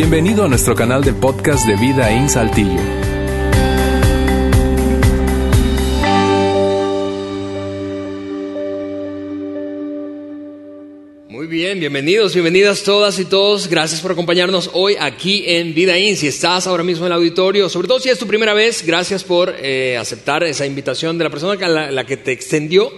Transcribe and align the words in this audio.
Bienvenido 0.00 0.44
a 0.44 0.48
nuestro 0.48 0.76
canal 0.76 1.02
de 1.02 1.12
podcast 1.12 1.66
de 1.66 1.74
Vida 1.74 2.12
en 2.12 2.28
Saltillo. 2.28 2.80
Muy 11.28 11.48
bien, 11.48 11.80
bienvenidos, 11.80 12.32
bienvenidas 12.32 12.84
todas 12.84 13.18
y 13.18 13.24
todos. 13.24 13.66
Gracias 13.66 14.00
por 14.00 14.12
acompañarnos 14.12 14.70
hoy 14.72 14.94
aquí 15.00 15.42
en 15.48 15.74
Vida 15.74 15.98
In. 15.98 16.16
Si 16.16 16.28
estás 16.28 16.68
ahora 16.68 16.84
mismo 16.84 17.04
en 17.06 17.10
el 17.10 17.18
auditorio, 17.18 17.68
sobre 17.68 17.88
todo 17.88 17.98
si 17.98 18.08
es 18.08 18.20
tu 18.20 18.28
primera 18.28 18.54
vez, 18.54 18.86
gracias 18.86 19.24
por 19.24 19.52
eh, 19.58 19.96
aceptar 19.96 20.44
esa 20.44 20.64
invitación 20.64 21.18
de 21.18 21.24
la 21.24 21.30
persona 21.30 21.90
la 21.90 22.06
que 22.06 22.16
te 22.16 22.30
extendió. 22.30 22.92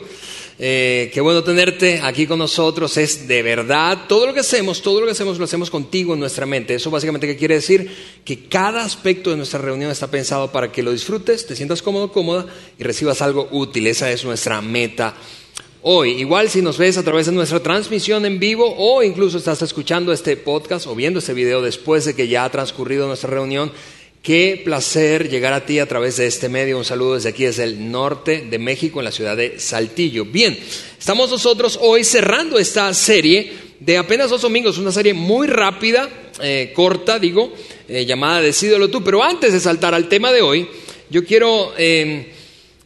Eh, 0.62 1.10
qué 1.14 1.22
bueno 1.22 1.42
tenerte 1.42 2.00
aquí 2.02 2.26
con 2.26 2.38
nosotros. 2.38 2.98
Es 2.98 3.26
de 3.26 3.42
verdad, 3.42 4.00
todo 4.06 4.26
lo 4.26 4.34
que 4.34 4.40
hacemos, 4.40 4.82
todo 4.82 5.00
lo 5.00 5.06
que 5.06 5.12
hacemos 5.12 5.38
lo 5.38 5.46
hacemos 5.46 5.70
contigo 5.70 6.12
en 6.12 6.20
nuestra 6.20 6.44
mente. 6.44 6.74
Eso 6.74 6.90
básicamente 6.90 7.26
qué 7.26 7.34
quiere 7.34 7.54
decir 7.54 7.90
que 8.26 8.44
cada 8.44 8.84
aspecto 8.84 9.30
de 9.30 9.38
nuestra 9.38 9.58
reunión 9.58 9.90
está 9.90 10.10
pensado 10.10 10.52
para 10.52 10.70
que 10.70 10.82
lo 10.82 10.92
disfrutes, 10.92 11.46
te 11.46 11.56
sientas 11.56 11.80
cómodo, 11.80 12.12
cómoda 12.12 12.44
y 12.78 12.84
recibas 12.84 13.22
algo 13.22 13.48
útil. 13.52 13.86
Esa 13.86 14.12
es 14.12 14.22
nuestra 14.22 14.60
meta 14.60 15.14
hoy. 15.80 16.10
Igual 16.20 16.50
si 16.50 16.60
nos 16.60 16.76
ves 16.76 16.98
a 16.98 17.02
través 17.02 17.24
de 17.24 17.32
nuestra 17.32 17.60
transmisión 17.60 18.26
en 18.26 18.38
vivo 18.38 18.74
o 18.76 19.02
incluso 19.02 19.38
estás 19.38 19.62
escuchando 19.62 20.12
este 20.12 20.36
podcast 20.36 20.86
o 20.86 20.94
viendo 20.94 21.20
este 21.20 21.32
video 21.32 21.62
después 21.62 22.04
de 22.04 22.14
que 22.14 22.28
ya 22.28 22.44
ha 22.44 22.50
transcurrido 22.50 23.06
nuestra 23.06 23.30
reunión, 23.30 23.72
qué 24.22 24.60
placer 24.64 25.28
llegar 25.28 25.52
a 25.52 25.64
ti 25.64 25.78
a 25.78 25.86
través 25.86 26.16
de 26.16 26.26
este 26.26 26.48
medio. 26.48 26.78
Un 26.78 26.84
saludo 26.84 27.14
desde 27.14 27.30
aquí, 27.30 27.44
desde 27.44 27.64
el 27.64 27.90
norte 27.90 28.46
de 28.48 28.58
México, 28.58 29.00
en 29.00 29.04
la 29.04 29.12
ciudad 29.12 29.36
de 29.36 29.58
Saltillo. 29.58 30.24
Bien, 30.24 30.58
estamos 30.98 31.30
nosotros 31.30 31.78
hoy 31.80 32.04
cerrando 32.04 32.58
esta 32.58 32.92
serie 32.94 33.52
de 33.78 33.96
apenas 33.96 34.30
dos 34.30 34.42
domingos, 34.42 34.78
una 34.78 34.92
serie 34.92 35.14
muy 35.14 35.46
rápida, 35.46 36.08
eh, 36.42 36.72
corta, 36.74 37.18
digo, 37.18 37.52
eh, 37.88 38.04
llamada 38.04 38.40
Decídelo 38.40 38.90
tú. 38.90 39.02
Pero 39.02 39.22
antes 39.22 39.52
de 39.52 39.60
saltar 39.60 39.94
al 39.94 40.08
tema 40.08 40.32
de 40.32 40.42
hoy, 40.42 40.68
yo 41.08 41.24
quiero... 41.24 41.72
Eh, 41.76 42.34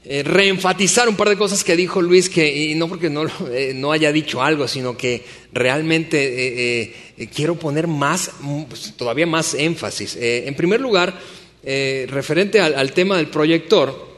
eh, 0.06 0.22
reenfatizar 0.22 1.08
un 1.08 1.16
par 1.16 1.30
de 1.30 1.38
cosas 1.38 1.64
que 1.64 1.74
dijo 1.74 2.02
Luis, 2.02 2.28
que, 2.28 2.54
y 2.54 2.74
no 2.74 2.88
porque 2.88 3.08
no, 3.08 3.24
eh, 3.50 3.72
no 3.74 3.90
haya 3.90 4.12
dicho 4.12 4.42
algo, 4.42 4.68
sino 4.68 4.98
que 4.98 5.24
realmente 5.50 6.82
eh, 6.82 7.28
quiero 7.34 7.54
poner 7.54 7.86
más, 7.86 8.32
pues, 8.68 8.92
todavía 8.98 9.26
más 9.26 9.54
énfasis. 9.54 10.18
en 10.20 10.54
primer 10.56 10.82
lugar, 10.82 11.18
referente 11.62 12.60
al, 12.60 12.74
al, 12.74 12.92
tema 12.92 13.16
del 13.16 13.28
proyector, 13.28 14.12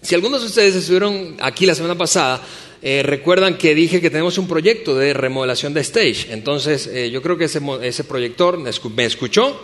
si 0.00 0.14
algunos 0.14 0.42
de 0.42 0.46
ustedes 0.46 0.76
estuvieron 0.76 1.36
aquí 1.40 1.66
la 1.66 1.74
semana 1.74 1.98
pasada, 1.98 2.40
recuerdan 2.80 3.58
que 3.58 3.74
dije 3.74 4.00
que 4.00 4.10
tenemos 4.10 4.38
un 4.38 4.46
proyecto 4.46 4.94
de 4.94 5.14
remodelación 5.14 5.74
de 5.74 5.80
stage. 5.80 6.28
Entonces, 6.30 6.88
yo 7.10 7.22
creo 7.22 7.36
que 7.36 7.46
ese, 7.46 7.60
ese 7.82 8.04
proyector 8.04 8.58
me 8.58 9.04
escuchó 9.04 9.58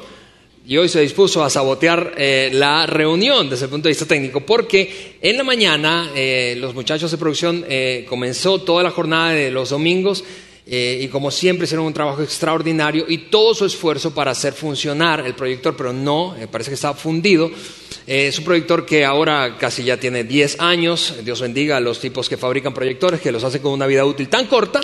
y 0.67 0.77
hoy 0.77 0.89
se 0.89 1.01
dispuso 1.01 1.43
a 1.43 1.51
sabotear 1.51 2.15
eh, 2.17 2.51
la 2.53 2.87
reunión 2.87 3.49
desde 3.49 3.65
el 3.65 3.71
punto 3.71 3.89
de 3.89 3.93
vista 3.93 4.07
técnico, 4.07 4.41
porque 4.41 5.17
en 5.21 5.37
la 5.37 5.43
mañana 5.43 6.11
eh, 6.15 6.55
los 6.59 6.75
muchachos 6.75 7.11
de 7.11 7.19
producción 7.19 7.65
eh, 7.69 8.05
comenzó 8.09 8.61
toda 8.61 8.83
la 8.83 8.91
jornada 8.91 9.31
de 9.31 9.51
los 9.51 9.71
domingos 9.71 10.25
y 10.73 11.09
como 11.09 11.33
siempre 11.33 11.65
hicieron 11.65 11.87
un 11.87 11.93
trabajo 11.93 12.23
extraordinario 12.23 13.05
y 13.09 13.19
todo 13.19 13.57
su 13.57 13.65
esfuerzo 13.65 14.15
para 14.15 14.31
hacer 14.31 14.53
funcionar 14.53 15.27
el 15.27 15.35
proyector, 15.35 15.75
pero 15.77 15.93
no, 15.93 16.37
parece 16.49 16.71
que 16.71 16.77
estaba 16.77 16.95
fundido. 16.95 17.51
es 18.07 18.39
un 18.39 18.45
proyector 18.45 18.87
que 18.87 19.05
ahora 19.05 19.57
casi 19.59 19.83
ya 19.83 19.97
tiene 19.97 20.23
10 20.23 20.61
años, 20.61 21.17
Dios 21.25 21.41
bendiga 21.41 21.79
a 21.79 21.81
los 21.81 21.99
tipos 21.99 22.29
que 22.29 22.37
fabrican 22.37 22.73
proyectores, 22.73 23.21
que 23.21 23.33
los 23.33 23.43
hace 23.43 23.61
con 23.61 23.73
una 23.73 23.89
vida 23.89 24.05
útil 24.05 24.29
tan 24.29 24.47
corta. 24.47 24.81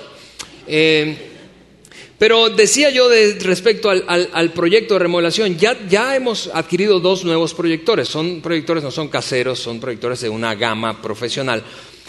Pero 2.19 2.49
decía 2.49 2.89
yo 2.91 3.11
respecto 3.41 3.91
al, 3.91 4.53
proyecto 4.53 4.95
de 4.95 5.01
remodelación, 5.01 5.59
ya, 5.59 6.17
hemos 6.17 6.51
adquirido 6.53 6.99
dos 6.99 7.25
nuevos 7.25 7.53
proyectores. 7.53 8.09
Son 8.09 8.41
proyectores, 8.41 8.83
no 8.83 8.91
son 8.91 9.09
caseros, 9.09 9.59
son 9.59 9.81
proyectores 9.81 10.21
de 10.21 10.31
una 10.31 10.55
gama 10.55 11.03
profesional. 11.03 11.63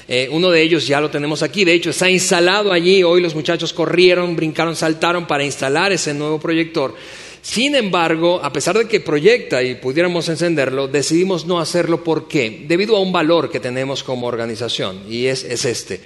Eh, 0.07 0.29
uno 0.31 0.49
de 0.49 0.61
ellos 0.61 0.87
ya 0.87 1.01
lo 1.01 1.09
tenemos 1.09 1.43
aquí, 1.43 1.65
de 1.65 1.73
hecho 1.73 1.89
está 1.89 2.09
instalado 2.09 2.71
allí. 2.71 3.03
Hoy 3.03 3.21
los 3.21 3.35
muchachos 3.35 3.73
corrieron, 3.73 4.37
brincaron, 4.37 4.77
saltaron 4.77 5.27
para 5.27 5.43
instalar 5.43 5.91
ese 5.91 6.13
nuevo 6.13 6.39
proyector. 6.39 6.95
Sin 7.41 7.75
embargo, 7.75 8.39
a 8.41 8.53
pesar 8.53 8.77
de 8.77 8.87
que 8.87 9.01
proyecta 9.01 9.61
y 9.61 9.75
pudiéramos 9.75 10.29
encenderlo, 10.29 10.87
decidimos 10.87 11.45
no 11.45 11.59
hacerlo. 11.59 12.05
¿Por 12.05 12.29
qué? 12.29 12.63
Debido 12.65 12.95
a 12.95 13.01
un 13.01 13.11
valor 13.11 13.51
que 13.51 13.59
tenemos 13.59 14.03
como 14.03 14.27
organización, 14.27 15.01
y 15.09 15.25
es 15.25 15.43
este. 15.43 15.99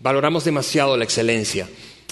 Valoramos 0.00 0.44
demasiado 0.44 0.96
la 0.96 1.02
excelencia. 1.02 1.68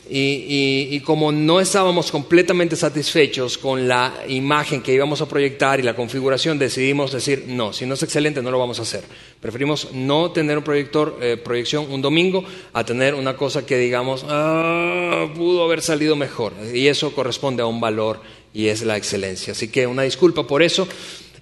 Y, 0.08 1.00
como 1.00 1.32
no 1.32 1.60
estábamos 1.60 2.12
completamente 2.12 2.76
satisfechos 2.76 3.58
con 3.58 3.88
la 3.88 4.14
imagen 4.28 4.80
que 4.80 4.94
íbamos 4.94 5.20
a 5.20 5.28
proyectar 5.28 5.80
y 5.80 5.82
la 5.82 5.96
configuración, 5.96 6.58
decidimos 6.58 7.12
decir, 7.12 7.44
no, 7.48 7.72
si 7.72 7.86
no 7.86 7.94
es 7.94 8.02
excelente 8.02 8.42
no 8.42 8.50
lo 8.50 8.58
vamos 8.58 8.78
a 8.78 8.82
hacer. 8.82 9.02
Preferimos 9.40 9.92
no 9.92 10.30
tener 10.30 10.58
un 10.58 10.64
proyector, 10.64 11.18
eh, 11.20 11.36
proyección 11.36 11.90
un 11.90 12.02
domingo 12.02 12.44
a 12.72 12.84
tener 12.84 13.14
una 13.14 13.36
cosa 13.36 13.66
que 13.66 13.78
digamos, 13.78 14.24
ah, 14.28 15.28
pudo 15.34 15.64
haber 15.64 15.82
salido 15.82 16.14
mejor. 16.14 16.52
Y 16.72 16.86
eso 16.86 17.12
corresponde 17.12 17.62
a 17.62 17.66
un 17.66 17.80
valor 17.80 18.20
y 18.54 18.68
es 18.68 18.82
la 18.82 18.96
excelencia. 18.96 19.52
Así 19.52 19.68
que 19.68 19.86
una 19.86 20.02
disculpa 20.02 20.46
por 20.46 20.62
eso. 20.62 20.86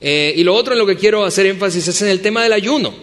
Eh, 0.00 0.34
y 0.36 0.42
lo 0.42 0.54
otro 0.54 0.72
en 0.72 0.78
lo 0.78 0.86
que 0.86 0.96
quiero 0.96 1.24
hacer 1.24 1.46
énfasis 1.46 1.88
es 1.88 2.02
en 2.02 2.08
el 2.08 2.20
tema 2.20 2.42
del 2.42 2.52
ayuno. 2.52 2.94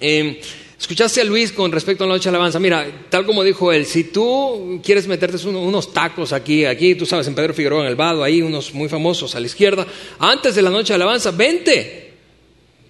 Eh, 0.00 0.40
Escuchaste 0.82 1.20
a 1.20 1.24
Luis 1.24 1.52
con 1.52 1.70
respecto 1.70 2.02
a 2.02 2.08
la 2.08 2.14
noche 2.14 2.24
de 2.24 2.30
alabanza. 2.30 2.58
Mira, 2.58 2.84
tal 3.08 3.24
como 3.24 3.44
dijo 3.44 3.70
él, 3.72 3.86
si 3.86 4.02
tú 4.02 4.80
quieres 4.82 5.06
meterte 5.06 5.36
unos 5.46 5.92
tacos 5.92 6.32
aquí, 6.32 6.64
aquí, 6.64 6.96
tú 6.96 7.06
sabes, 7.06 7.28
en 7.28 7.36
Pedro 7.36 7.54
Figueroa, 7.54 7.82
en 7.82 7.86
el 7.86 7.94
Vado, 7.94 8.24
ahí 8.24 8.42
unos 8.42 8.74
muy 8.74 8.88
famosos 8.88 9.36
a 9.36 9.40
la 9.40 9.46
izquierda, 9.46 9.86
antes 10.18 10.56
de 10.56 10.60
la 10.60 10.70
noche 10.70 10.88
de 10.88 10.96
alabanza, 10.96 11.30
vente. 11.30 12.14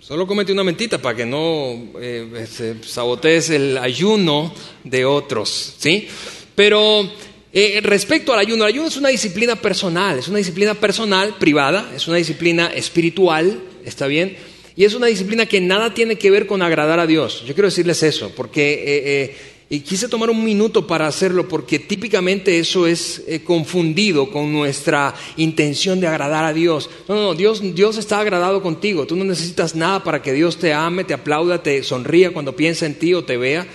Solo 0.01 0.27
comete 0.27 0.53
una 0.53 0.65
mentita 0.65 1.03
para 1.03 1.15
que 1.15 1.27
no 1.27 1.93
eh, 2.01 2.79
sabotees 2.83 3.51
el 3.51 3.77
ayuno 3.77 4.55
de 4.85 5.05
otros, 5.05 5.75
¿sí? 5.77 6.09
Pero 6.55 7.07
eh, 7.53 7.79
respecto 7.83 8.33
al 8.33 8.39
ayuno, 8.39 8.65
el 8.65 8.73
ayuno 8.73 8.89
es 8.89 8.97
una 8.97 9.11
disciplina 9.11 9.57
personal, 9.57 10.19
es 10.19 10.29
una 10.29 10.39
disciplina 10.39 10.73
personal, 10.73 11.35
privada, 11.39 11.93
es 11.95 12.09
una 12.09 12.17
disciplina 12.17 12.69
espiritual, 12.69 13.61
¿está 13.85 14.07
bien? 14.07 14.35
Y 14.75 14.85
es 14.85 14.95
una 14.95 15.07
disciplina 15.07 15.47
que 15.47 15.61
nada 15.61 15.93
tiene 15.95 16.17
que 16.17 16.31
ver 16.31 16.47
con 16.47 16.63
agradar 16.63 16.99
a 16.99 17.07
Dios. 17.07 17.45
Yo 17.47 17.55
quiero 17.55 17.69
decirles 17.69 18.03
eso, 18.03 18.33
porque 18.35 18.73
eh, 18.73 19.03
eh, 19.05 19.37
y 19.73 19.81
quise 19.81 20.07
tomar 20.07 20.29
un 20.29 20.45
minuto 20.45 20.87
para 20.87 21.07
hacerlo, 21.07 21.49
porque 21.49 21.79
típicamente 21.79 22.59
eso 22.59 22.87
es 22.87 23.23
eh, 23.27 23.41
confundido 23.43 24.31
con 24.31 24.53
nuestra 24.53 25.15
intención 25.39 25.99
de 25.99 26.07
agradar 26.07 26.45
a 26.45 26.53
Dios. 26.53 26.91
No, 27.09 27.15
no, 27.15 27.35
Dios, 27.35 27.63
Dios 27.75 27.97
está 27.97 28.21
agradado 28.21 28.63
contigo. 28.63 29.07
Tú 29.07 29.17
no 29.17 29.25
necesitas 29.25 29.75
nada 29.75 30.05
para 30.05 30.21
que 30.21 30.35
Dios 30.35 30.59
te 30.59 30.75
ame, 30.75 31.05
te 31.05 31.15
aplauda, 31.15 31.63
te 31.63 31.83
sonría 31.85 32.35
cuando 32.35 32.55
piensa 32.55 32.85
en 32.85 32.97
ti 32.97 33.15
o 33.15 33.25
te 33.25 33.39
vea. 33.39 33.67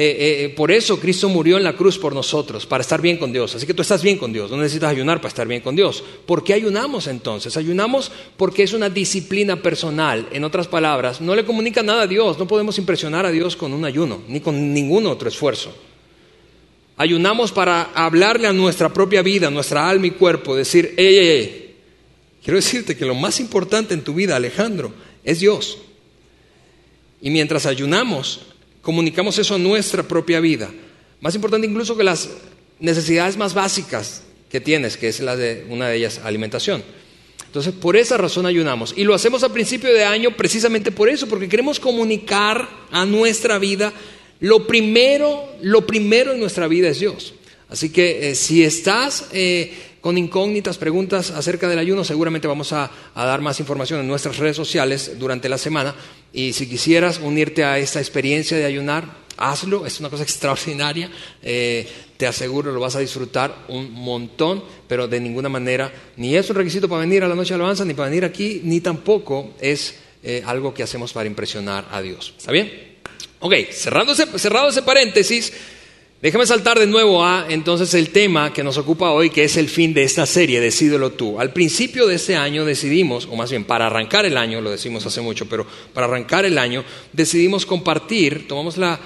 Eh, 0.00 0.44
eh, 0.44 0.48
por 0.50 0.70
eso 0.70 1.00
Cristo 1.00 1.28
murió 1.28 1.56
en 1.56 1.64
la 1.64 1.72
cruz 1.72 1.98
por 1.98 2.14
nosotros, 2.14 2.66
para 2.66 2.82
estar 2.82 3.02
bien 3.02 3.16
con 3.16 3.32
Dios. 3.32 3.56
Así 3.56 3.66
que 3.66 3.74
tú 3.74 3.82
estás 3.82 4.00
bien 4.00 4.16
con 4.16 4.32
Dios, 4.32 4.48
no 4.48 4.56
necesitas 4.56 4.90
ayunar 4.90 5.18
para 5.18 5.30
estar 5.30 5.48
bien 5.48 5.60
con 5.60 5.74
Dios. 5.74 6.04
¿Por 6.24 6.44
qué 6.44 6.54
ayunamos 6.54 7.08
entonces? 7.08 7.56
Ayunamos 7.56 8.12
porque 8.36 8.62
es 8.62 8.72
una 8.72 8.88
disciplina 8.88 9.60
personal. 9.60 10.28
En 10.30 10.44
otras 10.44 10.68
palabras, 10.68 11.20
no 11.20 11.34
le 11.34 11.44
comunica 11.44 11.82
nada 11.82 12.02
a 12.02 12.06
Dios, 12.06 12.38
no 12.38 12.46
podemos 12.46 12.78
impresionar 12.78 13.26
a 13.26 13.32
Dios 13.32 13.56
con 13.56 13.72
un 13.72 13.84
ayuno, 13.84 14.22
ni 14.28 14.38
con 14.38 14.72
ningún 14.72 15.08
otro 15.08 15.28
esfuerzo. 15.28 15.74
Ayunamos 16.96 17.50
para 17.50 17.90
hablarle 17.92 18.46
a 18.46 18.52
nuestra 18.52 18.92
propia 18.92 19.22
vida, 19.22 19.50
nuestra 19.50 19.90
alma 19.90 20.06
y 20.06 20.12
cuerpo, 20.12 20.54
decir, 20.54 20.94
hey, 20.96 21.74
quiero 22.44 22.58
decirte 22.60 22.96
que 22.96 23.04
lo 23.04 23.16
más 23.16 23.40
importante 23.40 23.94
en 23.94 24.04
tu 24.04 24.14
vida, 24.14 24.36
Alejandro, 24.36 24.92
es 25.24 25.40
Dios. 25.40 25.78
Y 27.20 27.30
mientras 27.30 27.66
ayunamos, 27.66 28.42
comunicamos 28.88 29.36
eso 29.36 29.56
a 29.56 29.58
nuestra 29.58 30.02
propia 30.02 30.40
vida. 30.40 30.70
Más 31.20 31.34
importante 31.34 31.66
incluso 31.66 31.94
que 31.94 32.04
las 32.04 32.30
necesidades 32.80 33.36
más 33.36 33.52
básicas 33.52 34.22
que 34.48 34.62
tienes, 34.62 34.96
que 34.96 35.08
es 35.08 35.20
la 35.20 35.36
de 35.36 35.66
una 35.68 35.88
de 35.88 35.98
ellas, 35.98 36.22
alimentación. 36.24 36.82
Entonces, 37.44 37.74
por 37.74 37.98
esa 37.98 38.16
razón 38.16 38.46
ayunamos. 38.46 38.94
Y 38.96 39.04
lo 39.04 39.12
hacemos 39.12 39.42
a 39.42 39.52
principio 39.52 39.92
de 39.92 40.04
año 40.04 40.34
precisamente 40.34 40.90
por 40.90 41.10
eso, 41.10 41.28
porque 41.28 41.50
queremos 41.50 41.78
comunicar 41.78 42.66
a 42.90 43.04
nuestra 43.04 43.58
vida 43.58 43.92
lo 44.40 44.66
primero, 44.66 45.54
lo 45.60 45.86
primero 45.86 46.32
en 46.32 46.40
nuestra 46.40 46.66
vida 46.66 46.88
es 46.88 46.98
Dios. 46.98 47.34
Así 47.68 47.90
que 47.90 48.30
eh, 48.30 48.34
si 48.34 48.64
estás 48.64 49.26
eh, 49.34 49.70
con 50.08 50.16
incógnitas, 50.16 50.78
preguntas 50.78 51.30
acerca 51.32 51.68
del 51.68 51.78
ayuno, 51.78 52.02
seguramente 52.02 52.48
vamos 52.48 52.72
a, 52.72 52.90
dar 53.14 53.42
más 53.42 53.60
información 53.60 54.00
en 54.00 54.08
nuestras 54.08 54.38
redes 54.38 54.56
sociales 54.56 55.18
durante 55.18 55.50
la 55.50 55.58
semana. 55.58 55.94
Y 56.32 56.54
si 56.54 56.66
quisieras 56.66 57.20
unirte 57.22 57.62
a 57.62 57.78
esta 57.78 57.98
experiencia 58.00 58.56
de 58.56 58.64
ayunar, 58.64 59.04
hazlo, 59.36 59.84
es 59.84 60.00
una 60.00 60.08
cosa 60.08 60.22
extraordinaria, 60.28 61.10
eh, 61.42 61.86
te 62.16 62.26
aseguro 62.26 62.72
lo 62.72 62.80
vas 62.80 62.96
a 62.96 63.00
disfrutar 63.00 63.66
un 63.68 63.92
montón, 63.92 64.64
pero 64.88 65.06
de 65.06 65.20
ninguna 65.20 65.50
manera, 65.50 65.92
ni 66.16 66.34
es 66.34 66.48
un 66.48 66.56
requisito 66.56 66.88
para 66.88 67.02
venir 67.02 67.22
a 67.22 67.28
la 67.28 67.34
noche 67.34 67.50
de 67.50 67.56
alabanza, 67.56 67.84
ni 67.84 67.92
para 67.92 68.08
venir 68.08 68.24
aquí, 68.24 68.62
ni 68.64 68.80
tampoco 68.80 69.56
es 69.60 69.94
algo 70.46 70.72
que 70.72 70.82
hacemos 70.82 71.12
para 71.12 71.26
impresionar 71.26 71.86
a 71.90 72.00
Dios. 72.00 72.32
¿Está 72.38 72.50
bien? 72.50 72.96
Ok, 73.40 73.52
cerrado 73.72 74.68
ese 74.70 74.82
paréntesis. 74.82 75.52
Déjame 76.20 76.46
saltar 76.46 76.80
de 76.80 76.88
nuevo 76.88 77.24
a 77.24 77.46
entonces 77.48 77.94
el 77.94 78.08
tema 78.08 78.52
que 78.52 78.64
nos 78.64 78.76
ocupa 78.76 79.12
hoy, 79.12 79.30
que 79.30 79.44
es 79.44 79.56
el 79.56 79.68
fin 79.68 79.94
de 79.94 80.02
esta 80.02 80.26
serie, 80.26 80.60
Decídelo 80.60 81.12
tú. 81.12 81.38
Al 81.38 81.52
principio 81.52 82.08
de 82.08 82.16
este 82.16 82.34
año 82.34 82.64
decidimos, 82.64 83.28
o 83.30 83.36
más 83.36 83.50
bien 83.50 83.62
para 83.62 83.86
arrancar 83.86 84.26
el 84.26 84.36
año, 84.36 84.60
lo 84.60 84.72
decimos 84.72 85.06
hace 85.06 85.20
mucho, 85.20 85.48
pero 85.48 85.64
para 85.94 86.08
arrancar 86.08 86.44
el 86.44 86.58
año 86.58 86.82
decidimos 87.12 87.66
compartir, 87.66 88.48
tomamos 88.48 88.76
la, 88.78 88.98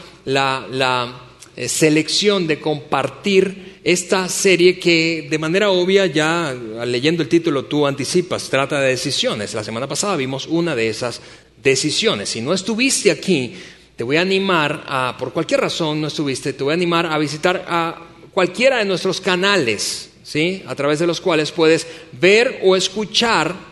eh, 1.55 1.69
selección 1.69 2.47
de 2.47 2.59
compartir 2.59 3.81
esta 3.85 4.26
serie 4.31 4.79
que 4.79 5.29
de 5.29 5.38
manera 5.38 5.70
obvia 5.70 6.06
ya 6.06 6.56
leyendo 6.87 7.23
el 7.23 7.29
título 7.29 7.67
tú 7.67 7.87
anticipas, 7.87 8.49
trata 8.49 8.81
de 8.81 8.88
decisiones. 8.88 9.53
La 9.53 9.62
semana 9.62 9.87
pasada 9.87 10.17
vimos 10.17 10.47
una 10.47 10.75
de 10.75 10.88
esas 10.88 11.20
decisiones. 11.62 12.31
Si 12.31 12.41
no 12.41 12.55
estuviste 12.55 13.11
aquí, 13.11 13.53
te 13.97 14.05
voy 14.05 14.17
a 14.17 14.23
animar 14.23 14.85
a, 14.87 15.17
por 15.19 15.33
cualquier 15.33 15.61
razón 15.61 16.00
no 16.00 16.09
estuviste, 16.09 16.53
te 16.53 16.65
voy 16.65 16.73
a 16.73 16.75
animar 16.75 17.06
a 17.06 17.19
visitar 17.19 17.65
a 17.69 17.99
cualquiera 18.33 18.79
de 18.79 18.85
nuestros 18.85 19.21
canales, 19.21 20.11
¿sí? 20.23 20.62
A 20.67 20.75
través 20.75 20.99
de 20.99 21.06
los 21.06 21.21
cuales 21.21 21.53
puedes 21.53 21.87
ver 22.12 22.61
o 22.62 22.77
escuchar 22.77 23.72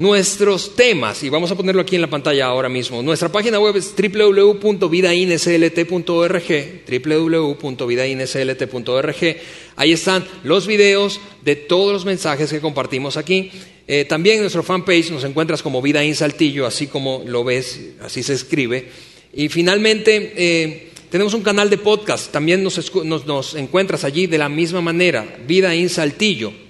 nuestros 0.00 0.74
temas, 0.76 1.22
y 1.22 1.28
vamos 1.28 1.50
a 1.50 1.54
ponerlo 1.54 1.82
aquí 1.82 1.94
en 1.94 2.00
la 2.00 2.08
pantalla 2.08 2.46
ahora 2.46 2.70
mismo. 2.70 3.02
Nuestra 3.02 3.30
página 3.30 3.60
web 3.60 3.76
es 3.76 3.94
www.vidainslt.org, 3.94 6.84
www.vidainslt.org. 6.88 9.36
Ahí 9.76 9.92
están 9.92 10.24
los 10.42 10.66
videos 10.66 11.20
de 11.44 11.54
todos 11.54 11.92
los 11.92 12.06
mensajes 12.06 12.50
que 12.50 12.60
compartimos 12.60 13.18
aquí. 13.18 13.50
Eh, 13.86 14.06
también 14.06 14.36
en 14.36 14.40
nuestro 14.40 14.62
fanpage 14.62 15.10
nos 15.10 15.24
encuentras 15.24 15.62
como 15.62 15.82
Vida 15.82 16.00
Saltillo, 16.14 16.64
así 16.64 16.86
como 16.86 17.22
lo 17.26 17.44
ves, 17.44 17.78
así 18.00 18.22
se 18.22 18.32
escribe. 18.32 18.88
Y 19.34 19.50
finalmente, 19.50 20.32
eh, 20.34 20.88
tenemos 21.10 21.34
un 21.34 21.42
canal 21.42 21.68
de 21.68 21.76
podcast, 21.76 22.32
también 22.32 22.64
nos, 22.64 22.94
nos, 23.04 23.54
encuentras 23.54 24.04
allí 24.04 24.26
de 24.26 24.38
la 24.38 24.48
misma 24.48 24.80
manera, 24.80 25.36
Vida 25.46 25.74
in 25.74 25.90
Saltillo. 25.90 26.69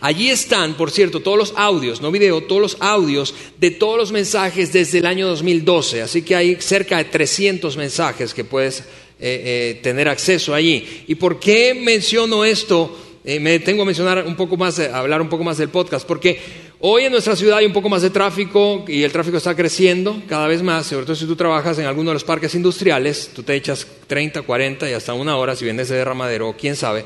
Allí 0.00 0.30
están, 0.30 0.74
por 0.74 0.90
cierto, 0.90 1.20
todos 1.20 1.38
los 1.38 1.52
audios, 1.56 2.00
no 2.00 2.10
video, 2.10 2.42
todos 2.42 2.60
los 2.62 2.76
audios 2.80 3.34
de 3.58 3.70
todos 3.70 3.96
los 3.96 4.12
mensajes 4.12 4.72
desde 4.72 4.98
el 4.98 5.06
año 5.06 5.26
2012. 5.28 6.02
Así 6.02 6.22
que 6.22 6.34
hay 6.36 6.56
cerca 6.60 6.98
de 6.98 7.04
300 7.04 7.76
mensajes 7.76 8.34
que 8.34 8.44
puedes 8.44 8.80
eh, 8.80 8.84
eh, 9.18 9.80
tener 9.82 10.08
acceso 10.08 10.54
allí. 10.54 11.04
¿Y 11.06 11.14
por 11.14 11.38
qué 11.38 11.74
menciono 11.74 12.44
esto? 12.44 12.96
Eh, 13.22 13.38
me 13.38 13.50
detengo 13.50 13.82
a 13.82 13.86
mencionar 13.86 14.24
un 14.26 14.34
poco 14.34 14.56
más, 14.56 14.78
a 14.78 14.98
hablar 14.98 15.20
un 15.20 15.28
poco 15.28 15.44
más 15.44 15.58
del 15.58 15.68
podcast, 15.68 16.06
porque 16.06 16.40
hoy 16.80 17.04
en 17.04 17.12
nuestra 17.12 17.36
ciudad 17.36 17.58
hay 17.58 17.66
un 17.66 17.72
poco 17.74 17.90
más 17.90 18.00
de 18.00 18.08
tráfico 18.08 18.82
y 18.88 19.02
el 19.02 19.12
tráfico 19.12 19.36
está 19.36 19.54
creciendo 19.54 20.22
cada 20.26 20.46
vez 20.46 20.62
más, 20.62 20.86
sobre 20.86 21.04
todo 21.04 21.14
si 21.14 21.26
tú 21.26 21.36
trabajas 21.36 21.78
en 21.78 21.84
alguno 21.84 22.10
de 22.10 22.14
los 22.14 22.24
parques 22.24 22.54
industriales, 22.54 23.30
tú 23.34 23.42
te 23.42 23.54
echas 23.54 23.86
30, 24.06 24.40
40 24.40 24.88
y 24.88 24.94
hasta 24.94 25.12
una 25.12 25.36
hora 25.36 25.54
si 25.54 25.66
vienes 25.66 25.90
de 25.90 25.96
derramadero, 25.96 26.56
quién 26.58 26.76
sabe 26.76 27.04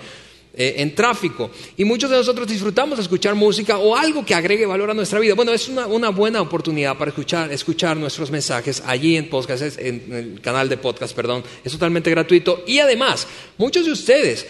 eh, 0.56 0.74
en 0.78 0.94
tráfico. 0.94 1.50
Y 1.76 1.84
muchos 1.84 2.10
de 2.10 2.16
nosotros 2.16 2.46
disfrutamos 2.46 2.98
de 2.98 3.02
escuchar 3.02 3.34
música 3.34 3.78
o 3.78 3.96
algo 3.96 4.24
que 4.24 4.34
agregue 4.34 4.66
valor 4.66 4.90
a 4.90 4.94
nuestra 4.94 5.18
vida. 5.18 5.34
Bueno, 5.34 5.52
es 5.52 5.68
una, 5.68 6.10
buena 6.10 6.40
oportunidad 6.40 6.96
para 6.96 7.10
escuchar, 7.10 7.50
escuchar 7.52 7.96
nuestros 7.96 8.30
mensajes 8.30 8.82
allí 8.86 9.16
en 9.16 9.28
podcast, 9.28 9.78
en 9.78 10.12
el 10.12 10.40
canal 10.40 10.68
de 10.68 10.76
podcast, 10.76 11.14
perdón. 11.14 11.42
Es 11.64 11.72
totalmente 11.72 12.08
gratuito. 12.10 12.62
Y 12.66 12.78
además, 12.78 13.26
muchos 13.58 13.84
de 13.84 13.92
ustedes 13.92 14.46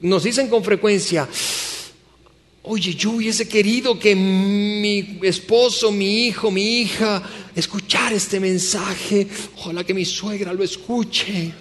nos 0.00 0.22
dicen 0.22 0.48
con 0.48 0.62
frecuencia, 0.62 1.28
Oye, 2.66 2.94
yo 2.94 3.10
hubiese 3.10 3.46
querido 3.46 3.98
que 3.98 4.14
mi 4.14 5.18
esposo, 5.22 5.92
mi 5.92 6.28
hijo, 6.28 6.50
mi 6.50 6.80
hija 6.80 7.22
escuchar 7.54 8.14
este 8.14 8.40
mensaje. 8.40 9.26
Ojalá 9.58 9.84
que 9.84 9.92
mi 9.92 10.06
suegra 10.06 10.50
lo 10.54 10.64
escuche. 10.64 11.52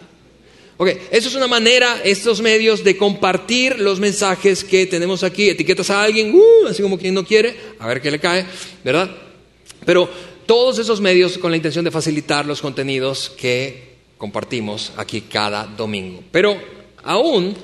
Ok, 0.84 0.90
eso 1.12 1.30
es 1.30 1.36
una 1.36 1.48
manera, 1.48 2.02
estos 2.04 2.42
medios, 2.42 2.84
de 2.84 2.98
compartir 2.98 3.80
los 3.80 4.02
mensajes 4.02 4.66
que 4.66 4.86
tenemos 4.86 5.24
aquí. 5.24 5.50
Etiquetas 5.50 5.90
a 5.90 6.04
alguien, 6.04 6.36
uh, 6.36 6.68
así 6.68 6.82
como 6.82 6.98
quien 6.98 7.14
no 7.14 7.24
quiere, 7.24 7.56
a 7.80 7.88
ver 7.88 8.02
qué 8.02 8.12
le 8.12 8.20
cae, 8.20 8.46
¿verdad? 8.84 9.10
Pero 9.86 10.10
todos 10.46 10.80
esos 10.80 11.00
medios 11.00 11.38
con 11.38 11.52
la 11.52 11.56
intención 11.56 11.86
de 11.86 11.92
facilitar 11.92 12.46
los 12.46 12.60
contenidos 12.60 13.30
que 13.30 13.94
compartimos 14.18 14.92
aquí 14.98 15.22
cada 15.22 15.68
domingo. 15.68 16.22
Pero 16.34 16.62
aún 17.02 17.56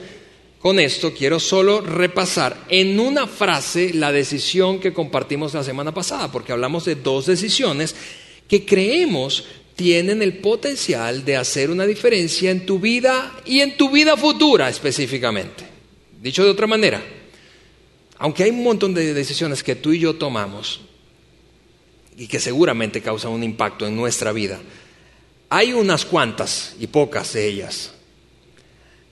con 0.60 0.80
esto 0.80 1.14
quiero 1.14 1.42
solo 1.42 1.82
repasar 1.82 2.68
en 2.70 2.98
una 3.02 3.28
frase 3.28 3.94
la 3.96 4.14
decisión 4.14 4.80
que 4.80 4.94
compartimos 4.94 5.54
la 5.54 5.66
semana 5.66 5.94
pasada, 5.94 6.32
porque 6.32 6.54
hablamos 6.54 6.86
de 6.86 6.96
dos 6.96 7.26
decisiones 7.26 7.94
que 8.48 8.66
creemos 8.66 9.44
tienen 9.80 10.22
el 10.22 10.40
potencial 10.40 11.24
de 11.24 11.38
hacer 11.38 11.72
una 11.72 11.86
diferencia 11.86 12.52
en 12.52 12.66
tu 12.66 12.82
vida 12.82 13.40
y 13.46 13.62
en 13.62 13.78
tu 13.78 13.90
vida 13.90 14.18
futura 14.18 14.68
específicamente. 14.68 15.64
Dicho 16.22 16.44
de 16.44 16.50
otra 16.50 16.68
manera, 16.68 17.02
aunque 18.18 18.44
hay 18.44 18.50
un 18.50 18.62
montón 18.62 18.94
de 18.94 19.14
decisiones 19.14 19.64
que 19.64 19.78
tú 19.78 19.94
y 19.94 20.00
yo 20.00 20.18
tomamos 20.18 20.82
y 22.18 22.28
que 22.28 22.42
seguramente 22.42 23.02
causan 23.02 23.32
un 23.32 23.42
impacto 23.42 23.88
en 23.88 23.96
nuestra 23.96 24.34
vida, 24.34 24.60
hay 25.48 25.72
unas 25.72 26.04
cuantas 26.04 26.76
y 26.78 26.88
pocas 26.88 27.32
de 27.32 27.48
ellas 27.48 27.94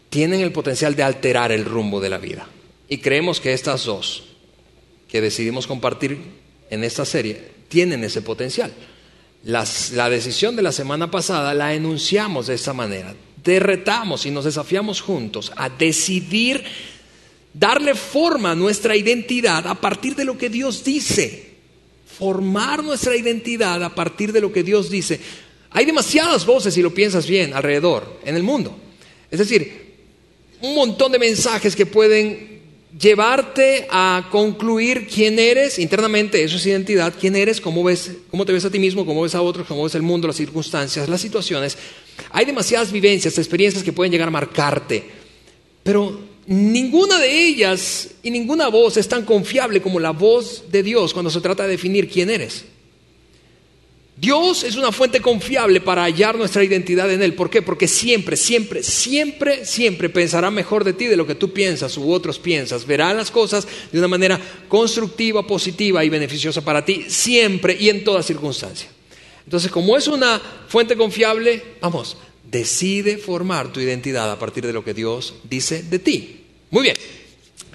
tienen 0.09 0.41
el 0.41 0.51
potencial 0.51 0.97
de 0.97 1.03
alterar 1.03 1.53
el 1.53 1.63
rumbo 1.63 2.01
de 2.01 2.09
la 2.09 2.17
vida. 2.17 2.45
Y 2.89 2.97
creemos 2.97 3.39
que 3.39 3.53
estas 3.53 3.85
dos 3.85 4.35
que 5.07 5.21
decidimos 5.21 5.65
compartir 5.65 6.17
en 6.69 6.83
esta 6.83 7.05
serie 7.05 7.51
tienen 7.69 8.03
ese 8.03 8.21
potencial 8.21 8.73
la 9.43 10.09
decisión 10.09 10.55
de 10.55 10.61
la 10.61 10.71
semana 10.71 11.09
pasada 11.09 11.53
la 11.53 11.73
enunciamos 11.73 12.47
de 12.47 12.55
esta 12.55 12.73
manera. 12.73 13.15
Derretamos 13.43 14.25
y 14.25 14.31
nos 14.31 14.45
desafiamos 14.45 15.01
juntos 15.01 15.51
a 15.55 15.69
decidir 15.69 16.63
darle 17.53 17.95
forma 17.95 18.51
a 18.51 18.55
nuestra 18.55 18.95
identidad 18.95 19.65
a 19.67 19.75
partir 19.75 20.15
de 20.15 20.25
lo 20.25 20.37
que 20.37 20.49
Dios 20.49 20.83
dice. 20.83 21.55
Formar 22.17 22.83
nuestra 22.83 23.15
identidad 23.15 23.83
a 23.83 23.93
partir 23.93 24.31
de 24.31 24.41
lo 24.41 24.51
que 24.51 24.63
Dios 24.63 24.89
dice. 24.89 25.19
Hay 25.71 25.85
demasiadas 25.85 26.45
voces, 26.45 26.73
si 26.73 26.81
lo 26.81 26.93
piensas 26.93 27.27
bien, 27.27 27.53
alrededor, 27.53 28.19
en 28.25 28.35
el 28.35 28.43
mundo. 28.43 28.77
Es 29.29 29.39
decir, 29.39 29.95
un 30.61 30.75
montón 30.75 31.11
de 31.11 31.19
mensajes 31.19 31.75
que 31.75 31.85
pueden 31.85 32.56
llevarte 32.99 33.87
a 33.89 34.27
concluir 34.31 35.07
quién 35.07 35.39
eres 35.39 35.79
internamente, 35.79 36.43
eso 36.43 36.57
es 36.57 36.65
identidad, 36.65 37.13
quién 37.19 37.35
eres, 37.35 37.61
cómo, 37.61 37.83
ves, 37.83 38.11
cómo 38.29 38.45
te 38.45 38.53
ves 38.53 38.65
a 38.65 38.71
ti 38.71 38.79
mismo, 38.79 39.05
cómo 39.05 39.21
ves 39.21 39.35
a 39.35 39.41
otros, 39.41 39.67
cómo 39.67 39.83
ves 39.83 39.95
el 39.95 40.01
mundo, 40.01 40.27
las 40.27 40.37
circunstancias, 40.37 41.07
las 41.07 41.21
situaciones. 41.21 41.77
Hay 42.31 42.45
demasiadas 42.45 42.91
vivencias, 42.91 43.37
experiencias 43.37 43.83
que 43.83 43.93
pueden 43.93 44.11
llegar 44.11 44.27
a 44.27 44.31
marcarte, 44.31 45.03
pero 45.83 46.19
ninguna 46.47 47.19
de 47.19 47.47
ellas 47.47 48.09
y 48.23 48.31
ninguna 48.31 48.69
voz 48.69 48.97
es 48.97 49.07
tan 49.07 49.25
confiable 49.25 49.81
como 49.81 49.99
la 49.99 50.11
voz 50.11 50.63
de 50.71 50.81
Dios 50.81 51.13
cuando 51.13 51.29
se 51.29 51.41
trata 51.41 51.63
de 51.63 51.69
definir 51.69 52.09
quién 52.09 52.29
eres. 52.29 52.65
Dios 54.19 54.63
es 54.63 54.75
una 54.75 54.91
fuente 54.91 55.21
confiable 55.21 55.79
para 55.79 56.03
hallar 56.03 56.37
nuestra 56.37 56.63
identidad 56.63 57.11
en 57.11 57.21
Él. 57.21 57.35
¿Por 57.35 57.51
qué? 57.51 57.61
Porque 57.61 57.87
siempre, 57.87 58.35
siempre, 58.35 58.81
siempre, 58.81 59.63
siempre 59.63 60.09
pensará 60.09 60.49
mejor 60.49 60.83
de 60.83 60.93
ti 60.93 61.05
de 61.05 61.15
lo 61.15 61.27
que 61.27 61.35
tú 61.35 61.53
piensas 61.53 61.95
u 61.97 62.11
otros 62.11 62.39
piensas. 62.39 62.87
Verá 62.87 63.13
las 63.13 63.29
cosas 63.29 63.67
de 63.91 63.99
una 63.99 64.07
manera 64.07 64.41
constructiva, 64.67 65.45
positiva 65.45 66.03
y 66.03 66.09
beneficiosa 66.09 66.65
para 66.65 66.83
ti, 66.83 67.05
siempre 67.07 67.77
y 67.79 67.89
en 67.89 68.03
toda 68.03 68.23
circunstancia. 68.23 68.89
Entonces, 69.45 69.69
como 69.69 69.95
es 69.95 70.07
una 70.07 70.41
fuente 70.67 70.97
confiable, 70.97 71.63
vamos, 71.79 72.17
decide 72.43 73.17
formar 73.17 73.71
tu 73.71 73.79
identidad 73.79 74.31
a 74.31 74.39
partir 74.39 74.65
de 74.65 74.73
lo 74.73 74.83
que 74.83 74.95
Dios 74.95 75.35
dice 75.43 75.83
de 75.83 75.99
ti. 75.99 76.43
Muy 76.71 76.81
bien, 76.81 76.97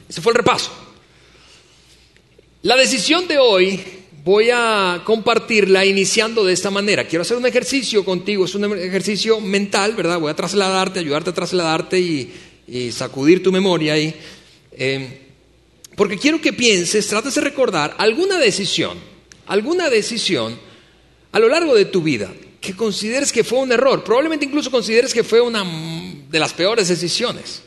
ese 0.09 0.21
fue 0.21 0.33
el 0.33 0.39
repaso. 0.39 0.73
La 2.63 2.77
decisión 2.77 3.29
de 3.29 3.39
hoy 3.39 4.02
voy 4.25 4.51
a 4.53 5.03
compartirla 5.05 5.85
iniciando 5.85 6.45
de 6.45 6.53
esta 6.53 6.71
manera. 6.71 7.07
Quiero 7.07 7.23
hacer 7.23 7.37
un 7.37 7.47
ejercicio 7.47 8.05
contigo, 8.05 8.45
es 8.45 8.55
un 8.55 8.79
ejercicio 8.79 9.41
mental, 9.41 9.95
¿verdad? 9.95 10.21
Voy 10.21 10.31
a 10.31 10.37
trasladarte, 10.37 11.01
ayudarte 11.01 11.31
a 11.31 11.35
trasladarte 11.35 11.99
y, 11.99 12.33
sacudir 12.93 13.43
tu 13.43 13.53
memoria 13.53 13.95
ahí. 13.95 14.15
Eh, 14.73 15.19
porque 15.97 16.17
quiero 16.17 16.41
que 16.41 16.53
pienses, 16.53 17.07
trates 17.07 17.35
de 17.35 17.41
recordar 17.43 17.95
alguna 17.99 18.39
decisión, 18.39 18.97
alguna 19.47 19.91
decisión 19.91 20.59
a 21.33 21.39
lo 21.39 21.49
largo 21.49 21.75
de 21.75 21.85
tu 21.87 22.03
vida 22.03 22.33
que 22.61 22.75
consideres 22.75 23.33
que 23.33 23.45
fue 23.45 23.59
un 23.59 23.73
error. 23.73 24.05
Probablemente 24.05 24.47
incluso 24.47 24.71
consideres 24.71 25.13
que 25.13 25.25
fue 25.25 25.41
una 25.41 25.65
de 26.31 26.39
las 26.39 26.55
peores 26.55 26.89
decisiones. 26.89 27.63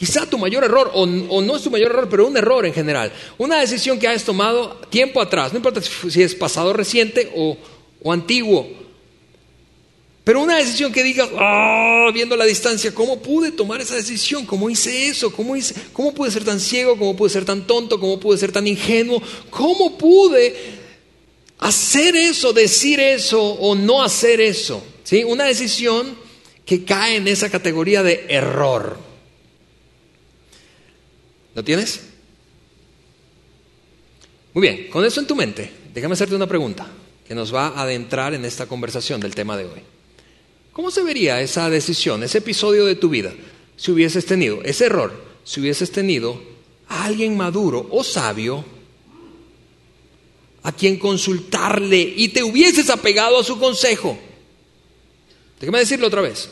Quizá 0.00 0.24
tu 0.24 0.38
mayor 0.38 0.64
error, 0.64 0.90
o, 0.94 1.04
no 1.04 1.56
es 1.56 1.62
tu 1.62 1.70
mayor 1.70 1.90
error, 1.90 2.08
pero 2.08 2.26
un 2.26 2.34
error 2.34 2.64
en 2.64 2.72
general. 2.72 3.12
Una 3.36 3.60
decisión 3.60 3.98
que 3.98 4.08
hayas 4.08 4.24
tomado 4.24 4.80
tiempo 4.88 5.20
atrás, 5.20 5.52
no 5.52 5.58
importa 5.58 5.82
si 5.82 6.22
es 6.22 6.34
pasado 6.34 6.72
reciente 6.72 7.30
o, 7.36 7.58
antiguo. 8.10 8.66
Pero 10.24 10.40
una 10.40 10.56
decisión 10.56 10.90
que 10.90 11.02
digas, 11.02 11.28
ah, 11.38 12.08
viendo 12.14 12.34
la 12.34 12.46
distancia, 12.46 12.94
¿cómo 12.94 13.20
pude 13.20 13.52
tomar 13.52 13.82
esa 13.82 13.94
decisión? 13.94 14.46
¿Cómo 14.46 14.70
hice 14.70 15.08
eso? 15.08 15.30
¿Cómo, 15.30 15.54
¿Cómo 15.92 16.14
pude 16.14 16.30
ser 16.30 16.44
tan 16.44 16.60
ciego? 16.60 16.96
¿Cómo 16.96 17.14
pude 17.14 17.28
ser 17.28 17.44
tan 17.44 17.66
tonto? 17.66 18.00
¿Cómo 18.00 18.18
pude 18.18 18.38
ser 18.38 18.52
tan 18.52 18.66
ingenuo? 18.66 19.22
¿Cómo 19.50 19.98
pude 19.98 20.56
hacer 21.58 22.16
eso, 22.16 22.54
decir 22.54 23.00
eso 23.00 23.38
o 23.42 23.74
no 23.74 24.02
hacer 24.02 24.40
eso? 24.40 24.82
¿Sí? 25.04 25.24
Una 25.24 25.44
decisión 25.44 26.16
que 26.64 26.86
cae 26.86 27.16
en 27.16 27.28
esa 27.28 27.50
categoría 27.50 28.02
de 28.02 28.24
error. 28.30 29.09
¿Lo 31.54 31.64
tienes? 31.64 32.00
Muy 34.52 34.62
bien, 34.62 34.88
con 34.88 35.04
eso 35.04 35.20
en 35.20 35.26
tu 35.26 35.36
mente, 35.36 35.70
déjame 35.94 36.14
hacerte 36.14 36.34
una 36.34 36.46
pregunta 36.46 36.86
que 37.26 37.34
nos 37.34 37.54
va 37.54 37.68
a 37.68 37.82
adentrar 37.82 38.34
en 38.34 38.44
esta 38.44 38.66
conversación 38.66 39.20
del 39.20 39.34
tema 39.34 39.56
de 39.56 39.64
hoy. 39.64 39.80
¿Cómo 40.72 40.90
se 40.90 41.02
vería 41.02 41.40
esa 41.40 41.70
decisión, 41.70 42.22
ese 42.22 42.38
episodio 42.38 42.84
de 42.84 42.96
tu 42.96 43.08
vida, 43.08 43.32
si 43.76 43.92
hubieses 43.92 44.26
tenido 44.26 44.62
ese 44.64 44.86
error, 44.86 45.12
si 45.44 45.60
hubieses 45.60 45.92
tenido 45.92 46.40
a 46.88 47.04
alguien 47.04 47.36
maduro 47.36 47.86
o 47.90 48.02
sabio 48.02 48.64
a 50.62 50.72
quien 50.72 50.98
consultarle 50.98 52.00
y 52.16 52.28
te 52.28 52.42
hubieses 52.42 52.90
apegado 52.90 53.38
a 53.38 53.44
su 53.44 53.58
consejo? 53.58 54.18
Déjame 55.60 55.78
decirlo 55.78 56.08
otra 56.08 56.22
vez. 56.22 56.50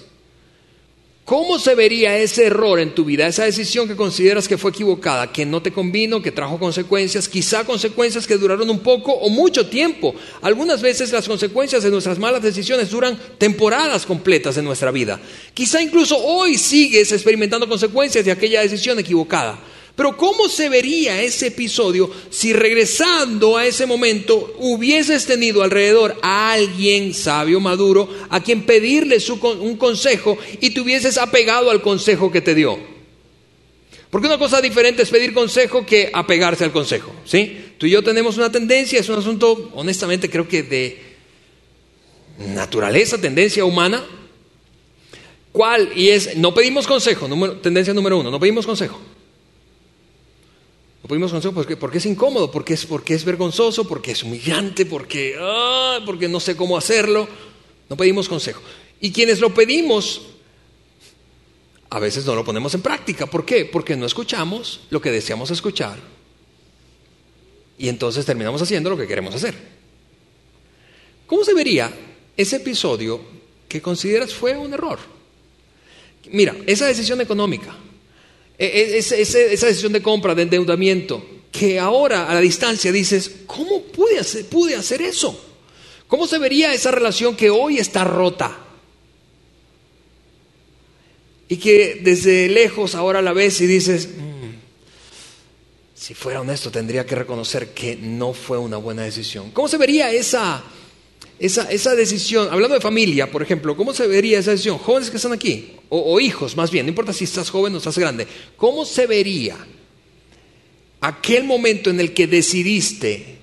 ¿Cómo 1.28 1.58
se 1.58 1.74
vería 1.74 2.16
ese 2.16 2.46
error 2.46 2.80
en 2.80 2.94
tu 2.94 3.04
vida, 3.04 3.26
esa 3.26 3.44
decisión 3.44 3.86
que 3.86 3.96
consideras 3.96 4.48
que 4.48 4.56
fue 4.56 4.70
equivocada, 4.70 5.30
que 5.30 5.44
no 5.44 5.60
te 5.60 5.70
convino, 5.70 6.22
que 6.22 6.32
trajo 6.32 6.58
consecuencias, 6.58 7.28
quizá 7.28 7.64
consecuencias 7.64 8.26
que 8.26 8.38
duraron 8.38 8.70
un 8.70 8.78
poco 8.78 9.12
o 9.12 9.28
mucho 9.28 9.66
tiempo? 9.66 10.14
Algunas 10.40 10.80
veces 10.80 11.12
las 11.12 11.28
consecuencias 11.28 11.82
de 11.82 11.90
nuestras 11.90 12.18
malas 12.18 12.40
decisiones 12.40 12.88
duran 12.88 13.20
temporadas 13.36 14.06
completas 14.06 14.56
en 14.56 14.64
nuestra 14.64 14.90
vida. 14.90 15.20
Quizá 15.52 15.82
incluso 15.82 16.16
hoy 16.16 16.56
sigues 16.56 17.12
experimentando 17.12 17.68
consecuencias 17.68 18.24
de 18.24 18.32
aquella 18.32 18.62
decisión 18.62 18.98
equivocada. 18.98 19.58
Pero 19.98 20.16
¿cómo 20.16 20.48
se 20.48 20.68
vería 20.68 21.20
ese 21.22 21.48
episodio 21.48 22.08
si 22.30 22.52
regresando 22.52 23.56
a 23.56 23.66
ese 23.66 23.84
momento 23.84 24.54
hubieses 24.60 25.26
tenido 25.26 25.60
alrededor 25.60 26.16
a 26.22 26.52
alguien 26.52 27.12
sabio, 27.12 27.58
maduro, 27.58 28.08
a 28.30 28.40
quien 28.40 28.62
pedirle 28.62 29.18
un 29.58 29.76
consejo 29.76 30.38
y 30.60 30.70
te 30.70 30.80
hubieses 30.80 31.18
apegado 31.18 31.68
al 31.72 31.82
consejo 31.82 32.30
que 32.30 32.40
te 32.40 32.54
dio? 32.54 32.78
Porque 34.08 34.28
una 34.28 34.38
cosa 34.38 34.60
diferente 34.60 35.02
es 35.02 35.10
pedir 35.10 35.34
consejo 35.34 35.84
que 35.84 36.12
apegarse 36.14 36.62
al 36.62 36.70
consejo, 36.70 37.12
¿sí? 37.24 37.72
Tú 37.76 37.86
y 37.86 37.90
yo 37.90 38.04
tenemos 38.04 38.36
una 38.36 38.52
tendencia, 38.52 39.00
es 39.00 39.08
un 39.08 39.18
asunto, 39.18 39.72
honestamente, 39.74 40.30
creo 40.30 40.46
que 40.46 40.62
de 40.62 41.02
naturaleza, 42.54 43.20
tendencia 43.20 43.64
humana. 43.64 44.06
¿Cuál? 45.50 45.90
Y 45.96 46.10
es, 46.10 46.36
no 46.36 46.54
pedimos 46.54 46.86
consejo, 46.86 47.28
tendencia 47.60 47.92
número 47.92 48.16
uno, 48.16 48.30
no 48.30 48.38
pedimos 48.38 48.64
consejo. 48.64 49.00
Pedimos 51.08 51.32
consejo 51.32 51.54
porque, 51.54 51.76
porque, 51.78 51.98
es 51.98 52.06
incómodo, 52.06 52.50
porque 52.50 52.74
es, 52.74 52.84
porque 52.84 53.14
es 53.14 53.24
vergonzoso, 53.24 53.88
porque 53.88 54.10
es 54.10 54.22
humillante, 54.22 54.84
porque, 54.84 55.36
ah, 55.40 56.00
porque 56.04 56.28
no 56.28 56.38
sé 56.38 56.54
cómo 56.54 56.76
hacerlo. 56.76 57.26
No 57.88 57.96
pedimos 57.96 58.28
consejo. 58.28 58.60
Y 59.00 59.10
quienes 59.10 59.40
lo 59.40 59.54
pedimos, 59.54 60.20
a 61.88 61.98
veces 61.98 62.26
no 62.26 62.34
lo 62.34 62.44
ponemos 62.44 62.74
en 62.74 62.82
práctica. 62.82 63.24
¿Por 63.24 63.46
qué? 63.46 63.64
Porque 63.64 63.96
no 63.96 64.04
escuchamos 64.04 64.80
lo 64.90 65.00
que 65.00 65.10
deseamos 65.10 65.50
escuchar. 65.50 65.98
Y 67.78 67.88
entonces 67.88 68.26
terminamos 68.26 68.60
haciendo 68.60 68.90
lo 68.90 68.98
que 68.98 69.06
queremos 69.06 69.34
hacer. 69.34 69.54
¿Cómo 71.26 71.42
se 71.42 71.54
vería 71.54 71.90
ese 72.36 72.56
episodio 72.56 73.20
que 73.66 73.80
consideras 73.80 74.34
fue 74.34 74.58
un 74.58 74.74
error? 74.74 74.98
Mira, 76.30 76.54
esa 76.66 76.86
decisión 76.86 77.22
económica 77.22 77.74
e, 78.58 78.66
e, 78.66 78.98
esa 78.98 79.66
decisión 79.66 79.92
de 79.92 80.02
compra, 80.02 80.34
de 80.34 80.42
endeudamiento, 80.42 81.24
que 81.52 81.78
ahora 81.78 82.28
a 82.28 82.34
la 82.34 82.40
distancia 82.40 82.90
dices, 82.90 83.30
¿cómo 83.46 83.82
pude 83.82 84.18
hacer, 84.18 85.02
eso? 85.02 85.40
¿Cómo 86.08 86.26
se 86.26 86.38
vería 86.38 86.74
esa 86.74 86.90
relación 86.90 87.36
que 87.36 87.50
hoy 87.50 87.78
está 87.78 88.04
rota? 88.04 88.58
Y 91.48 91.56
que 91.56 92.00
desde 92.02 92.48
lejos 92.48 92.94
ahora 92.94 93.22
la 93.22 93.32
ves 93.32 93.60
y 93.60 93.66
dices, 93.66 94.08
mm, 94.08 94.48
si 95.94 96.14
fuera 96.14 96.40
honesto 96.40 96.70
tendría 96.70 97.06
que 97.06 97.14
reconocer 97.14 97.68
que 97.68 97.96
no 97.96 98.32
fue 98.32 98.58
una 98.58 98.76
buena 98.76 99.02
decisión. 99.02 99.50
¿Cómo 99.52 99.68
se 99.68 99.78
vería 99.78 100.10
esa, 100.10 100.62
esa, 101.38 101.70
esa, 101.70 101.94
decisión, 101.94 102.48
hablando 102.50 102.74
de 102.74 102.80
familia, 102.80 103.30
por 103.30 103.42
ejemplo, 103.42 103.76
¿cómo 103.76 103.94
se 103.94 104.06
vería 104.06 104.38
esa 104.38 104.50
decisión? 104.50 104.78
Jóvenes 104.78 105.10
que 105.10 105.16
están 105.16 105.32
aquí, 105.32 105.72
o, 105.88 106.18
hijos 106.20 106.56
más 106.56 106.70
bien, 106.70 106.86
no 106.86 106.90
importa 106.90 107.12
si 107.12 107.24
estás 107.24 107.50
joven 107.50 107.74
o 107.74 107.78
estás 107.78 107.98
grande, 107.98 108.26
¿cómo 108.56 108.84
se 108.84 109.06
vería 109.06 109.56
aquel 111.00 111.44
momento 111.44 111.90
en 111.90 112.00
el 112.00 112.12
que 112.12 112.26
decidiste 112.26 113.38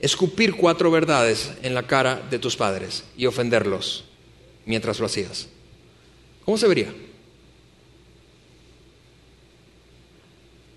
escupir 0.00 0.54
cuatro 0.54 0.90
verdades 0.90 1.52
en 1.62 1.74
la 1.74 1.86
cara 1.86 2.26
de 2.28 2.38
tus 2.38 2.56
padres 2.56 3.04
y 3.16 3.26
ofenderlos 3.26 4.04
mientras 4.66 4.98
lo 4.98 5.06
hacías? 5.06 5.48
¿Cómo 6.44 6.58
se 6.58 6.66
vería? 6.66 6.92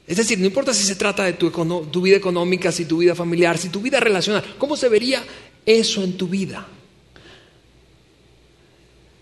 Es 0.06 0.18
decir, 0.18 0.38
no 0.38 0.46
importa 0.46 0.74
si 0.74 0.84
se 0.84 0.96
trata 0.96 1.24
de 1.24 1.34
tu, 1.34 1.50
tu, 1.50 2.02
vida 2.02 2.18
económica, 2.18 2.72
si 2.72 2.86
tu 2.86 2.98
vida 2.98 3.16
familiar, 3.16 3.58
si 3.58 3.70
tu 3.70 3.82
vida 3.82 4.00
relacional, 4.00 4.44
¿cómo 4.58 4.76
se 4.76 4.90
vería 4.90 5.24
eso 5.66 6.04
en 6.04 6.18
tu 6.18 6.28
vida. 6.28 6.68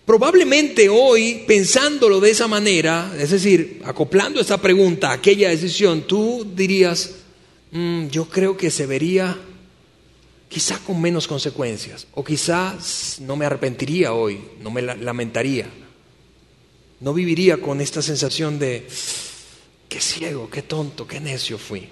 Probablemente 0.04 0.88
hoy, 0.88 1.44
pensándolo 1.46 2.20
de 2.20 2.30
esa 2.30 2.48
manera, 2.48 3.14
es 3.18 3.30
decir, 3.30 3.80
acoplando 3.84 4.40
esa 4.40 4.60
pregunta 4.60 5.10
a 5.10 5.14
aquella 5.14 5.50
decisión, 5.50 6.02
tú 6.02 6.46
dirías, 6.54 7.12
mm, 7.70 8.08
yo 8.08 8.28
creo 8.28 8.56
que 8.56 8.70
se 8.70 8.86
vería 8.86 9.38
quizá 10.48 10.78
con 10.80 11.00
menos 11.00 11.26
consecuencias, 11.26 12.06
o 12.12 12.22
quizás 12.22 13.18
no 13.20 13.36
me 13.36 13.46
arrepentiría 13.46 14.12
hoy, 14.12 14.38
no 14.60 14.70
me 14.70 14.82
lamentaría, 14.82 15.70
no 17.00 17.14
viviría 17.14 17.56
con 17.56 17.80
esta 17.80 18.02
sensación 18.02 18.58
de, 18.58 18.86
qué 19.88 20.00
ciego, 20.00 20.50
qué 20.50 20.62
tonto, 20.62 21.06
qué 21.06 21.20
necio 21.20 21.56
fui. 21.58 21.88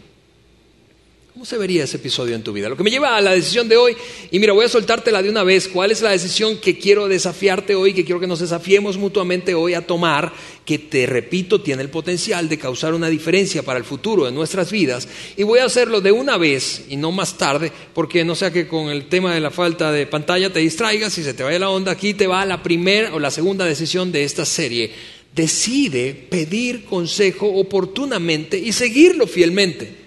¿Cómo 1.33 1.45
se 1.45 1.59
vería 1.59 1.85
ese 1.85 1.99
episodio 1.99 2.35
en 2.35 2.43
tu 2.43 2.53
vida? 2.53 2.69
Lo 2.69 2.77
que 2.77 2.83
me 2.83 2.91
lleva 2.91 3.17
a 3.17 3.21
la 3.21 3.31
decisión 3.31 3.69
de 3.69 3.77
hoy, 3.77 3.97
y 4.33 4.41
mira, 4.41 4.53
voy 4.53 4.65
a 4.65 4.69
soltártela 4.69 5.23
de 5.23 5.31
una 5.31 5.45
vez, 5.45 5.69
¿cuál 5.69 5.93
es 5.93 6.03
la 6.03 6.11
decisión 6.11 6.59
que 6.59 6.77
quiero 6.77 7.07
desafiarte 7.07 7.77
hoy, 7.77 7.95
que 7.95 8.05
quiero 8.05 8.19
que 8.19 8.27
nos 8.27 8.41
desafiemos 8.41 8.99
mutuamente 8.99 9.55
hoy 9.55 9.75
a 9.75 9.87
tomar, 9.87 10.33
que 10.65 10.81
te 10.81 11.07
repito, 11.07 11.61
tiene 11.61 11.83
el 11.83 11.89
potencial 11.89 12.49
de 12.49 12.59
causar 12.59 12.95
una 12.95 13.09
diferencia 13.09 13.63
para 13.63 13.79
el 13.79 13.85
futuro 13.85 14.25
de 14.25 14.33
nuestras 14.33 14.73
vidas? 14.73 15.07
Y 15.37 15.45
voy 15.45 15.61
a 15.61 15.67
hacerlo 15.67 16.01
de 16.01 16.11
una 16.11 16.37
vez 16.37 16.87
y 16.89 16.97
no 16.97 17.13
más 17.13 17.39
tarde, 17.39 17.71
porque 17.95 18.25
no 18.25 18.35
sea 18.35 18.51
que 18.51 18.67
con 18.67 18.89
el 18.89 19.07
tema 19.07 19.33
de 19.33 19.41
la 19.41 19.53
falta 19.53 19.93
de 19.93 20.09
pantalla 20.09 20.53
te 20.53 20.59
distraigas 20.59 21.17
y 21.17 21.23
se 21.23 21.33
te 21.33 21.45
vaya 21.45 21.61
la 21.61 21.71
onda, 21.71 21.93
aquí 21.93 22.13
te 22.13 22.27
va 22.27 22.45
la 22.45 22.61
primera 22.61 23.15
o 23.15 23.21
la 23.21 23.31
segunda 23.31 23.65
decisión 23.65 24.11
de 24.11 24.25
esta 24.25 24.45
serie. 24.45 24.91
Decide 25.33 26.13
pedir 26.13 26.85
consejo 26.87 27.47
oportunamente 27.47 28.59
y 28.59 28.73
seguirlo 28.73 29.29
fielmente. 29.29 30.00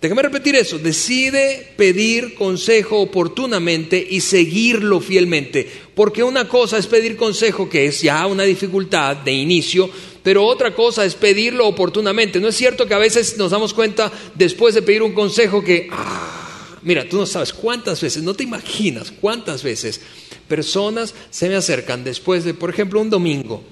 Déjame 0.00 0.22
repetir 0.22 0.54
eso. 0.54 0.78
Decide 0.78 1.72
pedir 1.76 2.34
consejo 2.34 3.00
oportunamente 3.00 4.04
y 4.08 4.20
seguirlo 4.20 5.00
fielmente. 5.00 5.68
Porque 5.94 6.22
una 6.22 6.46
cosa 6.46 6.78
es 6.78 6.86
pedir 6.86 7.16
consejo, 7.16 7.68
que 7.68 7.86
es 7.86 8.02
ya 8.02 8.24
una 8.26 8.44
dificultad 8.44 9.16
de 9.16 9.32
inicio, 9.32 9.90
pero 10.22 10.44
otra 10.44 10.72
cosa 10.72 11.04
es 11.04 11.14
pedirlo 11.14 11.66
oportunamente. 11.66 12.38
¿No 12.38 12.48
es 12.48 12.56
cierto 12.56 12.86
que 12.86 12.94
a 12.94 12.98
veces 12.98 13.36
nos 13.38 13.50
damos 13.50 13.74
cuenta 13.74 14.12
después 14.36 14.74
de 14.74 14.82
pedir 14.82 15.02
un 15.02 15.14
consejo 15.14 15.64
que, 15.64 15.88
ah, 15.90 16.78
mira, 16.82 17.08
tú 17.08 17.16
no 17.16 17.26
sabes 17.26 17.52
cuántas 17.52 18.00
veces, 18.00 18.22
no 18.22 18.34
te 18.34 18.44
imaginas 18.44 19.12
cuántas 19.20 19.64
veces 19.64 20.00
personas 20.46 21.12
se 21.30 21.48
me 21.48 21.56
acercan 21.56 22.04
después 22.04 22.44
de, 22.44 22.54
por 22.54 22.70
ejemplo, 22.70 23.00
un 23.00 23.10
domingo 23.10 23.64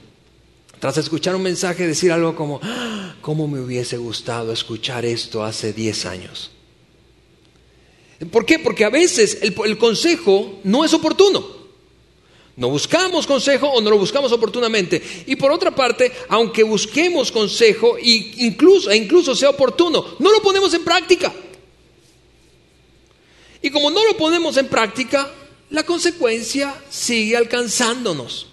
tras 0.80 0.98
escuchar 0.98 1.34
un 1.34 1.42
mensaje, 1.42 1.86
decir 1.86 2.12
algo 2.12 2.34
como, 2.34 2.60
ah, 2.62 3.05
¿cómo 3.26 3.48
me 3.48 3.60
hubiese 3.60 3.96
gustado 3.96 4.52
escuchar 4.52 5.04
esto 5.04 5.42
hace 5.42 5.72
10 5.72 6.06
años? 6.06 6.52
¿Por 8.30 8.46
qué? 8.46 8.60
Porque 8.60 8.84
a 8.84 8.88
veces 8.88 9.38
el, 9.42 9.76
consejo 9.78 10.60
no 10.62 10.84
es 10.84 10.94
oportuno. 10.94 11.44
No 12.54 12.68
buscamos 12.68 13.26
consejo 13.26 13.66
o 13.66 13.80
no 13.80 13.90
lo 13.90 13.98
buscamos 13.98 14.30
oportunamente. 14.30 15.02
Y 15.26 15.34
por 15.34 15.50
otra 15.50 15.74
parte, 15.74 16.12
aunque 16.28 16.62
busquemos 16.62 17.32
consejo 17.32 17.98
e 17.98 18.32
incluso, 18.46 18.92
e 18.92 18.96
incluso 18.96 19.34
sea 19.34 19.50
oportuno, 19.50 20.14
no 20.20 20.30
lo 20.30 20.40
ponemos 20.40 20.72
en 20.74 20.84
práctica. 20.84 21.34
Y 23.60 23.70
como 23.70 23.90
no 23.90 24.06
lo 24.06 24.16
ponemos 24.16 24.56
en 24.56 24.68
práctica, 24.68 25.28
la 25.70 25.82
consecuencia 25.82 26.80
sigue 26.88 27.36
alcanzándonos. 27.36 28.46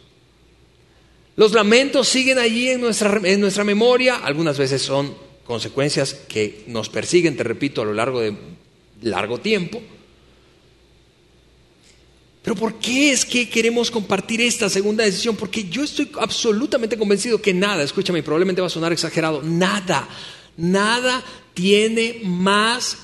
Los 1.35 1.53
lamentos 1.53 2.07
siguen 2.07 2.37
allí 2.37 2.69
en 2.69 2.81
nuestra, 2.81 3.19
en 3.23 3.41
nuestra 3.41 3.63
memoria, 3.63 4.17
algunas 4.17 4.57
veces 4.57 4.81
son 4.81 5.15
consecuencias 5.45 6.13
que 6.13 6.63
nos 6.67 6.89
persiguen, 6.89 7.35
te 7.35 7.43
repito, 7.43 7.81
a 7.81 7.85
lo 7.85 7.93
largo 7.93 8.19
de 8.19 8.35
largo 9.01 9.39
tiempo. 9.39 9.81
Pero 12.43 12.55
¿por 12.55 12.75
qué 12.75 13.11
es 13.11 13.25
que 13.25 13.49
queremos 13.49 13.89
compartir 13.89 14.41
esta 14.41 14.69
segunda 14.69 15.05
decisión? 15.05 15.35
Porque 15.35 15.63
yo 15.69 15.83
estoy 15.83 16.09
absolutamente 16.19 16.97
convencido 16.97 17.41
que 17.41 17.53
nada, 17.53 17.83
escúchame, 17.83 18.21
probablemente 18.21 18.61
va 18.61 18.67
a 18.67 18.69
sonar 18.69 18.91
exagerado, 18.91 19.41
nada, 19.41 20.07
nada 20.57 21.23
tiene 21.53 22.19
más 22.23 22.97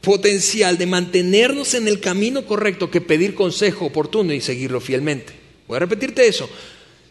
potencial 0.00 0.78
de 0.78 0.86
mantenernos 0.86 1.74
en 1.74 1.86
el 1.86 2.00
camino 2.00 2.44
correcto 2.44 2.90
que 2.90 3.00
pedir 3.00 3.34
consejo 3.34 3.86
oportuno 3.86 4.32
y 4.32 4.40
seguirlo 4.40 4.80
fielmente. 4.80 5.43
Voy 5.66 5.76
a 5.76 5.80
repetirte 5.80 6.26
eso. 6.26 6.48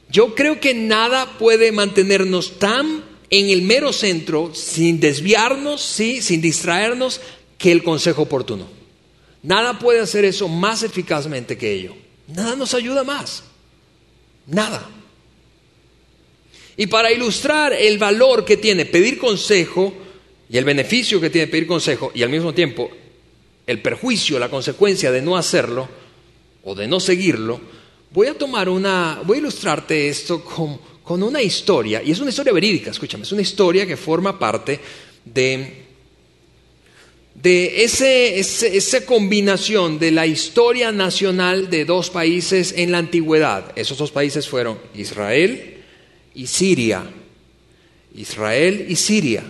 Yo 0.09 0.35
creo 0.35 0.59
que 0.59 0.73
nada 0.73 1.37
puede 1.39 1.71
mantenernos 1.71 2.59
tan 2.59 3.03
en 3.29 3.49
el 3.49 3.63
mero 3.63 3.91
centro, 3.91 4.53
sin 4.53 4.99
desviarnos, 4.99 5.81
¿sí? 5.81 6.21
sin 6.21 6.39
distraernos, 6.39 7.19
que 7.57 7.71
el 7.71 7.83
consejo 7.83 8.23
oportuno. 8.23 8.67
Nada 9.41 9.79
puede 9.79 9.99
hacer 9.99 10.23
eso 10.23 10.47
más 10.47 10.83
eficazmente 10.83 11.57
que 11.57 11.73
ello. 11.73 11.95
Nada 12.27 12.55
nos 12.55 12.73
ayuda 12.73 13.03
más. 13.03 13.43
Nada. 14.45 14.87
Y 16.77 16.87
para 16.87 17.11
ilustrar 17.11 17.73
el 17.73 17.97
valor 17.97 18.45
que 18.45 18.57
tiene 18.57 18.85
pedir 18.85 19.17
consejo 19.17 19.93
y 20.49 20.57
el 20.57 20.65
beneficio 20.65 21.19
que 21.19 21.29
tiene 21.29 21.47
pedir 21.47 21.67
consejo 21.67 22.11
y 22.13 22.23
al 22.23 22.29
mismo 22.29 22.53
tiempo 22.53 22.89
el 23.65 23.81
perjuicio, 23.81 24.39
la 24.39 24.49
consecuencia 24.49 25.11
de 25.11 25.21
no 25.21 25.37
hacerlo 25.37 25.87
o 26.63 26.75
de 26.75 26.87
no 26.87 26.99
seguirlo, 26.99 27.61
voy 28.13 28.27
a 28.27 28.37
tomar 28.37 28.69
una, 28.69 29.21
voy 29.25 29.37
a 29.37 29.41
ilustrarte 29.41 30.07
esto 30.07 30.43
con, 30.43 30.79
con 31.03 31.23
una 31.23 31.41
historia, 31.41 32.01
y 32.03 32.11
es 32.11 32.19
una 32.19 32.29
historia 32.29 32.53
verídica, 32.53 32.91
escúchame, 32.91 33.23
es 33.23 33.31
una 33.31 33.41
historia 33.41 33.85
que 33.85 33.97
forma 33.97 34.37
parte 34.37 34.79
de 35.25 35.83
de 37.33 37.83
ese, 37.83 38.39
esa 38.39 39.05
combinación 39.05 39.99
de 39.99 40.11
la 40.11 40.27
historia 40.27 40.91
nacional 40.91 41.69
de 41.69 41.83
dos 41.83 42.09
países 42.09 42.73
en 42.77 42.91
la 42.91 42.99
antigüedad. 42.99 43.73
Esos 43.75 43.97
dos 43.97 44.11
países 44.11 44.47
fueron 44.47 44.79
Israel 44.93 45.81
y 46.35 46.47
Siria. 46.47 47.03
Israel 48.15 48.85
y 48.87 48.95
Siria. 48.95 49.43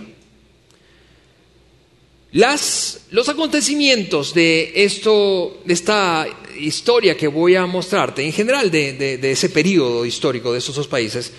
Los 2.34 3.28
acontecimientos 3.28 4.34
de, 4.34 4.72
esto, 4.74 5.62
de 5.64 5.72
esta 5.72 6.26
historia 6.58 7.16
que 7.16 7.28
voy 7.28 7.54
a 7.54 7.64
mostrarte, 7.64 8.24
en 8.24 8.32
general 8.32 8.70
de, 8.70 8.92
de 8.92 9.30
ese 9.30 9.48
periodo 9.48 10.04
histórico 10.04 10.52
de 10.52 10.58
estos 10.58 10.76
dos 10.76 10.88
países, 10.88 11.32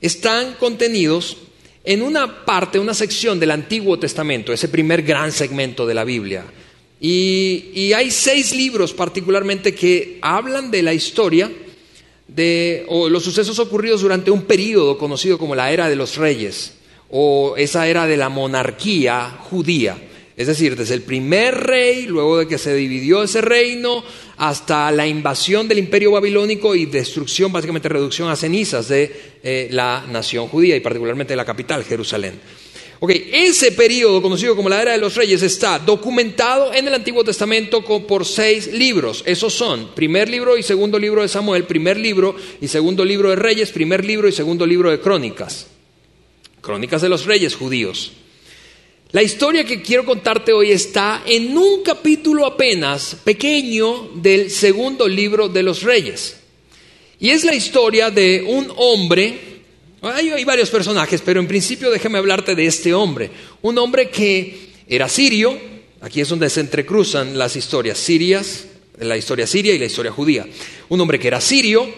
están 0.00 0.54
contenidos 0.54 1.38
en 1.84 2.02
una 2.02 2.44
parte, 2.44 2.78
una 2.78 2.94
sección 2.94 3.40
del 3.40 3.52
Antiguo 3.52 3.98
Testamento, 3.98 4.52
ese 4.52 4.68
primer 4.68 5.02
gran 5.02 5.32
segmento 5.32 5.86
de 5.86 5.94
la 5.94 6.04
Biblia. 6.04 6.44
Y, 7.00 7.92
hay 7.92 8.10
seis 8.10 8.54
libros 8.54 8.92
particularmente 8.92 9.74
que 9.74 10.18
hablan 10.22 10.70
de 10.70 10.82
la 10.82 10.94
historia 10.94 11.50
de 12.26 12.84
o 12.88 13.08
los 13.08 13.22
sucesos 13.22 13.58
ocurridos 13.58 14.00
durante 14.00 14.30
un 14.30 14.42
periodo 14.42 14.98
conocido 14.98 15.38
como 15.38 15.54
la 15.54 15.70
era 15.70 15.88
de 15.88 15.96
los 15.96 16.16
reyes 16.16 16.72
o 17.08 17.54
esa 17.56 17.86
era 17.86 18.06
de 18.06 18.16
la 18.16 18.28
monarquía 18.28 19.38
judía. 19.48 19.96
Es 20.36 20.48
decir, 20.48 20.76
desde 20.76 20.92
el 20.92 21.00
primer 21.00 21.54
rey, 21.54 22.06
luego 22.06 22.38
de 22.38 22.46
que 22.46 22.58
se 22.58 22.74
dividió 22.74 23.22
ese 23.22 23.40
reino, 23.40 24.04
hasta 24.36 24.90
la 24.92 25.06
invasión 25.06 25.66
del 25.66 25.78
imperio 25.78 26.10
babilónico 26.10 26.74
y 26.74 26.84
destrucción, 26.84 27.50
básicamente 27.50 27.88
reducción 27.88 28.28
a 28.28 28.36
cenizas 28.36 28.88
de 28.88 29.38
eh, 29.42 29.68
la 29.70 30.04
nación 30.06 30.48
judía 30.48 30.76
y 30.76 30.80
particularmente 30.80 31.32
de 31.32 31.38
la 31.38 31.46
capital, 31.46 31.84
Jerusalén. 31.84 32.38
Ok, 33.00 33.12
ese 33.32 33.72
periodo 33.72 34.20
conocido 34.20 34.56
como 34.56 34.68
la 34.68 34.80
era 34.80 34.92
de 34.92 34.98
los 34.98 35.14
reyes 35.16 35.42
está 35.42 35.78
documentado 35.78 36.72
en 36.72 36.86
el 36.86 36.94
Antiguo 36.94 37.24
Testamento 37.24 37.82
por 37.82 38.26
seis 38.26 38.72
libros. 38.72 39.22
Esos 39.26 39.54
son 39.54 39.94
primer 39.94 40.28
libro 40.28 40.58
y 40.58 40.62
segundo 40.62 40.98
libro 40.98 41.22
de 41.22 41.28
Samuel, 41.28 41.64
primer 41.64 41.98
libro 41.98 42.36
y 42.60 42.68
segundo 42.68 43.04
libro 43.04 43.30
de 43.30 43.36
Reyes, 43.36 43.70
primer 43.70 44.04
libro 44.04 44.28
y 44.28 44.32
segundo 44.32 44.66
libro 44.66 44.90
de 44.90 45.00
Crónicas. 45.00 45.66
Crónicas 46.60 47.00
de 47.00 47.08
los 47.10 47.24
reyes 47.24 47.54
judíos. 47.54 48.12
La 49.12 49.22
historia 49.22 49.64
que 49.64 49.82
quiero 49.82 50.04
contarte 50.04 50.52
hoy 50.52 50.72
está 50.72 51.22
en 51.24 51.56
un 51.56 51.84
capítulo 51.84 52.44
apenas 52.44 53.16
pequeño 53.22 54.10
del 54.16 54.50
segundo 54.50 55.06
libro 55.06 55.48
de 55.48 55.62
los 55.62 55.84
reyes. 55.84 56.36
Y 57.20 57.30
es 57.30 57.44
la 57.44 57.54
historia 57.54 58.10
de 58.10 58.42
un 58.42 58.70
hombre, 58.76 59.38
hay, 60.02 60.44
varios 60.44 60.70
personajes, 60.70 61.22
pero 61.24 61.38
en 61.38 61.46
principio 61.46 61.88
déjame 61.90 62.18
hablarte 62.18 62.56
de 62.56 62.66
este 62.66 62.92
hombre. 62.94 63.30
Un 63.62 63.78
hombre 63.78 64.10
que 64.10 64.70
era 64.88 65.08
sirio, 65.08 65.56
aquí 66.00 66.20
es 66.20 66.28
donde 66.28 66.50
se 66.50 66.60
entrecruzan 66.60 67.38
las 67.38 67.54
historias 67.54 67.98
sirias, 67.98 68.66
la 68.98 69.16
historia 69.16 69.46
siria 69.46 69.72
y 69.72 69.78
la 69.78 69.86
historia 69.86 70.10
judía. 70.10 70.46
Un 70.88 71.00
hombre 71.00 71.20
que 71.20 71.28
era 71.28 71.40
sirio 71.40 71.88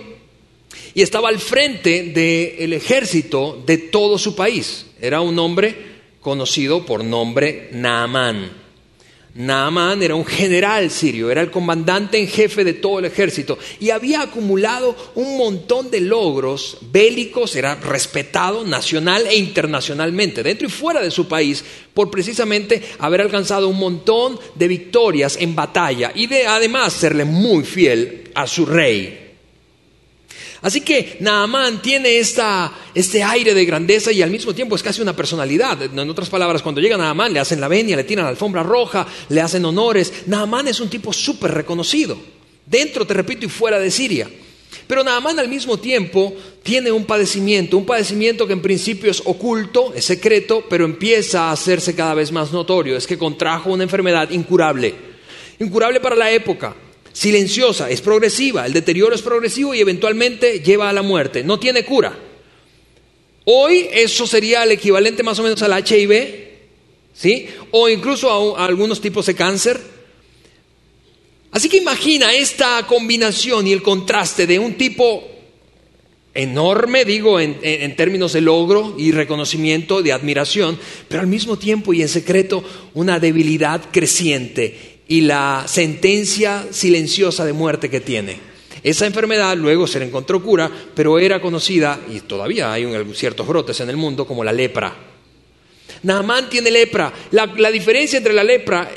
y 0.94 1.00
estaba 1.00 1.30
al 1.30 1.38
frente 1.38 2.02
del 2.02 2.74
ejército 2.74 3.62
de 3.66 3.78
todo 3.78 4.18
su 4.18 4.36
país. 4.36 4.84
Era 5.00 5.22
un 5.22 5.38
hombre 5.38 5.87
conocido 6.20 6.84
por 6.84 7.04
nombre 7.04 7.68
Naamán. 7.72 8.68
Naamán 9.34 10.02
era 10.02 10.16
un 10.16 10.24
general 10.24 10.90
sirio, 10.90 11.30
era 11.30 11.42
el 11.42 11.50
comandante 11.50 12.18
en 12.18 12.26
jefe 12.26 12.64
de 12.64 12.72
todo 12.72 12.98
el 12.98 13.04
ejército 13.04 13.56
y 13.78 13.90
había 13.90 14.22
acumulado 14.22 14.96
un 15.14 15.36
montón 15.36 15.92
de 15.92 16.00
logros 16.00 16.78
bélicos, 16.90 17.54
era 17.54 17.76
respetado 17.76 18.64
nacional 18.64 19.26
e 19.28 19.36
internacionalmente, 19.36 20.42
dentro 20.42 20.66
y 20.66 20.70
fuera 20.70 21.00
de 21.00 21.12
su 21.12 21.28
país, 21.28 21.62
por 21.94 22.10
precisamente 22.10 22.82
haber 22.98 23.20
alcanzado 23.20 23.68
un 23.68 23.78
montón 23.78 24.40
de 24.56 24.66
victorias 24.66 25.36
en 25.38 25.54
batalla 25.54 26.10
y 26.14 26.26
de 26.26 26.46
además 26.48 26.94
serle 26.94 27.24
muy 27.24 27.62
fiel 27.62 28.30
a 28.34 28.46
su 28.48 28.66
rey. 28.66 29.27
Así 30.60 30.80
que 30.80 31.18
Naamán 31.20 31.80
tiene 31.80 32.18
este 32.18 33.22
aire 33.22 33.54
de 33.54 33.64
grandeza 33.64 34.10
y 34.10 34.22
al 34.22 34.30
mismo 34.30 34.54
tiempo 34.54 34.74
es 34.74 34.82
casi 34.82 35.00
una 35.00 35.14
personalidad. 35.14 35.80
En 35.82 36.10
otras 36.10 36.28
palabras, 36.28 36.62
cuando 36.62 36.80
llega 36.80 36.96
Naamán 36.96 37.32
le 37.32 37.38
hacen 37.38 37.60
la 37.60 37.68
venia, 37.68 37.96
le 37.96 38.04
tiran 38.04 38.24
la 38.24 38.30
alfombra 38.30 38.64
roja, 38.64 39.06
le 39.28 39.40
hacen 39.40 39.64
honores. 39.64 40.12
Naamán 40.26 40.66
es 40.66 40.80
un 40.80 40.90
tipo 40.90 41.12
súper 41.12 41.52
reconocido, 41.52 42.18
dentro, 42.66 43.06
te 43.06 43.14
repito, 43.14 43.46
y 43.46 43.48
fuera 43.48 43.78
de 43.78 43.90
Siria. 43.90 44.28
Pero 44.88 45.04
Naamán 45.04 45.38
al 45.38 45.48
mismo 45.48 45.78
tiempo 45.78 46.34
tiene 46.62 46.90
un 46.90 47.04
padecimiento, 47.04 47.76
un 47.78 47.86
padecimiento 47.86 48.46
que 48.46 48.54
en 48.54 48.62
principio 48.62 49.10
es 49.10 49.22
oculto, 49.24 49.92
es 49.94 50.06
secreto, 50.06 50.64
pero 50.68 50.84
empieza 50.84 51.44
a 51.44 51.52
hacerse 51.52 51.94
cada 51.94 52.14
vez 52.14 52.32
más 52.32 52.52
notorio. 52.52 52.96
Es 52.96 53.06
que 53.06 53.16
contrajo 53.16 53.70
una 53.70 53.84
enfermedad 53.84 54.30
incurable, 54.30 54.94
incurable 55.60 56.00
para 56.00 56.16
la 56.16 56.32
época 56.32 56.74
silenciosa, 57.18 57.90
es 57.90 58.00
progresiva, 58.00 58.64
el 58.64 58.72
deterioro 58.72 59.12
es 59.12 59.22
progresivo 59.22 59.74
y 59.74 59.80
eventualmente 59.80 60.60
lleva 60.60 60.88
a 60.88 60.92
la 60.92 61.02
muerte, 61.02 61.42
no 61.42 61.58
tiene 61.58 61.84
cura. 61.84 62.16
Hoy 63.44 63.88
eso 63.90 64.24
sería 64.24 64.62
el 64.62 64.70
equivalente 64.70 65.24
más 65.24 65.36
o 65.40 65.42
menos 65.42 65.60
al 65.62 65.84
HIV, 65.84 66.48
¿sí? 67.12 67.48
O 67.72 67.88
incluso 67.88 68.56
a, 68.56 68.64
algunos 68.64 69.00
tipos 69.00 69.26
de 69.26 69.34
cáncer. 69.34 69.80
Así 71.50 71.68
que 71.68 71.78
imagina 71.78 72.32
esta 72.32 72.86
combinación 72.86 73.66
y 73.66 73.72
el 73.72 73.82
contraste 73.82 74.46
de 74.46 74.60
un 74.60 74.74
tipo 74.74 75.26
enorme, 76.34 77.04
digo, 77.04 77.40
en, 77.40 77.58
en, 77.62 77.96
términos 77.96 78.32
de 78.32 78.42
logro 78.42 78.94
y 78.96 79.10
reconocimiento, 79.10 80.02
de 80.02 80.12
admiración, 80.12 80.78
pero 81.08 81.22
al 81.22 81.26
mismo 81.26 81.58
tiempo 81.58 81.92
y 81.92 82.02
en 82.02 82.08
secreto 82.08 82.62
una 82.94 83.18
debilidad 83.18 83.90
creciente 83.90 84.97
y 85.08 85.22
la 85.22 85.64
sentencia 85.66 86.66
silenciosa 86.70 87.44
de 87.44 87.52
muerte 87.52 87.90
que 87.90 88.00
tiene. 88.00 88.38
Esa 88.82 89.06
enfermedad 89.06 89.56
luego 89.56 89.86
se 89.86 89.98
le 89.98 90.04
encontró 90.04 90.42
cura, 90.42 90.70
pero 90.94 91.18
era 91.18 91.40
conocida, 91.40 91.98
y 92.08 92.20
todavía 92.20 92.72
hay 92.72 92.86
ciertos 93.14 93.46
brotes 93.46 93.80
en 93.80 93.90
el 93.90 93.96
mundo, 93.96 94.26
como 94.26 94.44
la 94.44 94.52
lepra. 94.52 94.94
Naamán 96.04 96.48
tiene 96.48 96.70
lepra. 96.70 97.12
La, 97.32 97.46
diferencia 97.72 98.18
entre 98.18 98.32
la 98.32 98.44
lepra 98.44 98.88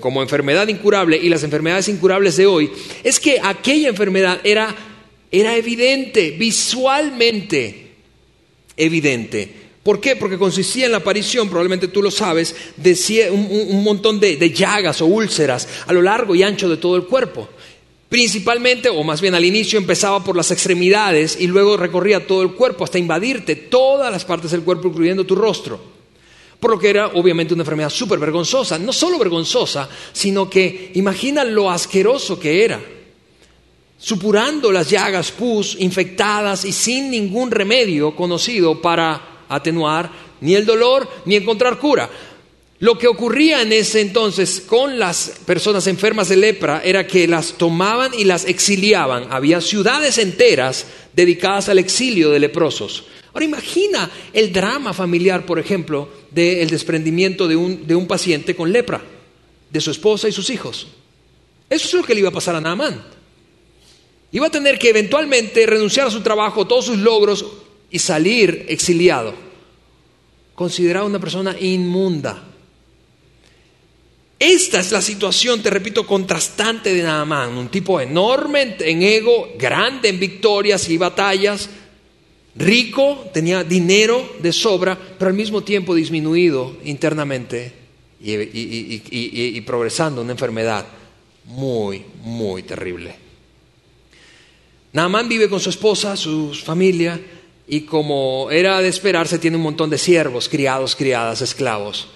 como, 0.00 0.22
enfermedad 0.22 0.66
incurable 0.66 1.16
y 1.16 1.28
las 1.28 1.44
enfermedades 1.44 1.88
incurables 1.88 2.36
de 2.36 2.46
hoy 2.46 2.70
es 3.04 3.20
que 3.20 3.38
aquella 3.40 3.88
enfermedad 3.88 4.40
era 4.42 4.74
evidente, 5.30 6.32
visualmente 6.32 7.88
evidente. 8.78 9.67
¿Por 9.88 10.02
qué? 10.02 10.16
Porque 10.16 10.36
consistía 10.36 10.84
en 10.84 10.92
la 10.92 10.98
aparición, 10.98 11.48
probablemente 11.48 11.88
tú 11.88 12.02
lo 12.02 12.10
sabes, 12.10 12.54
de 12.76 13.30
un, 13.30 13.82
montón 13.82 14.20
de, 14.20 14.36
de 14.36 14.50
llagas 14.50 15.00
o 15.00 15.06
úlceras 15.06 15.66
a 15.86 15.94
lo 15.94 16.02
largo 16.02 16.34
y 16.34 16.42
ancho 16.42 16.68
de 16.68 16.76
todo 16.76 16.94
el 16.94 17.06
cuerpo. 17.06 17.48
Principalmente, 18.06 18.90
o 18.90 19.02
más 19.02 19.22
bien 19.22 19.34
al 19.34 19.46
inicio, 19.46 19.78
empezaba 19.78 20.22
por 20.22 20.36
las 20.36 20.50
extremidades 20.50 21.38
y 21.40 21.46
luego 21.46 21.78
recorría 21.78 22.26
todo 22.26 22.42
el 22.42 22.52
cuerpo 22.52 22.84
hasta 22.84 22.98
invadirte 22.98 23.56
todas 23.56 24.12
las 24.12 24.26
partes 24.26 24.50
del 24.50 24.60
cuerpo, 24.60 24.88
incluyendo 24.88 25.24
tu 25.24 25.34
rostro. 25.34 25.80
Por 26.60 26.72
lo 26.72 26.78
que 26.78 26.90
era 26.90 27.06
obviamente 27.06 27.54
una 27.54 27.62
enfermedad 27.62 27.88
súper 27.88 28.18
vergonzosa. 28.18 28.78
No 28.78 28.92
solo 28.92 29.18
vergonzosa, 29.18 29.88
sino 30.12 30.50
que 30.50 30.92
imagina 30.96 31.44
lo 31.44 31.70
asqueroso 31.70 32.38
que 32.38 32.62
era. 32.62 32.78
Supurando 33.96 34.70
las 34.70 34.90
llagas 34.90 35.32
pus, 35.32 35.78
infectadas 35.80 36.66
y 36.66 36.72
sin 36.72 37.10
ningún 37.10 37.50
remedio 37.50 38.14
conocido 38.14 38.82
para 38.82 39.37
atenuar 39.48 40.10
ni 40.40 40.54
el 40.54 40.66
dolor 40.66 41.08
ni 41.24 41.36
encontrar 41.36 41.78
cura. 41.78 42.08
Lo 42.80 42.96
que 42.96 43.08
ocurría 43.08 43.62
en 43.62 43.72
ese 43.72 44.00
entonces 44.00 44.62
con 44.64 45.00
las 45.00 45.40
personas 45.44 45.88
enfermas 45.88 46.28
de 46.28 46.36
lepra 46.36 46.80
era 46.84 47.06
que 47.08 47.26
las 47.26 47.54
tomaban 47.54 48.12
y 48.16 48.24
las 48.24 48.44
exiliaban. 48.44 49.26
Había 49.30 49.60
ciudades 49.60 50.16
enteras 50.18 50.86
dedicadas 51.12 51.68
al 51.68 51.80
exilio 51.80 52.30
de 52.30 52.38
leprosos. 52.38 53.06
Ahora 53.34 53.44
imagina 53.44 54.10
el 54.32 54.52
drama 54.52 54.92
familiar, 54.92 55.44
por 55.44 55.58
ejemplo, 55.58 56.08
del 56.30 56.70
desprendimiento 56.70 57.48
de 57.48 57.56
un, 57.56 57.86
de 57.86 57.96
un 57.96 58.06
paciente 58.06 58.54
con 58.54 58.72
lepra. 58.72 59.02
de 59.70 59.80
su 59.80 59.90
esposa 59.90 60.28
y 60.28 60.32
sus 60.32 60.48
hijos. 60.48 60.86
Eso 61.68 61.88
es 61.88 61.94
lo 61.94 62.02
que 62.02 62.14
le 62.14 62.20
iba 62.20 62.30
a 62.30 62.32
pasar 62.32 62.54
a 62.54 62.60
Naamán. 62.60 63.04
Iba 64.32 64.46
a 64.46 64.50
tener 64.50 64.78
que 64.78 64.90
eventualmente 64.90 65.66
renunciar 65.66 66.06
a 66.06 66.10
su 66.10 66.22
trabajo, 66.22 66.66
todos 66.66 66.86
sus 66.86 66.98
logros 66.98 67.44
y 67.90 67.98
salir 67.98 68.66
exiliado. 68.68 69.34
Considerado 70.54 71.06
una 71.06 71.18
persona 71.18 71.56
inmunda. 71.58 72.44
Esta 74.38 74.78
es 74.80 74.92
la 74.92 75.02
situación, 75.02 75.62
te 75.62 75.70
repito, 75.70 76.06
contrastante 76.06 76.94
de 76.94 77.02
Naamán. 77.02 77.56
Un 77.56 77.68
tipo 77.68 78.00
enorme 78.00 78.76
en 78.80 79.02
ego, 79.02 79.50
grande 79.58 80.08
en 80.08 80.20
victorias 80.20 80.88
y 80.88 80.96
batallas, 80.96 81.68
rico, 82.54 83.30
tenía 83.32 83.64
dinero 83.64 84.36
de 84.40 84.52
sobra, 84.52 84.96
pero 85.18 85.30
al 85.30 85.36
mismo 85.36 85.62
tiempo 85.62 85.94
disminuido 85.94 86.76
internamente 86.84 87.72
y, 88.20 88.32
y 88.34 89.60
progresando 89.62 90.22
una 90.22 90.32
enfermedad 90.32 90.86
muy, 91.46 92.04
muy 92.22 92.62
terrible. 92.62 93.14
Naamán 94.92 95.28
vive 95.28 95.48
con 95.48 95.60
su 95.60 95.70
esposa, 95.70 96.16
su 96.16 96.54
familia, 96.54 97.20
y 97.68 97.82
como 97.82 98.48
era 98.50 98.80
de 98.80 98.88
esperarse, 98.88 99.38
tiene 99.38 99.58
un 99.58 99.62
montón 99.62 99.90
de 99.90 99.98
siervos, 99.98 100.48
criados, 100.48 100.96
criadas, 100.96 101.42
esclavos. 101.42 102.08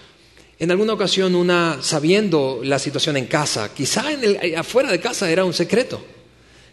En 0.59 0.71
alguna 0.71 0.95
ocasión, 0.95 1.35
una, 1.35 1.79
sabiendo 1.83 2.61
la 2.65 2.79
situación 2.79 3.19
en 3.19 3.27
casa, 3.27 3.75
quizá 3.75 4.13
en 4.13 4.25
el, 4.25 4.57
afuera 4.57 4.91
de 4.91 4.99
casa 4.99 5.31
era 5.31 5.45
un 5.45 5.53
secreto, 5.53 6.03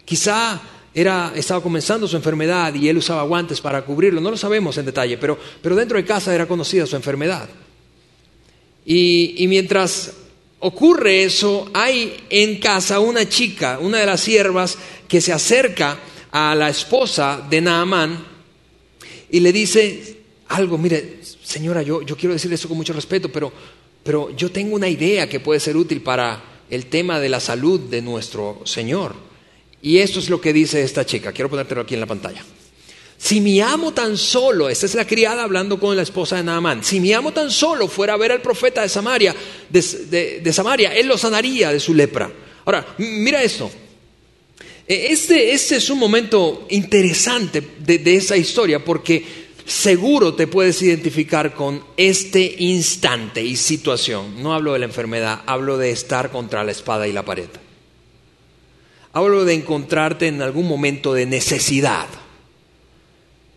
quizá 0.04 0.60
era, 0.94 1.32
estaba 1.36 1.62
comenzando 1.62 2.08
su 2.08 2.16
enfermedad 2.16 2.72
y 2.74 2.88
él 2.88 2.96
usaba 2.96 3.22
guantes 3.24 3.60
para 3.60 3.82
cubrirlo, 3.84 4.20
no 4.20 4.30
lo 4.30 4.36
sabemos 4.38 4.78
en 4.78 4.86
detalle, 4.86 5.18
pero, 5.18 5.38
dentro 5.62 5.98
de 5.98 6.04
casa 6.04 6.34
era 6.34 6.48
conocida 6.48 6.86
su 6.86 6.96
enfermedad. 6.96 7.50
Y, 8.86 9.34
y 9.36 9.46
mientras 9.46 10.12
ocurre 10.60 11.24
eso, 11.24 11.70
hay 11.74 12.16
en 12.30 12.58
casa 12.58 12.98
una 12.98 13.28
chica, 13.28 13.78
una 13.78 13.98
de 13.98 14.06
las 14.06 14.22
siervas, 14.22 14.78
que 15.06 15.20
se 15.20 15.34
acerca 15.34 15.98
a 16.32 16.54
la 16.54 16.70
esposa 16.70 17.46
de 17.50 17.60
Naamán 17.60 18.29
y 19.30 19.40
le 19.40 19.52
dice 19.52 20.18
algo, 20.48 20.78
mire, 20.78 21.20
señora, 21.42 21.82
yo, 21.82 22.02
yo 22.02 22.16
quiero 22.16 22.32
decirle 22.34 22.56
eso 22.56 22.68
con 22.68 22.76
mucho 22.76 22.92
respeto, 22.92 23.30
pero, 23.30 23.52
pero 24.02 24.34
yo 24.36 24.50
tengo 24.50 24.74
una 24.74 24.88
idea 24.88 25.28
que 25.28 25.40
puede 25.40 25.60
ser 25.60 25.76
útil 25.76 26.02
para 26.02 26.42
el 26.68 26.86
tema 26.86 27.20
de 27.20 27.28
la 27.28 27.40
salud 27.40 27.80
de 27.80 28.02
nuestro 28.02 28.62
Señor. 28.64 29.14
Y 29.82 29.98
esto 29.98 30.18
es 30.18 30.28
lo 30.28 30.40
que 30.40 30.52
dice 30.52 30.82
esta 30.82 31.06
chica, 31.06 31.32
quiero 31.32 31.48
ponértelo 31.48 31.82
aquí 31.82 31.94
en 31.94 32.00
la 32.00 32.06
pantalla. 32.06 32.44
Si 33.16 33.40
mi 33.40 33.60
amo 33.60 33.92
tan 33.92 34.16
solo, 34.16 34.70
esta 34.70 34.86
es 34.86 34.94
la 34.94 35.06
criada 35.06 35.42
hablando 35.42 35.78
con 35.78 35.94
la 35.94 36.02
esposa 36.02 36.36
de 36.36 36.42
Naamán, 36.42 36.82
si 36.82 37.00
mi 37.00 37.12
amo 37.12 37.32
tan 37.32 37.50
solo 37.50 37.86
fuera 37.86 38.14
a 38.14 38.16
ver 38.16 38.32
al 38.32 38.40
profeta 38.40 38.80
de 38.80 38.88
Samaria, 38.88 39.36
de, 39.68 40.52
Samaria, 40.52 40.94
él 40.94 41.06
lo 41.06 41.18
sanaría 41.18 41.70
de 41.70 41.80
su 41.80 41.92
lepra. 41.92 42.32
Ahora, 42.64 42.94
mira 42.98 43.42
esto. 43.42 43.70
E, 44.90 45.12
este, 45.12 45.52
este, 45.52 45.76
es 45.76 45.88
un 45.88 46.00
momento 46.00 46.66
interesante 46.68 47.62
de, 47.78 47.98
de 47.98 48.16
esa 48.16 48.36
historia 48.36 48.84
porque 48.84 49.24
seguro 49.64 50.34
te 50.34 50.48
puedes 50.48 50.82
identificar 50.82 51.54
con 51.54 51.84
este 51.96 52.56
instante 52.58 53.40
y 53.40 53.54
situación. 53.54 54.42
No 54.42 54.52
hablo 54.52 54.72
de 54.72 54.80
la 54.80 54.86
enfermedad, 54.86 55.42
hablo 55.46 55.78
de 55.78 55.92
estar 55.92 56.32
contra 56.32 56.64
la 56.64 56.72
espada 56.72 57.06
y 57.06 57.12
la 57.12 57.24
pared. 57.24 57.48
Hablo 59.12 59.44
de 59.44 59.54
encontrarte 59.54 60.26
en 60.26 60.42
algún 60.42 60.66
momento 60.66 61.14
de 61.14 61.24
necesidad 61.24 62.08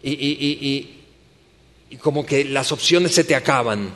y, 0.04 1.00
como 2.00 2.28
que 2.28 2.46
las 2.46 2.72
opciones 2.72 3.12
se 3.12 3.24
te 3.24 3.34
acaban. 3.34 3.91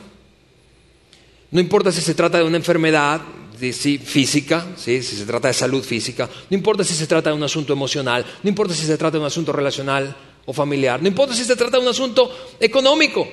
No 1.52 1.60
importa 1.60 1.92
si 1.92 2.00
se 2.00 2.14
trata 2.14 2.38
de 2.38 2.44
una 2.44 2.56
enfermedad 2.56 3.20
física, 3.58 4.66
si 4.76 5.02
se 5.02 5.24
trata 5.26 5.48
de 5.48 5.54
salud 5.54 5.82
física, 5.82 6.28
no 6.50 6.56
importa 6.56 6.84
si 6.84 6.94
se 6.94 7.06
trata 7.06 7.30
de 7.30 7.36
un 7.36 7.42
asunto 7.42 7.72
emocional, 7.72 8.24
no 8.42 8.48
importa 8.48 8.74
si 8.74 8.86
se 8.86 8.96
trata 8.96 9.16
de 9.16 9.20
un 9.20 9.26
asunto 9.26 9.52
relacional 9.52 10.14
o 10.46 10.52
familiar, 10.52 11.02
no 11.02 11.08
importa 11.08 11.34
si 11.34 11.44
se 11.44 11.56
trata 11.56 11.76
de 11.76 11.82
un 11.82 11.88
asunto 11.88 12.56
económico. 12.60 13.28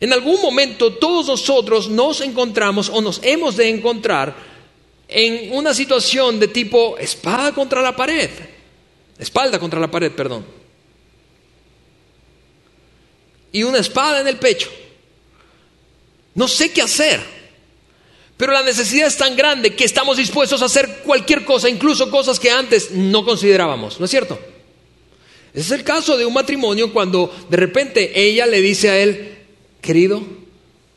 En 0.00 0.12
algún 0.12 0.40
momento 0.40 0.94
todos 0.94 1.26
nosotros 1.26 1.88
nos 1.88 2.20
encontramos 2.20 2.88
o 2.88 3.00
nos 3.00 3.20
hemos 3.22 3.56
de 3.56 3.68
encontrar 3.68 4.34
en 5.08 5.52
una 5.52 5.74
situación 5.74 6.38
de 6.38 6.48
tipo 6.48 6.96
espada 6.98 7.52
contra 7.52 7.82
la 7.82 7.96
pared, 7.96 8.30
espalda 9.18 9.58
contra 9.58 9.80
la 9.80 9.90
pared, 9.90 10.12
perdón 10.12 10.58
y 13.52 13.62
una 13.62 13.78
espada 13.78 14.20
en 14.20 14.28
el 14.28 14.36
pecho. 14.36 14.70
No 16.34 16.46
sé 16.46 16.70
qué 16.72 16.82
hacer, 16.82 17.20
pero 18.38 18.52
la 18.52 18.62
necesidad 18.62 19.08
es 19.08 19.16
tan 19.16 19.36
grande 19.36 19.74
que 19.74 19.84
estamos 19.84 20.16
dispuestos 20.16 20.62
a 20.62 20.66
hacer 20.66 21.00
cualquier 21.04 21.44
cosa, 21.44 21.68
incluso 21.68 22.08
cosas 22.08 22.38
que 22.38 22.50
antes 22.50 22.92
no 22.92 23.24
considerábamos, 23.24 23.98
¿no 23.98 24.04
es 24.04 24.10
cierto? 24.10 24.38
Ese 25.52 25.66
es 25.66 25.70
el 25.72 25.82
caso 25.82 26.16
de 26.16 26.24
un 26.24 26.32
matrimonio 26.32 26.92
cuando 26.92 27.34
de 27.50 27.56
repente 27.56 28.12
ella 28.14 28.46
le 28.46 28.60
dice 28.60 28.90
a 28.90 28.98
él, 28.98 29.38
querido, 29.80 30.22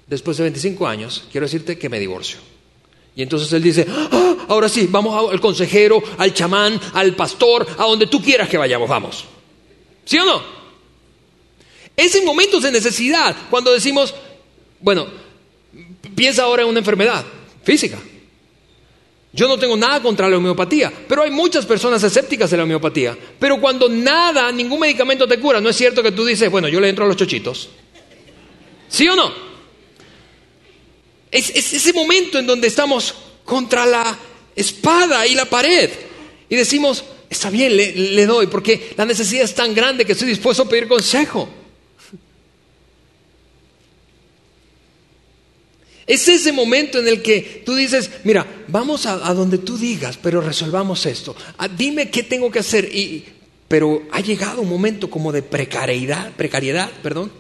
después 0.06 0.38
de 0.38 0.44
25 0.44 0.86
años, 0.88 1.24
quiero 1.32 1.48
decirte 1.48 1.80
que 1.80 1.90
me 1.90 2.00
divorcio. 2.00 2.38
Y 3.16 3.24
entonces 3.24 3.52
él 3.54 3.64
dice, 3.64 3.88
ah, 3.90 4.46
ahora 4.48 4.70
sí, 4.70 4.88
vamos 4.88 5.32
al 5.32 5.42
consejero, 5.42 6.02
al 6.20 6.36
chamán, 6.36 6.80
al 6.94 7.16
pastor, 7.16 7.68
a 7.76 7.86
donde 7.86 8.06
tú 8.06 8.22
quieras 8.22 8.50
que 8.50 8.58
vayamos, 8.60 8.88
vamos. 8.88 9.26
¿Sí 10.06 10.20
o 10.20 10.26
no? 10.26 10.44
Es 11.98 12.14
en 12.14 12.24
momentos 12.24 12.62
de 12.62 12.72
necesidad 12.72 13.36
cuando 13.50 13.74
decimos, 13.74 14.14
bueno, 14.80 15.08
piensa 16.16 16.44
ahora 16.44 16.64
en 16.64 16.70
una 16.70 16.80
enfermedad 16.80 17.26
física. 17.64 17.98
Yo 19.34 19.48
no 19.48 19.58
tengo 19.58 19.78
nada 19.78 20.02
contra 20.02 20.28
la 20.28 20.38
homeopatía, 20.38 20.92
pero 21.08 21.24
hay 21.24 21.32
muchas 21.32 21.66
personas 21.66 22.04
escépticas 22.04 22.52
de 22.52 22.58
la 22.58 22.64
homeopatía. 22.64 23.18
Pero 23.40 23.62
cuando 23.62 23.88
nada, 23.88 24.52
ningún 24.52 24.82
medicamento 24.82 25.26
te 25.26 25.40
cura, 25.40 25.62
no 25.62 25.70
es 25.70 25.76
cierto 25.76 26.04
que 26.04 26.12
tú 26.12 26.26
dices, 26.26 26.52
bueno, 26.52 26.68
yo 26.68 26.82
le 26.82 26.90
entro 26.90 27.06
a 27.06 27.08
los 27.08 27.16
chochitos. 27.16 27.70
¿Sí 28.90 29.08
o 29.08 29.16
no? 29.16 29.32
Es, 31.32 31.50
ese 31.50 31.94
momento 31.94 32.40
en 32.40 32.46
donde 32.46 32.68
estamos 32.68 33.16
contra 33.46 33.86
la 33.86 34.18
espada 34.54 35.26
y 35.26 35.34
la 35.34 35.46
pared 35.46 35.90
y 36.50 36.56
decimos, 36.58 37.06
está 37.30 37.50
bien, 37.50 37.78
le 37.78 38.26
doy, 38.26 38.48
porque 38.48 38.94
la 38.98 39.06
necesidad 39.06 39.46
es 39.46 39.56
tan 39.56 39.74
grande 39.74 40.04
que 40.04 40.12
estoy 40.12 40.28
dispuesto 40.28 40.64
a 40.64 40.70
pedir 40.70 40.90
consejo. 40.90 41.61
Es 46.12 46.28
ese 46.28 46.52
momento 46.52 47.00
en 47.00 47.08
el 47.08 47.22
que 47.22 47.64
tú 47.66 47.74
dices, 47.74 48.12
mira, 48.26 48.66
vamos 48.68 49.06
a, 49.06 49.34
donde 49.34 49.60
tú 49.60 49.78
digas, 49.78 50.20
pero 50.22 50.42
resolvamos 50.42 51.06
esto. 51.06 51.34
Ah, 51.58 51.70
dime 51.70 52.12
qué 52.12 52.24
tengo 52.24 52.52
que 52.52 52.60
hacer. 52.60 52.94
Y, 52.94 53.24
pero 53.70 54.04
ha 54.12 54.20
llegado 54.20 54.62
un 54.62 54.68
momento 54.68 55.10
como 55.10 55.32
de 55.32 55.42
precariedad, 55.42 56.34
precariedad, 56.34 56.92
perdón. 57.02 57.32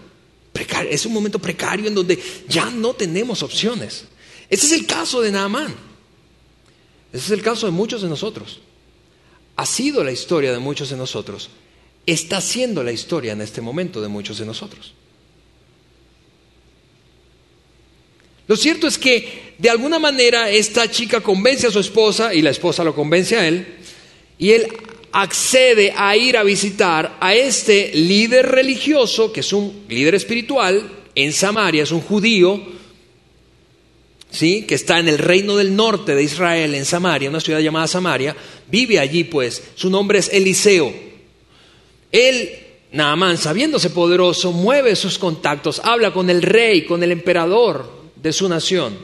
es 0.90 1.06
un 1.06 1.12
momento 1.12 1.38
precario 1.38 1.86
en 1.86 1.96
donde 1.96 2.18
ya 2.48 2.70
no 2.70 2.94
tenemos 2.94 3.44
opciones. 3.44 4.06
Ese 4.50 4.68
es 4.68 4.72
el 4.72 4.86
caso 4.86 5.20
de 5.20 5.34
Naamán. 5.34 5.76
Ese 7.12 7.26
es 7.26 7.32
el 7.32 7.42
caso 7.42 7.66
de 7.66 7.74
muchos 7.74 8.02
de 8.02 8.08
nosotros. 8.08 8.62
Ha 9.58 9.66
sido 9.66 10.02
la 10.02 10.14
historia 10.14 10.54
de 10.54 10.60
muchos 10.60 10.90
de 10.92 10.96
nosotros. 10.96 11.50
Está 12.06 12.40
siendo 12.40 12.86
la 12.86 12.94
historia 12.94 13.34
en 13.34 13.42
este 13.42 13.60
momento 13.60 14.00
de 14.00 14.08
muchos 14.08 14.38
de 14.38 14.46
nosotros. 14.46 14.94
Lo 18.52 18.58
cierto 18.58 18.86
es 18.86 18.98
que 18.98 19.54
de 19.58 19.70
alguna 19.70 19.98
manera 19.98 20.50
esta 20.50 20.92
chica 20.92 21.22
convence 21.22 21.68
a 21.68 21.72
su 21.72 21.80
esposa 21.80 22.34
y 22.34 22.42
la 22.42 22.50
esposa 22.50 22.84
lo 22.84 22.94
convence 22.94 23.38
a 23.38 23.48
él 23.48 23.66
y 24.38 24.52
él 24.52 24.68
accede 25.14 25.94
a 25.96 26.18
ir 26.18 26.36
a 26.36 26.44
visitar 26.44 27.16
a 27.22 27.34
este 27.34 27.92
líder 27.94 28.48
religioso, 28.48 29.32
que 29.32 29.40
es 29.40 29.54
un 29.54 29.86
líder 29.88 30.16
espiritual 30.16 30.86
en 31.16 31.32
Samaria, 31.32 31.84
es 31.84 31.94
un 31.94 32.02
judío, 32.02 32.62
¿sí? 34.30 34.66
que 34.68 34.76
está 34.76 35.00
en 35.00 35.08
el 35.08 35.18
reino 35.18 35.56
del 35.56 35.74
norte 35.74 36.14
de 36.14 36.24
Israel, 36.24 36.76
en 36.76 36.84
Samaria, 36.84 37.30
una 37.30 37.40
ciudad 37.40 37.62
llamada 37.62 37.88
Samaria, 37.88 38.36
vive 38.68 39.00
allí 39.00 39.24
pues, 39.24 39.64
su 39.76 39.90
nombre 39.90 40.20
es 40.20 40.28
Eliseo. 40.28 40.94
Él, 42.12 42.50
Naamán, 42.92 43.38
sabiéndose 43.38 43.92
poderoso, 43.92 44.52
mueve 44.52 44.98
sus 44.98 45.18
contactos, 45.18 45.80
habla 45.86 46.12
con 46.12 46.30
el 46.30 46.42
rey, 46.42 46.84
con 46.84 47.02
el 47.02 47.14
emperador, 47.14 48.01
de 48.22 48.34
su 48.34 48.48
nación, 48.48 48.98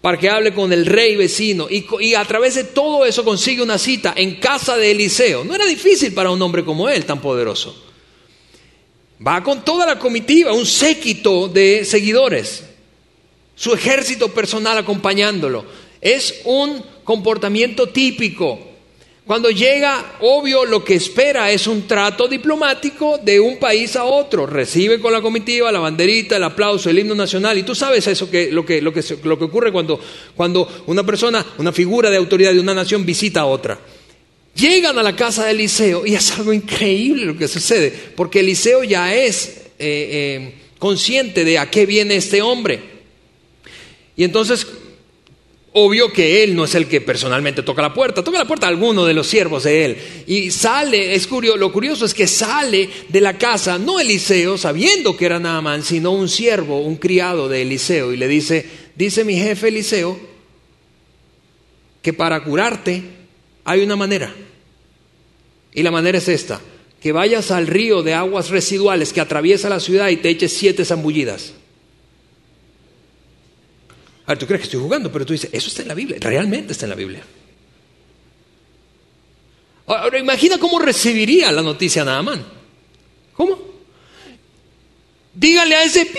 para 0.00 0.18
que 0.18 0.30
hable 0.30 0.54
con 0.54 0.72
el 0.72 0.86
rey 0.86 1.16
vecino 1.16 1.68
y, 1.70 2.14
a 2.14 2.24
través 2.24 2.54
de 2.54 2.64
todo 2.64 3.04
eso 3.04 3.24
consigue 3.24 3.62
una 3.62 3.78
cita 3.78 4.14
en 4.16 4.36
casa 4.36 4.76
de 4.76 4.90
Eliseo. 4.92 5.44
No 5.44 5.54
era 5.54 5.66
difícil 5.66 6.14
para 6.14 6.30
un 6.30 6.40
hombre 6.40 6.64
como 6.64 6.88
él, 6.88 7.04
tan 7.04 7.20
poderoso. 7.20 7.84
Va 9.26 9.42
con 9.42 9.64
toda 9.64 9.86
la 9.86 9.98
comitiva, 9.98 10.52
un 10.52 10.66
séquito 10.66 11.48
de 11.48 11.84
seguidores, 11.84 12.64
su 13.54 13.72
ejército 13.72 14.32
personal 14.32 14.76
acompañándolo. 14.78 15.64
Es 16.00 16.42
un 16.44 16.84
comportamiento 17.02 17.88
típico. 17.88 18.75
Cuando 19.26 19.50
llega, 19.50 20.18
obvio, 20.20 20.64
lo 20.64 20.84
que 20.84 20.94
espera 20.94 21.50
es 21.50 21.66
un 21.66 21.88
trato 21.88 22.28
diplomático 22.28 23.18
de 23.18 23.40
un 23.40 23.58
país 23.58 23.96
a 23.96 24.04
otro. 24.04 24.46
Recibe 24.46 25.00
con 25.00 25.12
la 25.12 25.20
comitiva 25.20 25.72
la 25.72 25.80
banderita, 25.80 26.36
el 26.36 26.44
aplauso, 26.44 26.88
el 26.88 27.00
himno 27.00 27.16
nacional. 27.16 27.58
Y 27.58 27.64
tú 27.64 27.74
sabes 27.74 28.06
eso 28.06 28.30
que 28.30 28.52
lo 28.52 28.64
que, 28.64 28.80
lo 28.80 28.92
que, 28.92 29.02
lo 29.24 29.36
que 29.36 29.44
ocurre 29.44 29.72
cuando, 29.72 29.98
cuando 30.36 30.84
una 30.86 31.04
persona, 31.04 31.44
una 31.58 31.72
figura 31.72 32.08
de 32.08 32.18
autoridad 32.18 32.52
de 32.52 32.60
una 32.60 32.72
nación 32.72 33.04
visita 33.04 33.40
a 33.40 33.46
otra. 33.46 33.80
Llegan 34.54 34.96
a 34.96 35.02
la 35.02 35.16
casa 35.16 35.44
de 35.44 35.50
Eliseo 35.50 36.06
y 36.06 36.14
es 36.14 36.38
algo 36.38 36.52
increíble 36.52 37.24
lo 37.24 37.36
que 37.36 37.48
sucede, 37.48 37.92
porque 38.14 38.40
Eliseo 38.40 38.84
ya 38.84 39.12
es 39.12 39.46
eh, 39.46 39.74
eh, 39.80 40.54
consciente 40.78 41.44
de 41.44 41.58
a 41.58 41.68
qué 41.68 41.84
viene 41.84 42.14
este 42.14 42.42
hombre. 42.42 42.80
Y 44.16 44.22
entonces 44.22 44.68
Obvio 45.78 46.10
que 46.10 46.42
él 46.42 46.56
no 46.56 46.64
es 46.64 46.74
el 46.74 46.88
que 46.88 47.02
personalmente 47.02 47.62
toca 47.62 47.82
la 47.82 47.92
puerta, 47.92 48.24
toca 48.24 48.38
la 48.38 48.46
puerta 48.46 48.64
a 48.64 48.70
alguno 48.70 49.04
de 49.04 49.12
los 49.12 49.26
siervos 49.26 49.64
de 49.64 49.84
él. 49.84 49.98
Y 50.26 50.50
sale, 50.50 51.14
es 51.14 51.26
curioso, 51.26 51.58
lo 51.58 51.70
curioso 51.70 52.06
es 52.06 52.14
que 52.14 52.26
sale 52.26 52.88
de 53.10 53.20
la 53.20 53.36
casa, 53.36 53.78
no 53.78 54.00
Eliseo, 54.00 54.56
sabiendo 54.56 55.18
que 55.18 55.26
era 55.26 55.38
Naamán, 55.38 55.82
sino 55.82 56.12
un 56.12 56.30
siervo, 56.30 56.80
un 56.80 56.96
criado 56.96 57.50
de 57.50 57.60
Eliseo, 57.60 58.10
y 58.14 58.16
le 58.16 58.26
dice, 58.26 58.64
dice 58.94 59.22
mi 59.22 59.36
jefe 59.36 59.68
Eliseo, 59.68 60.18
que 62.00 62.14
para 62.14 62.42
curarte 62.42 63.02
hay 63.62 63.82
una 63.82 63.96
manera. 63.96 64.34
Y 65.74 65.82
la 65.82 65.90
manera 65.90 66.16
es 66.16 66.28
esta, 66.28 66.58
que 67.02 67.12
vayas 67.12 67.50
al 67.50 67.66
río 67.66 68.02
de 68.02 68.14
aguas 68.14 68.48
residuales 68.48 69.12
que 69.12 69.20
atraviesa 69.20 69.68
la 69.68 69.80
ciudad 69.80 70.08
y 70.08 70.16
te 70.16 70.30
eches 70.30 70.54
siete 70.54 70.86
zambullidas. 70.86 71.52
A 74.26 74.34
tú 74.34 74.46
crees 74.46 74.62
que 74.62 74.64
estoy 74.64 74.80
jugando, 74.80 75.10
pero 75.12 75.24
tú 75.24 75.32
dices, 75.32 75.50
eso 75.52 75.68
está 75.68 75.82
en 75.82 75.88
la 75.88 75.94
Biblia, 75.94 76.18
realmente 76.20 76.72
está 76.72 76.86
en 76.86 76.90
la 76.90 76.96
Biblia. 76.96 77.22
Ahora 79.86 80.18
imagina 80.18 80.58
cómo 80.58 80.80
recibiría 80.80 81.52
la 81.52 81.62
noticia 81.62 82.04
Naamán. 82.04 82.44
¿Cómo? 83.34 83.56
Dígale 85.32 85.76
a 85.76 85.84
ese 85.84 86.10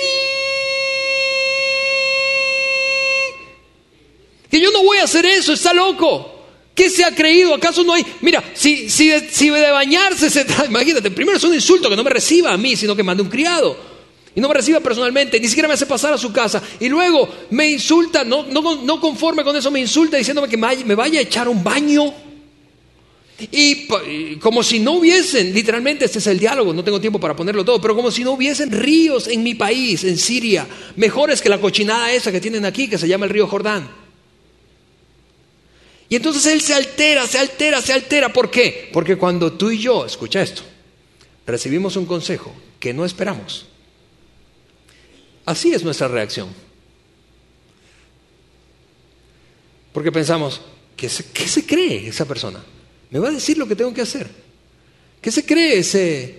que 4.50 4.62
yo 4.62 4.72
no 4.72 4.84
voy 4.84 5.00
a 5.00 5.04
hacer 5.04 5.26
eso, 5.26 5.52
está 5.52 5.74
loco. 5.74 6.36
¿Qué 6.74 6.90
se 6.90 7.04
ha 7.04 7.14
creído? 7.14 7.56
¿Acaso 7.56 7.84
no 7.84 7.92
hay? 7.92 8.06
Mira, 8.22 8.42
si, 8.54 8.90
si, 8.90 9.12
si 9.32 9.50
de 9.50 9.72
bañarse 9.72 10.30
se 10.30 10.46
trata, 10.46 10.66
imagínate, 10.68 11.12
primero 11.12 11.38
es 11.38 11.44
un 11.44 11.54
insulto 11.54 11.90
que 11.90 11.96
no 11.98 12.04
me 12.04 12.12
reciba 12.12 12.54
a 12.54 12.58
mí, 12.58 12.78
sino 12.78 12.96
que 12.96 13.04
mande 13.04 13.24
un 13.24 13.30
criado 13.30 13.87
y 14.38 14.40
no 14.40 14.48
me 14.48 14.54
reciba 14.54 14.80
personalmente, 14.80 15.40
ni 15.40 15.48
siquiera 15.48 15.68
me 15.68 15.74
hace 15.74 15.88
pasar 15.88 16.14
a 16.14 16.18
su 16.18 16.32
casa, 16.32 16.62
y 16.80 16.90
luego 16.90 17.28
me 17.50 17.72
insulta, 17.72 18.24
no, 18.24 18.44
no, 18.44 19.02
conforme 19.02 19.44
con 19.44 19.56
eso, 19.56 19.72
me 19.72 19.80
insulta 19.80 20.16
diciéndome 20.16 20.48
que 20.48 20.58
me 20.58 20.94
vaya 20.94 21.18
a 21.18 21.24
echar 21.24 21.50
un 21.50 21.64
baño. 21.64 22.14
Y 23.40 24.38
como 24.38 24.62
si 24.62 24.78
no 24.78 24.92
hubiesen, 24.92 25.56
literalmente 25.56 26.06
este 26.06 26.20
es 26.20 26.28
el 26.28 26.38
diálogo, 26.38 26.72
no 26.72 26.84
tengo 26.84 27.02
tiempo 27.02 27.20
para 27.20 27.36
ponerlo 27.36 27.66
todo, 27.66 27.82
pero 27.82 27.96
como 27.96 28.12
si 28.12 28.24
no 28.24 28.34
hubiesen 28.34 28.70
ríos 28.70 29.28
en 29.28 29.42
mi 29.42 29.56
país, 29.56 30.04
en 30.04 30.20
Siria, 30.20 30.68
mejores 30.98 31.42
que 31.42 31.50
la 31.50 31.60
cochinada 31.60 32.12
esa 32.12 32.32
que 32.32 32.40
tienen 32.40 32.64
aquí, 32.64 32.88
que 32.88 33.00
se 33.00 33.08
llama 33.08 33.26
el 33.26 33.32
río 33.32 33.48
Jordán. 33.48 33.90
Y 36.10 36.16
entonces 36.16 36.46
él 36.46 36.62
se 36.62 36.76
altera, 36.76 37.26
se 37.26 37.40
altera, 37.40 37.82
se 37.82 37.92
altera. 37.92 38.32
¿Por 38.32 38.52
qué? 38.52 38.92
Porque 38.94 39.16
cuando 39.16 39.54
tú 39.54 39.72
y 39.72 39.80
yo, 39.80 40.06
escucha 40.06 40.44
esto, 40.44 40.62
recibimos 41.48 41.96
un 41.96 42.06
consejo 42.06 42.54
que 42.80 42.94
no 42.94 43.04
esperamos, 43.04 43.66
Así 45.48 45.72
es 45.72 45.82
nuestra 45.82 46.10
reacción. 46.10 46.50
Porque 49.94 50.12
pensamos, 50.12 50.60
¿qué 50.98 51.08
se, 51.08 51.24
se, 51.24 51.66
cree 51.66 52.10
esa 52.10 52.26
persona? 52.26 52.62
¿Me 53.10 53.18
va 53.18 53.30
a 53.30 53.32
decir 53.32 53.58
lo 53.58 53.66
que 53.66 53.74
tengo 53.74 53.94
que 53.94 54.02
hacer? 54.02 54.28
¿Qué 55.22 55.32
se 55.32 55.46
cree 55.46 55.80
ese, 55.80 56.36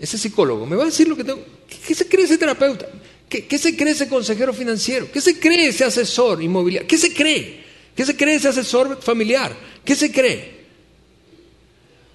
ese 0.00 0.16
psicólogo? 0.16 0.64
¿Me 0.64 0.76
va 0.76 0.84
a 0.84 0.86
decir 0.86 1.06
lo 1.06 1.14
que 1.14 1.24
tengo? 1.24 1.44
¿Qué 1.86 1.94
se 1.94 2.08
cree 2.08 2.24
ese 2.24 2.38
terapeuta? 2.38 2.88
¿Qué, 3.28 3.46
¿Qué, 3.46 3.58
se 3.58 3.76
cree 3.76 3.92
ese 3.92 4.08
consejero 4.08 4.54
financiero? 4.54 5.12
¿Qué 5.12 5.20
se 5.20 5.38
cree 5.38 5.68
ese 5.68 5.84
asesor 5.84 6.42
inmobiliario? 6.42 6.88
¿Qué 6.88 6.96
se 6.96 7.12
cree? 7.12 7.62
¿Qué 7.94 8.06
se 8.06 8.16
cree 8.16 8.36
ese 8.36 8.48
asesor 8.48 9.02
familiar? 9.02 9.54
¿Qué 9.84 9.94
se 9.94 10.10
cree? 10.10 10.57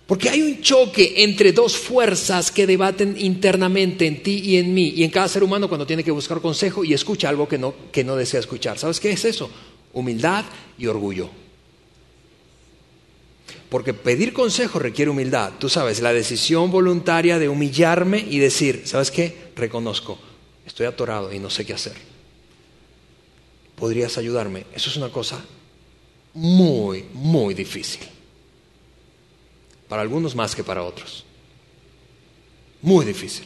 Porque 0.05 0.29
hay 0.29 0.41
un 0.41 0.61
choque 0.61 1.23
entre 1.23 1.53
dos 1.53 1.77
fuerzas 1.77 2.51
que 2.51 2.67
debaten 2.67 3.15
internamente 3.17 4.05
en 4.05 4.21
ti 4.21 4.41
y 4.43 4.57
en 4.57 4.73
mí 4.73 4.89
y 4.89 5.03
en 5.03 5.11
cada 5.11 5.29
ser 5.29 5.43
humano 5.43 5.69
cuando 5.69 5.87
tiene 5.87 6.03
que 6.03 6.11
buscar 6.11 6.41
consejo 6.41 6.83
y 6.83 6.93
escucha 6.93 7.29
algo 7.29 7.47
que 7.47 7.57
no, 7.57 7.73
que 7.91 8.03
no 8.03 8.15
desea 8.15 8.41
escuchar. 8.41 8.77
¿Sabes 8.77 8.99
qué 8.99 9.11
es 9.11 9.23
eso? 9.23 9.49
Humildad 9.93 10.43
y 10.77 10.87
orgullo. 10.87 11.29
Porque 13.69 13.93
pedir 13.93 14.33
consejo 14.33 14.77
requiere 14.77 15.09
humildad. 15.09 15.53
Tú 15.57 15.69
sabes, 15.69 16.01
la 16.01 16.13
decisión 16.13 16.69
voluntaria 16.69 17.39
de 17.39 17.47
humillarme 17.47 18.19
y 18.19 18.39
decir, 18.39 18.83
¿sabes 18.85 19.09
qué? 19.09 19.51
Reconozco, 19.55 20.19
estoy 20.65 20.85
atorado 20.85 21.31
y 21.31 21.39
no 21.39 21.49
sé 21.49 21.65
qué 21.65 21.73
hacer. 21.73 21.95
¿Podrías 23.77 24.17
ayudarme? 24.17 24.65
Eso 24.75 24.89
es 24.89 24.97
una 24.97 25.09
cosa 25.09 25.43
muy, 26.33 27.05
muy 27.13 27.53
difícil 27.53 28.12
para 29.93 30.01
algunos 30.01 30.35
más 30.35 30.55
que 30.55 30.63
para 30.63 30.81
otros. 30.81 31.23
Muy 32.81 33.05
difícil. 33.05 33.45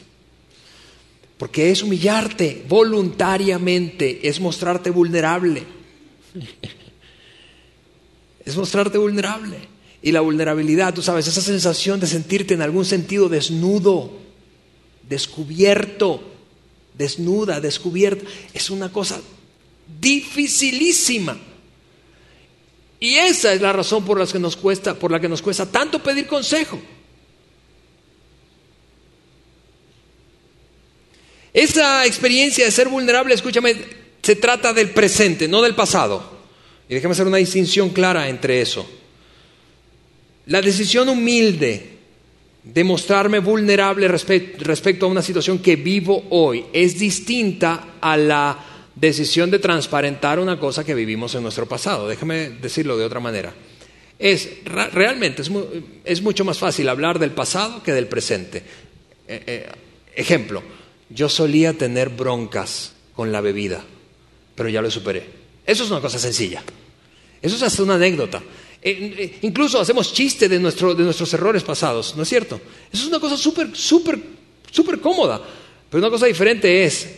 Porque 1.36 1.70
es 1.70 1.82
humillarte 1.82 2.64
voluntariamente, 2.66 4.26
es 4.26 4.40
mostrarte 4.40 4.88
vulnerable. 4.88 5.64
Es 8.46 8.56
mostrarte 8.56 8.96
vulnerable. 8.96 9.58
Y 10.00 10.10
la 10.10 10.22
vulnerabilidad, 10.22 10.94
tú 10.94 11.02
sabes, 11.02 11.26
esa 11.26 11.42
sensación 11.42 12.00
de 12.00 12.06
sentirte 12.06 12.54
en 12.54 12.62
algún 12.62 12.86
sentido 12.86 13.28
desnudo, 13.28 14.10
descubierto, 15.06 16.22
desnuda, 16.96 17.60
descubierta, 17.60 18.24
es 18.54 18.70
una 18.70 18.90
cosa 18.90 19.20
dificilísima. 20.00 21.38
Y 23.00 23.14
esa 23.14 23.52
es 23.52 23.60
la 23.60 23.72
razón 23.72 24.04
por 24.04 24.18
la 24.18 24.26
que 24.26 24.38
nos 24.38 24.56
cuesta, 24.56 24.94
por 24.94 25.10
la 25.10 25.20
que 25.20 25.28
nos 25.28 25.42
cuesta 25.42 25.66
tanto 25.66 26.02
pedir 26.02 26.26
consejo. 26.26 26.80
Esa 31.52 32.04
experiencia 32.06 32.64
de 32.64 32.70
ser 32.70 32.88
vulnerable, 32.88 33.34
escúchame, 33.34 33.74
se 34.22 34.36
trata 34.36 34.72
del 34.72 34.90
presente, 34.90 35.48
no 35.48 35.62
del 35.62 35.74
pasado. 35.74 36.38
Y 36.88 36.94
déjame 36.94 37.12
hacer 37.12 37.26
una 37.26 37.36
distinción 37.36 37.90
clara 37.90 38.28
entre 38.28 38.60
eso. 38.60 38.88
La 40.46 40.60
decisión 40.60 41.08
humilde 41.08 41.98
de 42.64 42.84
mostrarme 42.84 43.38
vulnerable 43.38 44.08
respecto 44.08 45.06
a 45.06 45.08
una 45.08 45.22
situación 45.22 45.58
que 45.60 45.76
vivo 45.76 46.24
hoy 46.30 46.66
es 46.72 46.98
distinta 46.98 47.96
a 48.00 48.16
la 48.16 48.77
decisión 49.00 49.50
de 49.50 49.58
transparentar 49.58 50.38
una 50.38 50.58
cosa 50.58 50.84
que 50.84 50.94
vivimos 50.94 51.34
en 51.34 51.42
nuestro 51.42 51.66
pasado. 51.66 52.08
Déjame 52.08 52.50
decirlo 52.50 52.96
de 52.96 53.04
otra 53.04 53.20
manera. 53.20 53.54
Es 54.18 54.64
realmente 54.64 55.42
es, 56.04 56.22
mucho 56.22 56.44
más 56.44 56.58
fácil 56.58 56.88
hablar 56.88 57.18
del 57.18 57.30
pasado 57.30 57.82
que 57.82 57.92
del 57.92 58.08
presente. 58.08 58.58
Eh, 59.28 59.42
eh, 59.46 59.68
ejemplo, 60.14 60.62
yo 61.08 61.28
solía 61.28 61.74
tener 61.74 62.08
broncas 62.08 62.92
con 63.14 63.30
la 63.30 63.40
bebida, 63.40 63.84
pero 64.54 64.68
ya 64.68 64.82
lo 64.82 64.90
superé. 64.90 65.24
Eso 65.64 65.84
es 65.84 65.90
una 65.90 66.00
cosa 66.00 66.18
sencilla. 66.18 66.62
Eso 67.40 67.54
es 67.54 67.62
hasta 67.62 67.82
una 67.82 67.94
anécdota. 67.94 68.42
Eh, 68.82 69.38
incluso 69.42 69.80
hacemos 69.80 70.12
chiste 70.12 70.48
de, 70.48 70.58
nuestro, 70.58 70.94
de 70.94 71.04
nuestros 71.04 71.32
errores 71.34 71.62
pasados, 71.62 72.16
¿no 72.16 72.22
es 72.24 72.28
cierto? 72.28 72.60
Eso 72.92 73.02
es 73.04 73.08
una 73.08 73.20
cosa 73.20 73.36
súper, 73.36 73.76
súper, 73.76 74.18
súper 74.70 75.00
cómoda. 75.00 75.40
Pero 75.88 76.02
una 76.02 76.10
cosa 76.10 76.26
diferente 76.26 76.84
es, 76.84 77.08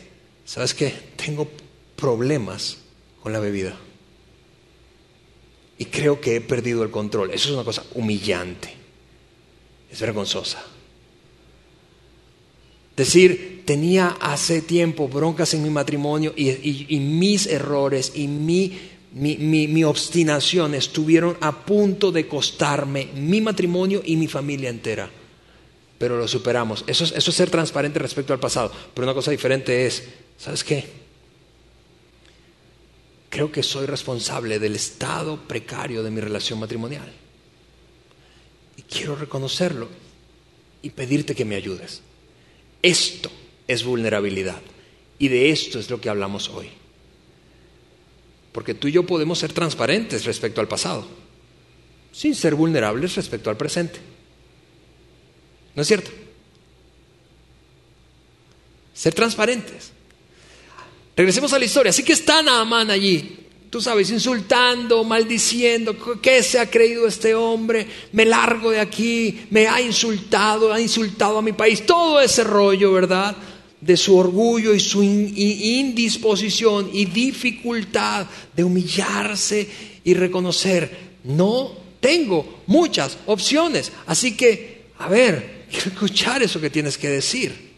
¿sabes 0.45 0.75
qué? 0.75 0.93
Tengo 1.17 1.51
problemas 2.01 2.79
con 3.23 3.33
la 3.33 3.41
bebida. 3.41 3.77
Y 5.79 5.87
creo 5.87 6.21
que 6.21 6.37
he 6.37 6.41
perdido 6.41 6.83
el 6.83 6.91
control. 6.91 7.31
Eso 7.31 7.49
es 7.49 7.55
una 7.55 7.65
cosa 7.65 7.85
humillante. 7.95 8.75
Es 9.91 10.01
vergonzosa. 10.01 10.63
Decir, 12.97 13.63
tenía 13.65 14.17
hace 14.21 14.61
tiempo 14.61 15.09
broncas 15.09 15.55
en 15.55 15.63
mi 15.63 15.71
matrimonio 15.71 16.35
y, 16.37 16.99
mis 17.01 17.47
errores 17.47 18.13
y 18.15 18.29
mi, 18.29 18.79
mi, 19.13 19.85
obstinación 19.85 20.75
estuvieron 20.75 21.39
a 21.41 21.65
punto 21.65 22.13
de 22.13 22.29
costarme 22.29 23.09
mi 23.15 23.41
matrimonio 23.41 24.03
y 24.05 24.17
mi 24.17 24.29
familia 24.29 24.69
entera. 24.69 25.09
Pero 25.97 26.19
lo 26.19 26.29
superamos. 26.29 26.85
Eso, 26.87 27.05
eso 27.05 27.31
es 27.31 27.37
ser 27.37 27.49
transparente 27.49 27.99
respecto 27.99 28.35
al 28.35 28.41
pasado. 28.41 28.71
Pero 28.93 29.07
una 29.07 29.15
cosa 29.15 29.31
diferente 29.31 29.87
es, 29.87 30.05
¿sabes 30.37 30.63
qué? 30.63 30.85
Creo 33.31 33.51
que 33.51 33.63
soy 33.63 33.87
responsable 33.87 34.59
del 34.59 34.75
estado 34.75 35.41
precario 35.49 36.03
de 36.03 36.11
mi 36.11 36.21
relación 36.21 36.59
matrimonial. 36.61 37.11
Y 38.77 38.83
quiero 38.83 39.17
reconocerlo 39.17 39.89
y 40.83 40.91
pedirte 40.91 41.35
que 41.35 41.45
me 41.45 41.55
ayudes. 41.55 42.03
Esto 42.83 43.31
es 43.67 43.85
vulnerabilidad. 43.85 44.61
Y 45.19 45.29
de 45.29 45.51
esto 45.51 45.79
es 45.79 45.89
lo 45.91 46.01
que 46.01 46.09
hablamos 46.09 46.49
hoy. 46.49 46.69
Porque 48.53 48.75
tú 48.75 48.89
y 48.89 48.93
yo 48.93 49.07
podemos 49.07 49.39
ser 49.39 49.53
transparentes 49.53 50.25
respecto 50.25 50.61
al 50.61 50.69
pasado. 50.69 51.07
sin 52.13 52.35
ser 52.35 52.57
vulnerables 52.57 53.15
respecto 53.15 53.51
al 53.51 53.57
presente. 53.57 54.01
¿No 55.77 55.83
es 55.83 55.89
cierto? 55.89 56.11
Ser 58.93 59.15
transparentes. 59.15 59.93
Regresemos 61.21 61.53
a 61.53 61.59
la 61.59 61.67
historia. 61.67 61.91
Así 61.91 62.03
que 62.03 62.15
está 62.15 62.41
Naamán 62.41 62.91
allí, 62.91 63.37
tú 63.69 63.79
sabes, 63.79 64.09
insultando, 64.09 65.05
maldiciendo, 65.05 65.95
¿qué 66.23 66.43
se 66.43 66.59
ha 66.59 66.71
creído 66.71 67.07
este 67.07 67.35
hombre? 67.35 67.87
Me 68.13 68.25
largo 68.25 68.71
de 68.71 68.81
aquí, 68.81 69.43
me 69.51 69.69
ha 69.69 69.83
insultado, 69.83 70.73
ha 70.73 70.81
insultado 70.81 71.37
a 71.37 71.43
mi 71.43 71.53
país, 71.53 71.85
todo 71.85 72.23
ese 72.23 72.43
rollo, 72.43 72.95
¿verdad? 72.95 73.37
De 73.83 73.99
su 73.99 74.17
orgullo 74.17 74.75
y 74.75 74.81
su 74.81 75.03
indisposición 75.03 76.89
y 76.91 77.05
dificultad 77.05 78.27
de 78.57 78.65
humillarse 78.65 79.69
y 80.03 80.15
reconocer, 80.15 81.19
no 81.25 81.77
tengo 82.01 82.63
muchas 82.67 83.19
opciones, 83.27 83.93
así 84.07 84.39
que, 84.39 84.87
a 84.97 85.11
ver, 85.11 85.67
escuchar 85.71 86.43
eso 86.43 86.63
que 86.63 86.71
tienes 86.71 86.97
que 86.97 87.11
decir. 87.11 87.70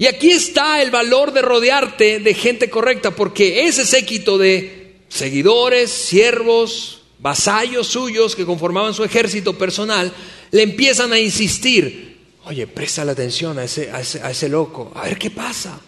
Y 0.00 0.06
aquí 0.06 0.30
está 0.30 0.80
el 0.80 0.90
valor 0.90 1.30
de 1.34 1.42
rodearte 1.42 2.20
de 2.20 2.32
gente 2.32 2.70
correcta, 2.70 3.10
porque 3.10 3.66
ese 3.66 3.84
séquito 3.84 4.38
de 4.38 4.94
seguidores, 5.10 5.90
siervos, 5.90 7.02
vasallos 7.18 7.88
suyos 7.88 8.34
que 8.34 8.46
conformaban 8.46 8.94
su 8.94 9.04
ejército 9.04 9.58
personal, 9.58 10.10
le 10.52 10.62
empiezan 10.62 11.12
a 11.12 11.18
insistir, 11.18 12.16
oye, 12.46 12.66
presta 12.66 13.04
la 13.04 13.12
atención 13.12 13.58
a 13.58 13.64
ese, 13.64 13.90
a 13.90 14.00
ese, 14.00 14.22
a 14.22 14.30
ese 14.30 14.48
loco, 14.48 14.90
a 14.94 15.02
ver 15.02 15.18
qué 15.18 15.30
pasa. 15.30 15.78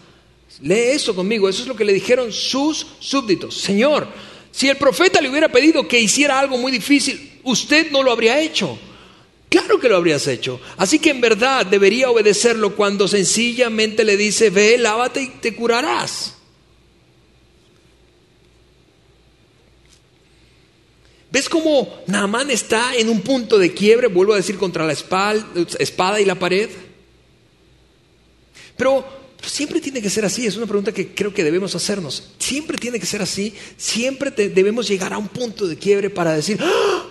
Lee 0.61 0.91
eso 0.91 1.15
conmigo, 1.15 1.49
eso 1.49 1.63
es 1.63 1.67
lo 1.67 1.75
que 1.75 1.83
le 1.83 1.91
dijeron 1.91 2.31
sus 2.31 2.85
súbditos. 2.99 3.57
Señor, 3.57 4.07
si 4.51 4.69
el 4.69 4.77
profeta 4.77 5.21
le 5.21 5.29
hubiera 5.31 5.51
pedido 5.51 5.87
que 5.87 5.99
hiciera 5.99 6.37
algo 6.37 6.59
muy 6.59 6.71
difícil, 6.71 7.39
usted 7.41 7.89
no 7.89 8.03
lo 8.03 8.11
habría 8.11 8.39
hecho. 8.39 8.77
Claro 9.53 9.79
que 9.79 9.87
lo 9.87 9.97
habrías 9.97 10.25
hecho. 10.25 10.59
Así 10.77 10.97
que 10.97 11.11
en 11.11 11.21
verdad 11.21 11.63
debería 11.63 12.09
obedecerlo 12.09 12.75
cuando 12.75 13.07
sencillamente 13.07 14.03
le 14.03 14.17
dice, 14.17 14.49
ve, 14.49 14.79
lávate 14.79 15.21
y 15.21 15.27
te 15.27 15.53
curarás. 15.53 16.33
¿Ves 21.31 21.47
cómo 21.47 22.01
Naamán 22.07 22.49
está 22.49 22.95
en 22.95 23.09
un 23.09 23.21
punto 23.21 23.59
de 23.59 23.75
quiebre, 23.75 24.07
vuelvo 24.07 24.33
a 24.33 24.37
decir, 24.37 24.57
contra 24.57 24.87
la 24.87 24.93
espada 24.93 26.19
y 26.19 26.25
la 26.25 26.33
pared? 26.33 26.71
Pero, 28.75 29.05
siempre 29.45 29.79
tiene 29.79 30.01
que 30.01 30.09
ser 30.09 30.25
así, 30.25 30.47
es 30.47 30.57
una 30.57 30.65
pregunta 30.65 30.91
que 30.91 31.13
creo 31.13 31.31
que 31.31 31.43
debemos 31.43 31.75
hacernos. 31.75 32.31
Siempre 32.39 32.75
tiene 32.79 32.99
que 32.99 33.05
ser 33.05 33.21
así, 33.21 33.53
siempre 33.77 34.31
debemos 34.31 34.87
llegar 34.87 35.13
a 35.13 35.19
un 35.19 35.27
punto 35.27 35.67
de 35.67 35.77
quiebre 35.77 36.09
para 36.09 36.33
decir, 36.33 36.57
¡Ah! 36.59 37.05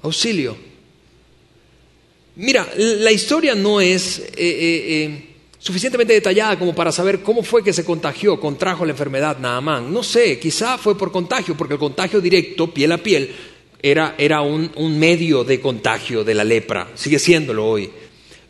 auxilio, 0.00 0.56
Mira, 2.36 2.68
la 2.76 3.10
historia 3.10 3.54
no 3.54 3.80
es 3.80 4.18
eh, 4.18 4.24
eh, 4.36 4.36
eh, 4.36 5.26
suficientemente 5.58 6.12
detallada 6.12 6.58
como 6.58 6.74
para 6.74 6.92
saber 6.92 7.22
cómo 7.22 7.42
fue 7.42 7.64
que 7.64 7.72
se 7.72 7.82
contagió, 7.82 8.38
contrajo 8.38 8.84
la 8.84 8.92
enfermedad 8.92 9.38
Naamán. 9.38 9.90
No 9.90 10.02
sé, 10.02 10.38
quizá 10.38 10.76
fue 10.76 10.98
por 10.98 11.10
contagio, 11.10 11.56
porque 11.56 11.74
el 11.74 11.80
contagio 11.80 12.20
directo, 12.20 12.70
piel 12.70 12.92
a 12.92 12.98
piel, 12.98 13.34
era, 13.80 14.16
era 14.18 14.42
un, 14.42 14.70
un 14.76 14.98
medio 14.98 15.44
de 15.44 15.60
contagio 15.60 16.24
de 16.24 16.34
la 16.34 16.44
lepra, 16.44 16.90
sigue 16.94 17.18
siéndolo 17.18 17.66
hoy. 17.66 17.90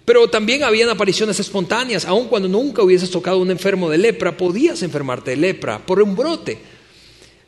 Pero 0.04 0.28
también 0.28 0.64
habían 0.64 0.88
apariciones 0.88 1.38
espontáneas, 1.38 2.06
aun 2.06 2.26
cuando 2.26 2.48
nunca 2.48 2.82
hubieses 2.82 3.10
tocado 3.10 3.36
a 3.36 3.42
un 3.42 3.52
enfermo 3.52 3.88
de 3.88 3.98
lepra, 3.98 4.36
podías 4.36 4.82
enfermarte 4.82 5.30
de 5.30 5.36
lepra 5.36 5.86
por 5.86 6.02
un 6.02 6.16
brote. 6.16 6.58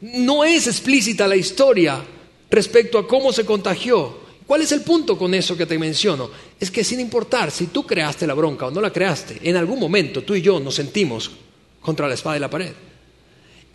No 0.00 0.44
es 0.44 0.68
explícita 0.68 1.26
la 1.26 1.34
historia 1.34 2.00
respecto 2.48 2.96
a 2.96 3.08
cómo 3.08 3.32
se 3.32 3.44
contagió. 3.44 4.27
¿Cuál 4.48 4.62
es 4.62 4.72
el 4.72 4.80
punto 4.80 5.18
con 5.18 5.34
eso 5.34 5.58
que 5.58 5.66
te 5.66 5.78
menciono? 5.78 6.30
Es 6.58 6.70
que 6.70 6.82
sin 6.82 7.00
importar 7.00 7.50
si 7.50 7.66
tú 7.66 7.86
creaste 7.86 8.26
la 8.26 8.32
bronca 8.32 8.68
o 8.68 8.70
no 8.70 8.80
la 8.80 8.90
creaste, 8.90 9.38
en 9.42 9.56
algún 9.56 9.78
momento 9.78 10.22
tú 10.22 10.34
y 10.34 10.40
yo 10.40 10.58
nos 10.58 10.74
sentimos 10.74 11.30
contra 11.82 12.08
la 12.08 12.14
espada 12.14 12.38
y 12.38 12.40
la 12.40 12.48
pared. 12.48 12.72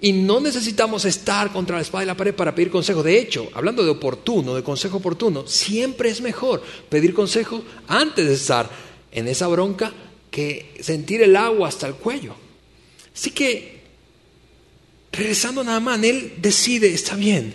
Y 0.01 0.13
no 0.13 0.39
necesitamos 0.39 1.05
estar 1.05 1.53
contra 1.53 1.75
la 1.75 1.83
espada 1.83 2.03
y 2.03 2.07
la 2.07 2.17
pared 2.17 2.33
para 2.33 2.55
pedir 2.55 2.71
consejo. 2.71 3.03
De 3.03 3.19
hecho, 3.19 3.49
hablando 3.53 3.83
de 3.83 3.91
oportuno, 3.91 4.55
de 4.55 4.63
consejo 4.63 4.97
oportuno, 4.97 5.45
siempre 5.45 6.09
es 6.09 6.21
mejor 6.21 6.63
pedir 6.89 7.13
consejo 7.13 7.63
antes 7.87 8.25
de 8.27 8.33
estar 8.33 8.67
en 9.11 9.27
esa 9.27 9.45
bronca 9.45 9.93
que 10.31 10.73
sentir 10.81 11.21
el 11.21 11.35
agua 11.35 11.67
hasta 11.67 11.85
el 11.85 11.93
cuello. 11.93 12.33
Así 13.15 13.29
que, 13.29 13.79
regresando 15.11 15.63
nada 15.63 15.79
más, 15.79 16.03
él 16.03 16.33
decide, 16.41 16.91
está 16.91 17.15
bien, 17.15 17.53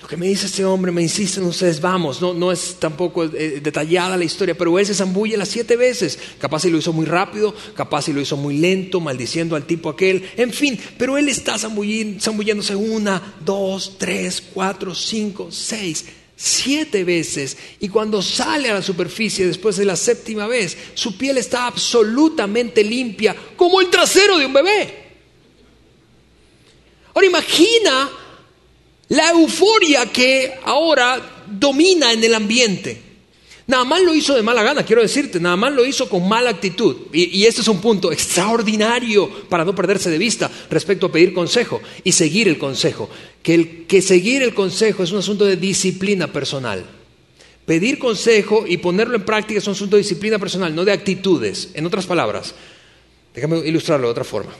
lo 0.00 0.06
que 0.06 0.16
me 0.16 0.28
dice 0.28 0.46
este 0.46 0.64
hombre, 0.64 0.92
me 0.92 1.02
insisten 1.02 1.42
ustedes, 1.44 1.80
vamos, 1.80 2.20
no, 2.20 2.32
no 2.32 2.52
es 2.52 2.76
tampoco 2.78 3.24
eh, 3.24 3.58
detallada 3.60 4.16
la 4.16 4.24
historia, 4.24 4.56
pero 4.56 4.78
él 4.78 4.86
se 4.86 4.94
zambulle 4.94 5.36
las 5.36 5.48
siete 5.48 5.76
veces. 5.76 6.16
Capaz 6.38 6.60
si 6.60 6.70
lo 6.70 6.78
hizo 6.78 6.92
muy 6.92 7.04
rápido, 7.04 7.52
capaz 7.74 8.02
si 8.02 8.12
lo 8.12 8.20
hizo 8.20 8.36
muy 8.36 8.58
lento, 8.58 9.00
maldiciendo 9.00 9.56
al 9.56 9.66
tipo 9.66 9.88
aquel, 9.88 10.30
en 10.36 10.52
fin, 10.52 10.78
pero 10.96 11.18
él 11.18 11.28
está 11.28 11.58
zambulléndose 11.58 12.76
una, 12.76 13.34
dos, 13.44 13.96
tres, 13.98 14.40
cuatro, 14.54 14.94
cinco, 14.94 15.50
seis, 15.50 16.04
siete 16.36 17.02
veces. 17.02 17.56
Y 17.80 17.88
cuando 17.88 18.22
sale 18.22 18.70
a 18.70 18.74
la 18.74 18.82
superficie 18.82 19.48
después 19.48 19.76
de 19.78 19.84
la 19.84 19.96
séptima 19.96 20.46
vez, 20.46 20.76
su 20.94 21.18
piel 21.18 21.38
está 21.38 21.66
absolutamente 21.66 22.84
limpia, 22.84 23.34
como 23.56 23.80
el 23.80 23.90
trasero 23.90 24.38
de 24.38 24.46
un 24.46 24.52
bebé. 24.52 25.08
Ahora 27.12 27.26
imagina 27.26 28.10
la 29.08 29.30
euforia 29.30 30.06
que 30.06 30.52
ahora 30.64 31.44
domina 31.46 32.12
en 32.12 32.22
el 32.24 32.34
ambiente. 32.34 33.08
Nada 33.66 33.84
más 33.84 34.00
lo 34.00 34.14
hizo 34.14 34.34
de 34.34 34.42
mala 34.42 34.62
gana, 34.62 34.82
quiero 34.82 35.02
decirte, 35.02 35.38
nada 35.38 35.56
más 35.56 35.74
lo 35.74 35.84
hizo 35.84 36.08
con 36.08 36.26
mala 36.26 36.48
actitud. 36.48 36.96
Y, 37.12 37.44
este 37.44 37.60
es 37.60 37.68
un 37.68 37.82
punto 37.82 38.10
extraordinario 38.10 39.28
para 39.50 39.62
no 39.64 39.74
perderse 39.74 40.08
de 40.08 40.16
vista 40.16 40.50
respecto 40.70 41.06
a 41.06 41.12
pedir 41.12 41.34
consejo 41.34 41.82
y 42.02 42.12
seguir 42.12 42.48
el 42.48 42.56
consejo. 42.56 43.10
Que, 43.42 43.54
el, 43.54 43.86
que 43.86 44.00
seguir 44.00 44.42
el 44.42 44.54
consejo 44.54 45.02
es 45.02 45.12
un 45.12 45.18
asunto 45.18 45.44
de 45.44 45.56
disciplina 45.56 46.32
personal. 46.32 46.86
Pedir 47.66 47.98
consejo 47.98 48.64
y 48.66 48.78
ponerlo 48.78 49.16
en 49.16 49.26
práctica 49.26 49.58
es 49.58 49.66
un 49.66 49.74
asunto 49.74 49.96
de 49.96 50.02
disciplina 50.02 50.38
personal, 50.38 50.74
no 50.74 50.86
de 50.86 50.92
actitudes. 50.92 51.68
En 51.74 51.84
otras 51.84 52.06
palabras, 52.06 52.54
déjame 53.34 53.58
ilustrarlo 53.58 54.06
de 54.06 54.12
otra 54.12 54.24
forma. 54.24 54.52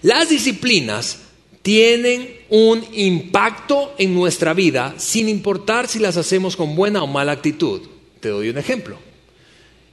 Las 0.00 0.30
disciplinas 0.30 1.18
tienen 1.66 2.32
un 2.48 2.86
impacto 2.92 3.96
en 3.98 4.14
nuestra 4.14 4.54
vida 4.54 4.94
sin 4.98 5.28
importar 5.28 5.88
si 5.88 5.98
las 5.98 6.16
hacemos 6.16 6.54
con 6.54 6.76
buena 6.76 7.02
o 7.02 7.08
mala 7.08 7.32
actitud. 7.32 7.82
Te 8.20 8.28
doy 8.28 8.50
un 8.50 8.58
ejemplo. 8.58 8.96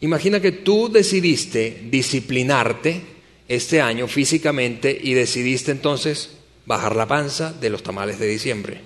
Imagina 0.02 0.40
que 0.40 0.52
tú 0.52 0.88
decidiste 0.88 1.88
disciplinarte 1.90 3.02
este 3.48 3.82
año 3.82 4.08
físicamente 4.08 4.96
y 5.02 5.16
decidiste 5.16 5.72
entonces 5.72 6.36
bajar 6.68 6.96
la 6.96 7.08
panza 7.08 7.52
de 7.52 7.72
los 7.72 7.82
tamales 7.82 8.20
de 8.20 8.28
diciembre. 8.28 8.80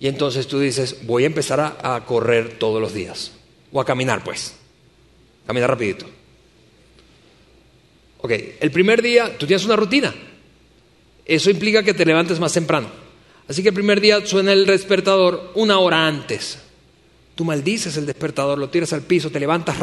Y 0.00 0.08
entonces 0.08 0.46
tú 0.46 0.58
dices, 0.58 1.00
voy 1.02 1.24
a 1.24 1.26
empezar 1.26 1.60
a, 1.60 2.04
correr 2.06 2.58
todos 2.58 2.80
los 2.80 2.94
días. 2.94 3.32
O 3.70 3.82
a 3.82 3.84
caminar, 3.84 4.24
pues. 4.24 4.54
Caminar 5.46 5.68
rapidito. 5.68 6.06
Ok, 8.22 8.32
el 8.60 8.70
primer 8.70 9.02
día 9.02 9.36
tú 9.36 9.46
tienes 9.46 9.66
una 9.66 9.76
rutina 9.76 10.14
eso 11.26 11.50
implica 11.50 11.82
que 11.82 11.94
te 11.94 12.06
levantes 12.06 12.38
más 12.38 12.52
temprano. 12.52 12.88
Así 13.48 13.62
que 13.62 13.68
el 13.68 13.74
primer 13.74 14.00
día 14.00 14.24
suena 14.24 14.52
el 14.52 14.66
despertador 14.66 15.52
una 15.54 15.78
hora 15.78 16.06
antes. 16.06 16.58
Tú 17.36 17.44
maldices 17.44 17.94
el 17.98 18.06
despertador, 18.06 18.56
lo 18.56 18.70
tiras 18.70 18.94
al 18.94 19.02
piso, 19.02 19.30
te 19.30 19.38
levantas 19.38 19.76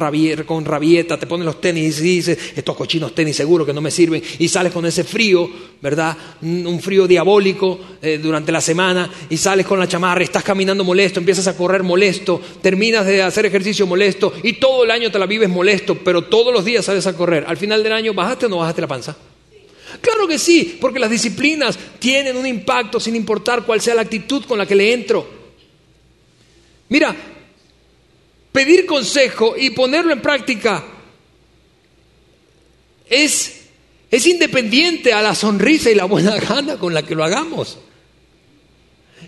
con 0.44 0.66
rabieta, 0.66 1.20
te 1.20 1.28
pones 1.28 1.46
los 1.46 1.62
tenis 1.62 2.00
y 2.00 2.16
dices, 2.16 2.36
estos 2.56 2.76
cochinos 2.76 3.14
tenis 3.14 3.36
seguro 3.36 3.64
que 3.64 3.72
no 3.72 3.80
me 3.80 3.92
sirven, 3.92 4.24
y 4.40 4.48
sales 4.48 4.74
con 4.74 4.88
ese 4.88 5.04
frío, 5.04 5.48
¿verdad? 5.80 6.18
Un 6.42 6.80
frío 6.82 7.08
diabólico 7.08 7.80
eh, 8.02 8.18
durante 8.18 8.52
la 8.52 8.60
semana, 8.60 9.08
y 9.30 9.38
sales 9.38 9.68
con 9.68 9.78
la 9.80 9.88
chamarra, 9.88 10.24
estás 10.24 10.44
caminando 10.44 10.84
molesto, 10.84 11.20
empiezas 11.20 11.46
a 11.46 11.56
correr 11.56 11.84
molesto, 11.84 12.42
terminas 12.60 13.06
de 13.06 13.22
hacer 13.22 13.46
ejercicio 13.46 13.86
molesto, 13.86 14.34
y 14.42 14.54
todo 14.54 14.84
el 14.84 14.90
año 14.90 15.12
te 15.12 15.20
la 15.20 15.28
vives 15.28 15.48
molesto, 15.48 16.00
pero 16.04 16.24
todos 16.24 16.52
los 16.52 16.66
días 16.66 16.84
sales 16.84 17.06
a 17.06 17.16
correr. 17.16 17.46
Al 17.48 17.58
final 17.58 17.84
del 17.84 17.94
año, 17.94 18.16
¿bajaste 18.16 18.48
o 18.48 18.50
no 18.50 18.58
bajaste 18.58 18.82
la 18.82 18.88
panza? 18.88 19.16
Claro 20.02 20.28
que 20.28 20.40
sí, 20.40 20.78
porque 20.80 21.00
las 21.00 21.10
disciplinas 21.10 21.78
tienen 22.00 22.36
un 22.36 22.46
impacto 22.46 23.00
sin 23.00 23.16
importar 23.16 23.66
cuál 23.66 23.82
sea 23.82 23.96
la 23.96 24.02
actitud 24.02 24.46
con 24.46 24.58
la 24.58 24.66
que 24.66 24.76
le 24.76 24.94
entro. 24.94 25.28
Mira, 26.90 27.16
pedir 28.52 28.86
consejo 28.86 29.56
y 29.58 29.72
ponerlo 29.72 30.14
en 30.14 30.22
práctica 30.22 30.84
es, 33.10 33.62
es 34.10 34.28
independiente 34.28 35.14
a 35.14 35.22
la 35.22 35.36
sonrisa 35.36 35.90
y 35.90 35.96
la 35.96 36.06
buena 36.06 36.36
gana 36.50 36.78
con 36.78 36.94
la 36.94 37.04
que 37.04 37.16
lo 37.16 37.24
hagamos. 37.24 37.80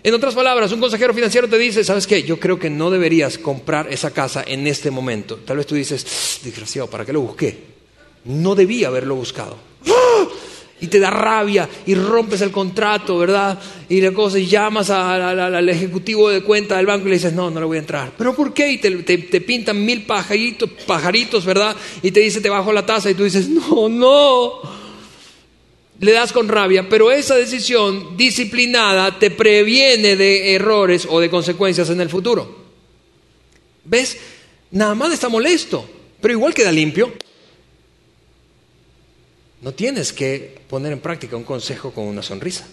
En 0.02 0.14
otras 0.14 0.34
palabras, 0.34 0.70
un 0.72 0.80
consejero 0.80 1.14
financiero 1.14 1.48
te 1.48 1.58
dice, 1.58 1.82
¿sabes 1.82 2.06
qué? 2.06 2.22
Yo 2.22 2.38
creo 2.38 2.58
que 2.58 2.70
no 2.70 2.90
deberías 2.90 3.38
comprar 3.38 3.92
esa 3.92 4.12
casa 4.12 4.44
en 4.46 4.66
este 4.66 4.90
momento. 4.90 5.36
Tal 5.44 5.56
vez 5.56 5.66
tú 5.66 5.74
dices, 5.74 6.40
desgraciado, 6.44 6.88
¿para 6.88 7.04
qué 7.04 7.12
lo 7.12 7.22
busqué? 7.22 7.58
No 8.24 8.54
debía 8.54 8.88
haberlo 8.88 9.16
buscado. 9.16 9.58
Y 10.78 10.88
te 10.88 10.98
da 10.98 11.08
rabia 11.08 11.68
y 11.86 11.94
rompes 11.94 12.42
el 12.42 12.50
contrato, 12.50 13.16
¿verdad? 13.16 13.58
Y 13.88 14.00
la 14.02 14.12
cosa, 14.12 14.38
y 14.38 14.46
llamas 14.46 14.90
al 14.90 15.68
ejecutivo 15.70 16.28
de 16.28 16.42
cuenta 16.42 16.76
del 16.76 16.84
banco 16.84 17.06
y 17.06 17.10
le 17.10 17.16
dices, 17.16 17.32
no, 17.32 17.50
no 17.50 17.60
le 17.60 17.66
voy 17.66 17.78
a 17.78 17.80
entrar. 17.80 18.12
¿Pero 18.16 18.36
por 18.36 18.52
qué? 18.52 18.72
Y 18.72 18.78
te, 18.78 19.40
pintan 19.40 19.82
mil 19.82 20.04
pajaritos, 20.04 20.68
pajaritos, 20.86 21.46
¿verdad? 21.46 21.74
Y 22.02 22.10
te 22.10 22.20
dice, 22.20 22.42
te 22.42 22.50
bajo 22.50 22.72
la 22.74 22.84
tasa 22.84 23.10
y 23.10 23.14
tú 23.14 23.24
dices, 23.24 23.48
no, 23.48 23.88
no. 23.88 24.60
Le 25.98 26.12
das 26.12 26.30
con 26.30 26.46
rabia, 26.46 26.86
pero 26.90 27.10
esa 27.10 27.36
decisión 27.36 28.14
disciplinada 28.18 29.18
te 29.18 29.30
previene 29.30 30.14
de 30.14 30.54
errores 30.54 31.06
o 31.08 31.20
de 31.20 31.30
consecuencias 31.30 31.88
en 31.88 32.02
el 32.02 32.10
futuro. 32.10 32.66
¿Ves? 33.82 34.18
Nada 34.72 34.94
más 34.94 35.12
está 35.14 35.30
molesto, 35.30 35.88
pero 36.20 36.34
igual 36.34 36.52
queda 36.52 36.70
limpio. 36.70 37.14
No 39.66 39.74
tienes 39.74 40.12
que 40.12 40.60
poner 40.68 40.92
en 40.92 41.00
práctica 41.00 41.34
un 41.34 41.42
consejo 41.42 41.90
con 41.90 42.04
una 42.04 42.22
sonrisa. 42.22 42.64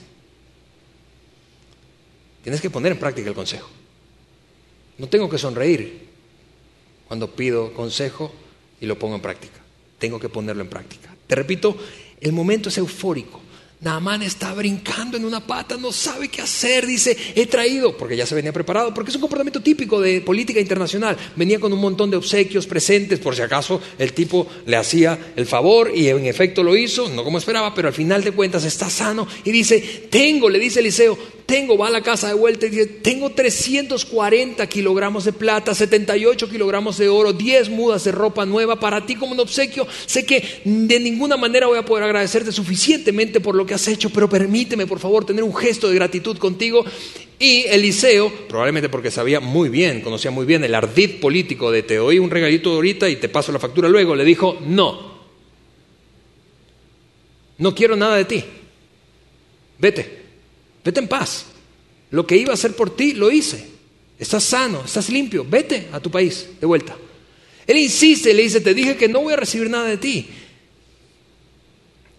Tienes 2.43 2.61
que 2.61 2.69
poner 2.69 2.91
en 2.91 2.99
práctica 2.99 3.29
el 3.29 3.33
consejo. 3.33 3.67
No 4.99 5.09
tengo 5.09 5.27
que 5.27 5.39
sonreír 5.39 6.07
cuando 7.07 7.31
pido 7.31 7.73
consejo 7.73 8.31
y 8.79 8.85
lo 8.85 8.99
pongo 8.99 9.15
en 9.15 9.21
práctica. 9.21 9.59
Tengo 9.97 10.19
que 10.19 10.29
ponerlo 10.29 10.61
en 10.61 10.69
práctica. 10.69 11.15
Te 11.25 11.33
repito, 11.33 11.75
el 12.21 12.31
momento 12.31 12.69
es 12.69 12.77
eufórico. 12.77 13.41
Naamán 13.83 14.21
está 14.21 14.53
brincando 14.53 15.17
en 15.17 15.25
una 15.25 15.45
pata, 15.45 15.75
no 15.75 15.91
sabe 15.91 16.29
qué 16.29 16.41
hacer, 16.41 16.85
dice, 16.85 17.17
he 17.35 17.47
traído, 17.47 17.97
porque 17.97 18.15
ya 18.15 18.25
se 18.25 18.33
venía 18.33 18.53
preparado, 18.53 18.93
porque 18.93 19.09
es 19.09 19.15
un 19.15 19.21
comportamiento 19.21 19.61
típico 19.61 19.99
de 19.99 20.21
política 20.21 20.61
internacional. 20.61 21.17
Venía 21.35 21.59
con 21.59 21.73
un 21.73 21.79
montón 21.79 22.09
de 22.09 22.15
obsequios 22.15 22.65
presentes, 22.65 23.19
por 23.19 23.35
si 23.35 23.41
acaso 23.41 23.81
el 23.99 24.13
tipo 24.13 24.47
le 24.65 24.77
hacía 24.77 25.33
el 25.35 25.45
favor 25.45 25.91
y 25.93 26.07
en 26.07 26.25
efecto 26.25 26.63
lo 26.63 26.77
hizo, 26.77 27.09
no 27.09 27.25
como 27.25 27.37
esperaba, 27.37 27.75
pero 27.75 27.89
al 27.89 27.93
final 27.93 28.23
de 28.23 28.31
cuentas 28.31 28.63
está 28.63 28.89
sano 28.89 29.27
y 29.43 29.51
dice, 29.51 30.07
tengo, 30.09 30.49
le 30.49 30.59
dice 30.59 30.79
Eliseo, 30.79 31.17
tengo, 31.45 31.77
va 31.77 31.87
a 31.87 31.91
la 31.91 32.01
casa 32.01 32.27
de 32.29 32.33
vuelta 32.33 32.65
y 32.65 32.69
dice, 32.69 32.85
tengo 32.85 33.31
340 33.31 34.65
kilogramos 34.67 35.25
de 35.25 35.33
plata, 35.33 35.75
78 35.75 36.49
kilogramos 36.49 36.97
de 36.97 37.09
oro, 37.09 37.33
10 37.33 37.69
mudas 37.69 38.05
de 38.05 38.11
ropa 38.11 38.45
nueva 38.45 38.79
para 38.79 39.05
ti 39.05 39.15
como 39.15 39.33
un 39.33 39.39
obsequio. 39.39 39.85
Sé 40.05 40.25
que 40.25 40.61
de 40.63 40.99
ninguna 40.99 41.37
manera 41.37 41.67
voy 41.67 41.77
a 41.77 41.85
poder 41.85 42.05
agradecerte 42.05 42.51
suficientemente 42.51 43.39
por 43.39 43.55
lo 43.55 43.65
que 43.65 43.72
has 43.73 43.87
hecho, 43.87 44.09
pero 44.09 44.29
permíteme 44.29 44.87
por 44.87 44.99
favor 44.99 45.25
tener 45.25 45.43
un 45.43 45.55
gesto 45.55 45.89
de 45.89 45.95
gratitud 45.95 46.37
contigo. 46.37 46.85
Y 47.39 47.63
Eliseo, 47.63 48.31
probablemente 48.47 48.89
porque 48.89 49.11
sabía 49.11 49.39
muy 49.39 49.69
bien, 49.69 50.01
conocía 50.01 50.31
muy 50.31 50.45
bien 50.45 50.63
el 50.63 50.75
ardid 50.75 51.19
político 51.19 51.71
de 51.71 51.83
te 51.83 51.95
doy 51.95 52.19
un 52.19 52.29
regalito 52.29 52.71
ahorita 52.71 53.09
y 53.09 53.17
te 53.17 53.29
paso 53.29 53.51
la 53.51 53.59
factura 53.59 53.89
luego, 53.89 54.15
le 54.15 54.23
dijo, 54.23 54.57
no, 54.65 55.13
no 57.57 57.75
quiero 57.75 57.95
nada 57.95 58.15
de 58.15 58.25
ti, 58.25 58.43
vete. 59.79 60.23
Vete 60.83 60.99
en 60.99 61.07
paz. 61.07 61.45
Lo 62.11 62.27
que 62.27 62.35
iba 62.35 62.51
a 62.51 62.55
hacer 62.55 62.75
por 62.75 62.95
ti, 62.95 63.13
lo 63.13 63.31
hice. 63.31 63.65
Estás 64.19 64.43
sano, 64.43 64.83
estás 64.85 65.09
limpio. 65.09 65.45
Vete 65.47 65.87
a 65.91 65.99
tu 65.99 66.11
país 66.11 66.49
de 66.59 66.67
vuelta. 66.67 66.95
Él 67.65 67.77
insiste, 67.77 68.33
le 68.33 68.43
dice, 68.43 68.61
te 68.61 68.73
dije 68.73 68.97
que 68.97 69.07
no 69.07 69.21
voy 69.21 69.33
a 69.33 69.37
recibir 69.37 69.69
nada 69.69 69.87
de 69.87 69.97
ti. 69.97 70.27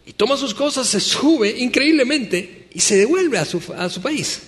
Y 0.06 0.12
toma 0.12 0.36
sus 0.36 0.54
cosas, 0.54 0.88
se 0.88 1.00
sube 1.00 1.50
increíblemente 1.58 2.68
y 2.72 2.80
se 2.80 2.96
devuelve 2.96 3.38
a 3.38 3.44
su, 3.44 3.62
a 3.76 3.88
su 3.88 4.02
país. 4.02 4.42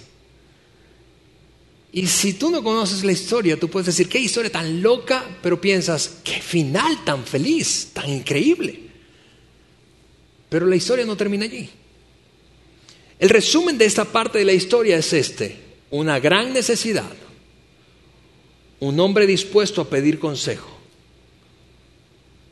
Y 1.92 2.06
si 2.08 2.34
tú 2.34 2.50
no 2.50 2.62
conoces 2.62 3.04
la 3.04 3.12
historia, 3.12 3.58
tú 3.58 3.70
puedes 3.70 3.86
decir, 3.86 4.08
qué 4.08 4.18
historia 4.18 4.52
tan 4.52 4.82
loca, 4.82 5.24
pero 5.42 5.58
piensas, 5.58 6.18
qué 6.22 6.42
final 6.42 7.04
tan 7.04 7.24
feliz, 7.24 7.90
tan 7.94 8.10
increíble. 8.10 8.80
Pero 10.50 10.66
la 10.66 10.76
historia 10.76 11.06
no 11.06 11.16
termina 11.16 11.46
allí. 11.46 11.70
El 13.18 13.30
resumen 13.30 13.78
de 13.78 13.86
esta 13.86 14.04
parte 14.04 14.38
de 14.38 14.44
la 14.44 14.52
historia 14.52 14.98
es 14.98 15.12
este, 15.14 15.56
una 15.90 16.20
gran 16.20 16.52
necesidad, 16.52 17.10
un 18.80 19.00
hombre 19.00 19.26
dispuesto 19.26 19.80
a 19.80 19.88
pedir 19.88 20.18
consejo, 20.18 20.68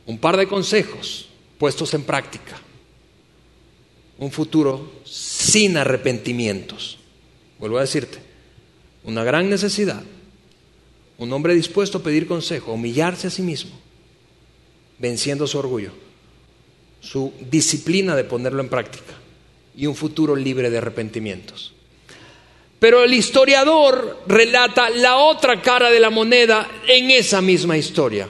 un 0.07 0.17
par 0.17 0.37
de 0.37 0.47
consejos 0.47 1.29
puestos 1.59 1.93
en 1.93 2.03
práctica, 2.03 2.59
un 4.17 4.31
futuro 4.31 4.91
sin 5.03 5.77
arrepentimientos. 5.77 6.97
Vuelvo 7.59 7.77
a 7.77 7.81
decirte, 7.81 8.19
una 9.03 9.23
gran 9.23 9.49
necesidad, 9.49 10.03
un 11.17 11.31
hombre 11.31 11.55
dispuesto 11.55 11.99
a 11.99 12.03
pedir 12.03 12.27
consejo, 12.27 12.73
humillarse 12.73 13.27
a 13.27 13.31
sí 13.31 13.41
mismo, 13.41 13.71
venciendo 14.99 15.47
su 15.47 15.57
orgullo, 15.57 15.91
su 16.99 17.33
disciplina 17.49 18.15
de 18.15 18.23
ponerlo 18.23 18.61
en 18.61 18.69
práctica 18.69 19.13
y 19.75 19.85
un 19.85 19.95
futuro 19.95 20.35
libre 20.35 20.69
de 20.69 20.77
arrepentimientos. 20.77 21.73
Pero 22.79 23.03
el 23.03 23.13
historiador 23.13 24.23
relata 24.27 24.89
la 24.89 25.17
otra 25.17 25.61
cara 25.61 25.89
de 25.89 25.99
la 25.99 26.09
moneda 26.09 26.69
en 26.87 27.11
esa 27.11 27.41
misma 27.41 27.77
historia, 27.77 28.27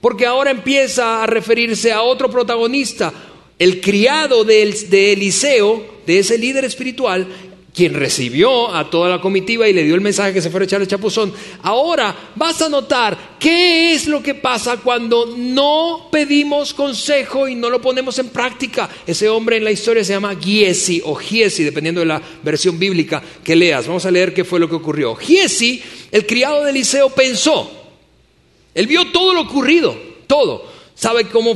porque 0.00 0.26
ahora 0.26 0.50
empieza 0.50 1.22
a 1.22 1.26
referirse 1.26 1.92
a 1.92 2.02
otro 2.02 2.30
protagonista, 2.30 3.12
el 3.58 3.80
criado 3.80 4.44
de, 4.44 4.62
Eliseo, 4.62 5.84
de 6.06 6.18
ese 6.20 6.38
líder 6.38 6.64
espiritual, 6.64 7.26
quien 7.74 7.94
recibió 7.94 8.74
a 8.74 8.90
toda 8.90 9.08
la 9.08 9.20
comitiva 9.20 9.68
y 9.68 9.72
le 9.72 9.84
dio 9.84 9.94
el 9.94 10.00
mensaje 10.00 10.32
que 10.32 10.42
se 10.42 10.50
fuera 10.50 10.64
a 10.64 10.66
echar 10.66 10.80
el 10.80 10.88
chapuzón. 10.88 11.32
Ahora 11.62 12.32
vas 12.34 12.60
a 12.62 12.68
notar 12.68 13.36
qué 13.38 13.92
es 13.94 14.08
lo 14.08 14.20
que 14.20 14.34
pasa 14.34 14.78
cuando 14.78 15.34
no 15.36 16.08
pedimos 16.10 16.74
consejo 16.74 17.46
y 17.46 17.54
no 17.54 17.70
lo 17.70 17.80
ponemos 17.80 18.18
en 18.18 18.30
práctica. 18.30 18.88
Ese 19.06 19.28
hombre 19.28 19.58
en 19.58 19.64
la 19.64 19.70
historia 19.70 20.02
se 20.02 20.12
llama 20.12 20.34
Giesi 20.34 21.00
o 21.04 21.14
Giesi, 21.14 21.62
dependiendo 21.62 22.00
de 22.00 22.06
la 22.06 22.22
versión 22.42 22.78
bíblica 22.78 23.22
que 23.44 23.54
leas. 23.54 23.86
Vamos 23.86 24.06
a 24.06 24.10
leer 24.10 24.34
qué 24.34 24.44
fue 24.44 24.58
lo 24.58 24.68
que 24.68 24.74
ocurrió. 24.74 25.14
Giesi, 25.14 25.80
el 26.10 26.26
criado 26.26 26.64
de 26.64 26.70
Eliseo, 26.70 27.10
pensó. 27.10 27.70
Él 28.74 28.86
vio 28.86 29.12
todo 29.12 29.34
lo 29.34 29.42
ocurrido, 29.42 29.96
todo. 30.26 30.77
¿Sabe 30.98 31.28
cómo 31.28 31.54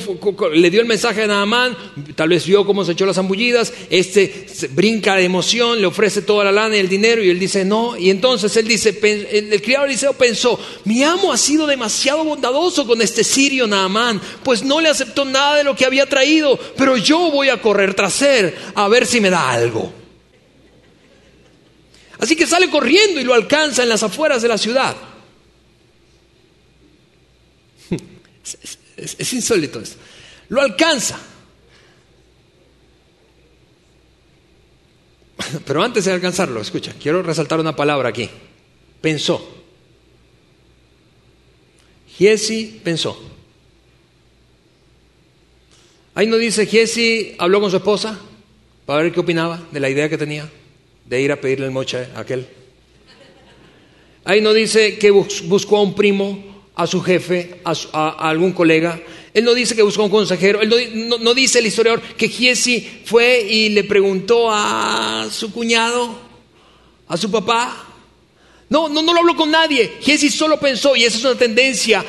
le 0.54 0.70
dio 0.70 0.80
el 0.80 0.86
mensaje 0.86 1.24
a 1.24 1.26
Naamán? 1.26 1.76
Tal 2.14 2.28
vez 2.28 2.46
vio 2.46 2.64
cómo 2.64 2.84
se 2.84 2.92
echó 2.92 3.04
las 3.06 3.16
zambullidas. 3.16 3.72
Este 3.90 4.46
brinca 4.70 5.16
de 5.16 5.24
emoción, 5.24 5.80
le 5.80 5.86
ofrece 5.88 6.22
toda 6.22 6.44
la 6.44 6.52
lana 6.52 6.76
y 6.76 6.78
el 6.78 6.88
dinero 6.88 7.24
y 7.24 7.30
él 7.30 7.40
dice 7.40 7.64
no. 7.64 7.96
Y 7.96 8.10
entonces 8.10 8.56
él 8.56 8.68
dice, 8.68 8.96
el, 9.00 9.60
criado 9.60 9.86
Eliseo 9.86 10.12
pensó, 10.12 10.60
mi 10.84 11.02
amo 11.02 11.32
ha 11.32 11.36
sido 11.36 11.66
demasiado 11.66 12.22
bondadoso 12.22 12.86
con 12.86 13.02
este 13.02 13.24
sirio 13.24 13.66
Naamán, 13.66 14.20
pues 14.44 14.62
no 14.62 14.80
le 14.80 14.88
aceptó 14.88 15.24
nada 15.24 15.56
de 15.56 15.64
lo 15.64 15.74
que 15.74 15.86
había 15.86 16.08
traído, 16.08 16.56
pero 16.76 16.96
yo 16.96 17.32
voy 17.32 17.48
a 17.48 17.60
correr 17.60 17.94
tras 17.94 18.22
él 18.22 18.54
a 18.76 18.86
ver 18.86 19.06
si 19.06 19.20
me 19.20 19.28
da 19.28 19.50
algo. 19.50 19.92
Así 22.20 22.36
que 22.36 22.46
sale 22.46 22.70
corriendo 22.70 23.20
y 23.20 23.24
lo 23.24 23.34
alcanza 23.34 23.82
en 23.82 23.88
las 23.88 24.04
afueras 24.04 24.40
de 24.40 24.48
la 24.48 24.56
ciudad. 24.56 24.94
Es, 29.02 29.32
insólito 29.32 29.80
esto. 29.80 29.96
Lo 30.48 30.60
alcanza. 30.60 31.18
Pero 35.66 35.82
antes 35.82 36.04
de 36.04 36.12
alcanzarlo, 36.12 36.60
escucha, 36.60 36.94
quiero 37.00 37.22
resaltar 37.22 37.58
una 37.60 37.74
palabra 37.74 38.08
aquí. 38.10 38.28
Pensó. 39.00 39.62
Giesi 42.16 42.80
pensó. 42.84 43.20
Ahí 46.14 46.26
no 46.26 46.36
dice 46.36 46.66
Giesi 46.66 47.34
habló 47.38 47.60
con 47.60 47.70
su 47.70 47.78
esposa 47.78 48.18
para 48.84 49.02
ver 49.02 49.12
qué 49.12 49.20
opinaba 49.20 49.66
de 49.70 49.80
la 49.80 49.88
idea 49.88 50.10
que 50.10 50.18
tenía 50.18 50.48
de 51.06 51.20
ir 51.20 51.32
a 51.32 51.40
pedirle 51.40 51.66
el 51.66 51.72
moche 51.72 52.08
a 52.14 52.20
aquel. 52.20 52.46
Ahí 54.24 54.40
no 54.40 54.52
dice 54.52 54.98
que 54.98 55.10
buscó 55.10 55.78
a 55.78 55.82
un 55.82 55.94
primo 55.94 56.51
a 56.74 56.86
su 56.86 57.02
jefe, 57.02 57.60
a, 57.64 58.28
algún 58.28 58.52
colega. 58.52 59.00
Él 59.34 59.44
no 59.44 59.54
dice 59.54 59.74
que 59.74 59.82
buscó 59.82 60.04
un 60.04 60.10
consejero, 60.10 60.60
él 60.60 61.08
no, 61.08 61.34
dice 61.34 61.58
el 61.58 61.66
historiador 61.66 62.02
que 62.02 62.28
Giesi 62.28 63.02
fue 63.04 63.40
y 63.40 63.70
le 63.70 63.84
preguntó 63.84 64.50
a 64.50 65.28
su 65.30 65.52
cuñado, 65.52 66.14
a 67.08 67.16
su 67.16 67.30
papá. 67.30 67.88
No, 68.68 68.88
no, 68.88 69.02
no 69.02 69.12
lo 69.12 69.20
habló 69.20 69.36
con 69.36 69.50
nadie. 69.50 69.92
Giesi 70.00 70.30
solo 70.30 70.58
pensó, 70.58 70.96
y 70.96 71.04
esa 71.04 71.18
es 71.18 71.24
una 71.24 71.34
tendencia 71.34 72.04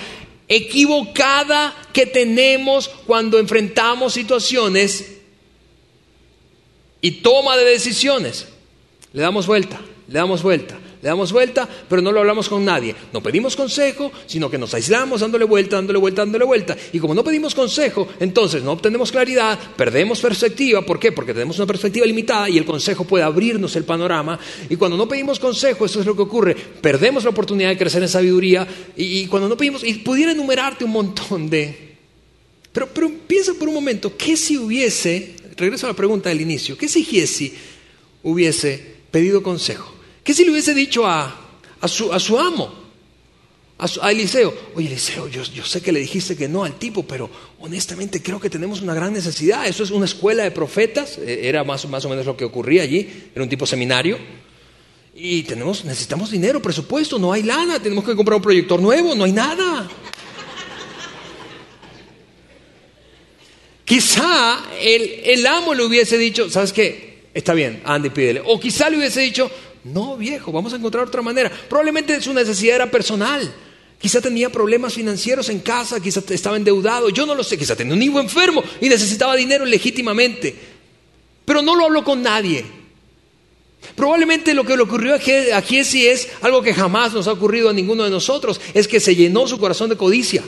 equivocada 0.48 1.76
que 1.92 2.06
tenemos 2.06 2.90
cuando 2.90 3.40
enfrentamos 3.40 4.14
situaciones 4.14 5.18
y 7.02 7.12
toma 7.12 7.58
de 7.58 7.66
decisiones. 7.66 8.48
Le 9.12 9.22
damos 9.22 9.46
vuelta, 9.46 9.80
le 10.08 10.20
damos 10.20 10.42
vuelta 10.42 10.80
le 11.04 11.10
damos 11.10 11.34
vuelta, 11.34 11.68
pero 11.90 12.02
no 12.02 12.14
lo 12.14 12.22
hablamos 12.22 12.48
con 12.48 12.64
nadie. 12.64 12.96
No 13.12 13.22
pedimos 13.22 13.58
consejo, 13.58 14.10
sino 14.26 14.50
que 14.50 14.58
nos 14.58 14.74
aislamos 14.74 15.20
dándole 15.20 15.44
vuelta, 15.44 15.76
dándole 15.76 16.00
vuelta, 16.00 16.22
dándole 16.22 16.46
vuelta. 16.46 16.78
Y 16.94 17.00
como 17.00 17.14
no 17.14 17.26
pedimos 17.26 17.54
consejo, 17.54 18.08
entonces 18.22 18.64
no 18.64 18.72
obtenemos 18.72 19.12
claridad, 19.12 19.60
perdemos 19.76 20.22
perspectiva. 20.22 20.82
¿Por 20.82 21.00
qué? 21.00 21.12
Porque 21.12 21.34
tenemos 21.34 21.58
una 21.58 21.68
perspectiva 21.68 22.06
limitada 22.06 22.50
y 22.50 22.58
el 22.58 22.64
consejo 22.64 23.04
puede 23.04 23.26
abrirnos 23.26 23.76
el 23.76 23.84
panorama. 23.84 24.40
Y 24.70 24.78
cuando 24.78 24.96
no 24.96 25.06
pedimos 25.06 25.40
consejo, 25.40 25.86
eso 25.86 26.00
es 26.00 26.06
lo 26.06 26.16
que 26.16 26.22
ocurre. 26.22 26.56
Perdemos 26.56 27.26
la 27.26 27.32
oportunidad 27.32 27.68
de 27.68 27.78
crecer 27.78 28.02
en 28.02 28.08
sabiduría. 28.08 28.66
Y, 28.96 29.28
cuando 29.28 29.50
no 29.50 29.58
pedimos, 29.58 29.84
y 29.84 29.96
pudiera 29.96 30.32
enumerarte 30.32 30.86
un 30.86 30.92
montón 30.92 31.50
de... 31.50 31.98
Pero, 32.72 32.88
piensa 33.28 33.54
por 33.56 33.68
un 33.68 33.74
momento, 33.74 34.16
¿qué 34.16 34.38
si 34.38 34.58
hubiese, 34.58 35.36
regreso 35.58 35.86
a 35.86 35.90
la 35.90 35.96
pregunta 35.98 36.30
del 36.30 36.40
inicio. 36.40 36.78
¿Qué 36.78 36.88
si 36.88 37.04
Giesi 37.04 37.54
hubiese 38.24 38.82
pedido 39.12 39.44
consejo? 39.44 39.93
¿Qué 40.24 40.34
si 40.34 40.46
le 40.46 40.52
hubiese 40.52 40.74
dicho 40.74 41.06
a, 41.06 41.36
su, 41.86 42.40
amo, 42.40 42.74
a, 43.78 44.12
Eliseo? 44.12 44.54
Oye, 44.76 44.88
Eliseo, 44.88 45.28
yo, 45.28 45.44
sé 45.66 45.82
que 45.82 45.92
le 45.92 46.00
dijiste 46.00 46.38
que 46.38 46.48
no 46.48 46.64
al 46.64 46.80
tipo, 46.80 47.04
pero 47.04 47.30
honestamente 47.60 48.22
creo 48.24 48.40
que 48.40 48.50
tenemos 48.50 48.82
una 48.82 48.94
gran 48.94 49.12
necesidad. 49.12 49.68
Eso 49.68 49.84
es 49.84 49.92
una 49.92 50.06
escuela 50.06 50.44
de 50.44 50.52
profetas, 50.52 51.18
e, 51.18 51.48
era 51.48 51.66
más, 51.66 51.86
más 51.90 52.06
o 52.06 52.10
menos 52.10 52.26
lo 52.26 52.38
que 52.38 52.46
ocurría 52.46 52.84
allí, 52.84 53.30
era 53.36 53.44
un 53.44 53.50
tipo 53.50 53.66
seminario. 53.66 54.18
Y 55.14 55.44
tenemos, 55.44 55.84
necesitamos 55.84 56.32
dinero, 56.32 56.62
presupuesto, 56.62 57.20
no 57.20 57.34
hay 57.34 57.44
lana, 57.44 57.80
tenemos 57.80 58.06
que 58.06 58.16
comprar 58.16 58.38
un 58.38 58.44
proyector 58.44 58.82
nuevo, 58.82 59.14
no 59.14 59.26
hay 59.26 59.34
nada. 59.34 59.90
Quizá 63.84 64.64
el, 64.82 65.22
el, 65.26 65.46
amo 65.46 65.74
le 65.74 65.84
hubiese 65.84 66.18
dicho, 66.18 66.50
¿sabes 66.50 66.72
qué? 66.72 67.26
Está 67.34 67.54
bien, 67.54 67.82
Andy, 67.84 68.10
pídele. 68.10 68.42
O 68.46 68.60
quizá 68.60 68.90
le 68.90 68.98
hubiese 68.98 69.22
dicho, 69.22 69.52
no, 69.84 70.16
viejo, 70.16 70.52
vamos 70.52 70.74
a 70.74 70.78
encontrar 70.78 71.06
otra 71.06 71.22
manera. 71.22 71.52
Probablemente 71.70 72.20
su 72.22 72.34
necesidad 72.34 72.76
era 72.76 72.92
personal. 72.92 73.54
Quizá 74.00 74.22
tenía 74.22 74.50
problemas 74.50 74.94
financieros 74.94 75.50
en 75.50 75.60
casa, 75.60 76.00
quizá 76.00 76.22
estaba 76.30 76.58
endeudado, 76.58 77.10
yo 77.10 77.26
no 77.26 77.36
lo 77.36 77.44
sé, 77.44 77.58
quizá 77.58 77.76
tenía 77.76 77.94
un 77.94 78.02
hijo 78.02 78.20
enfermo 78.20 78.64
y 78.82 78.90
necesitaba 78.90 79.36
dinero 79.36 79.66
legítimamente. 79.66 80.54
Pero 81.46 81.62
no 81.62 81.76
lo 81.76 81.86
habló 81.86 82.04
con 82.04 82.22
nadie. 82.22 82.66
Probablemente 83.96 84.54
lo 84.54 84.64
que 84.64 84.78
le 84.78 84.84
ocurrió 84.84 85.16
a 85.16 85.62
Giesi 85.62 86.08
es 86.08 86.30
algo 86.42 86.62
que 86.62 86.74
jamás 86.74 87.14
nos 87.14 87.28
ha 87.28 87.34
ocurrido 87.34 87.70
a 87.70 87.74
ninguno 87.74 88.04
de 88.04 88.10
nosotros, 88.10 88.60
es 88.74 88.88
que 88.88 89.00
se 89.00 89.16
llenó 89.16 89.48
su 89.48 89.60
corazón 89.60 89.90
de 89.90 89.98
codicia. 89.98 90.44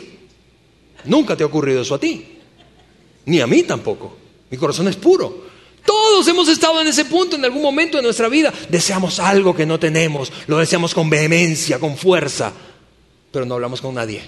Nunca 1.04 1.36
te 1.36 1.44
ha 1.44 1.48
ocurrido 1.48 1.82
eso 1.82 1.96
a 1.96 2.00
ti, 2.00 2.26
ni 3.26 3.42
a 3.42 3.48
mí 3.48 3.64
tampoco. 3.64 4.18
Mi 4.50 4.58
corazón 4.58 4.88
es 4.88 4.96
puro. 4.96 5.46
Todos 5.86 6.28
hemos 6.28 6.50
estado 6.50 6.82
en 6.82 6.88
ese 6.88 7.06
punto 7.06 7.36
en 7.36 7.46
algún 7.46 7.62
momento 7.62 7.98
de 7.98 8.04
nuestra 8.04 8.28
vida. 8.28 8.52
Deseamos 8.70 9.20
algo 9.20 9.56
que 9.56 9.66
no 9.66 9.80
tenemos, 9.80 10.32
lo 10.48 10.58
deseamos 10.58 10.94
con 10.94 11.10
vehemencia, 11.10 11.80
con 11.80 11.96
fuerza, 11.96 12.52
pero 13.32 13.46
no 13.46 13.54
hablamos 13.56 13.82
con 13.82 13.94
nadie. 13.94 14.22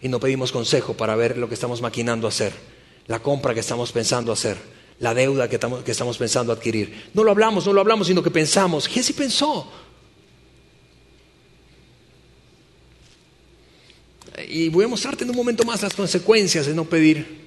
Y 0.00 0.08
no 0.08 0.18
pedimos 0.18 0.52
consejo 0.52 0.94
para 0.94 1.16
ver 1.16 1.36
lo 1.36 1.48
que 1.48 1.54
estamos 1.54 1.82
maquinando 1.82 2.26
hacer, 2.26 2.52
la 3.06 3.18
compra 3.18 3.52
que 3.52 3.60
estamos 3.60 3.92
pensando 3.92 4.32
hacer, 4.32 4.56
la 5.00 5.12
deuda 5.12 5.48
que 5.48 5.56
estamos, 5.56 5.84
que 5.84 5.90
estamos 5.90 6.16
pensando 6.16 6.52
adquirir. 6.52 7.10
No 7.12 7.22
lo 7.22 7.30
hablamos, 7.30 7.66
no 7.66 7.74
lo 7.74 7.80
hablamos, 7.80 8.06
sino 8.06 8.22
que 8.22 8.30
pensamos. 8.30 8.88
¿Qué 8.88 9.02
si 9.02 9.12
pensó? 9.12 9.70
Y 14.48 14.68
voy 14.68 14.84
a 14.84 14.88
mostrarte 14.88 15.24
en 15.24 15.30
un 15.30 15.36
momento 15.36 15.64
más 15.64 15.82
las 15.82 15.94
consecuencias 15.94 16.66
de 16.66 16.74
no 16.74 16.84
pedir 16.84 17.45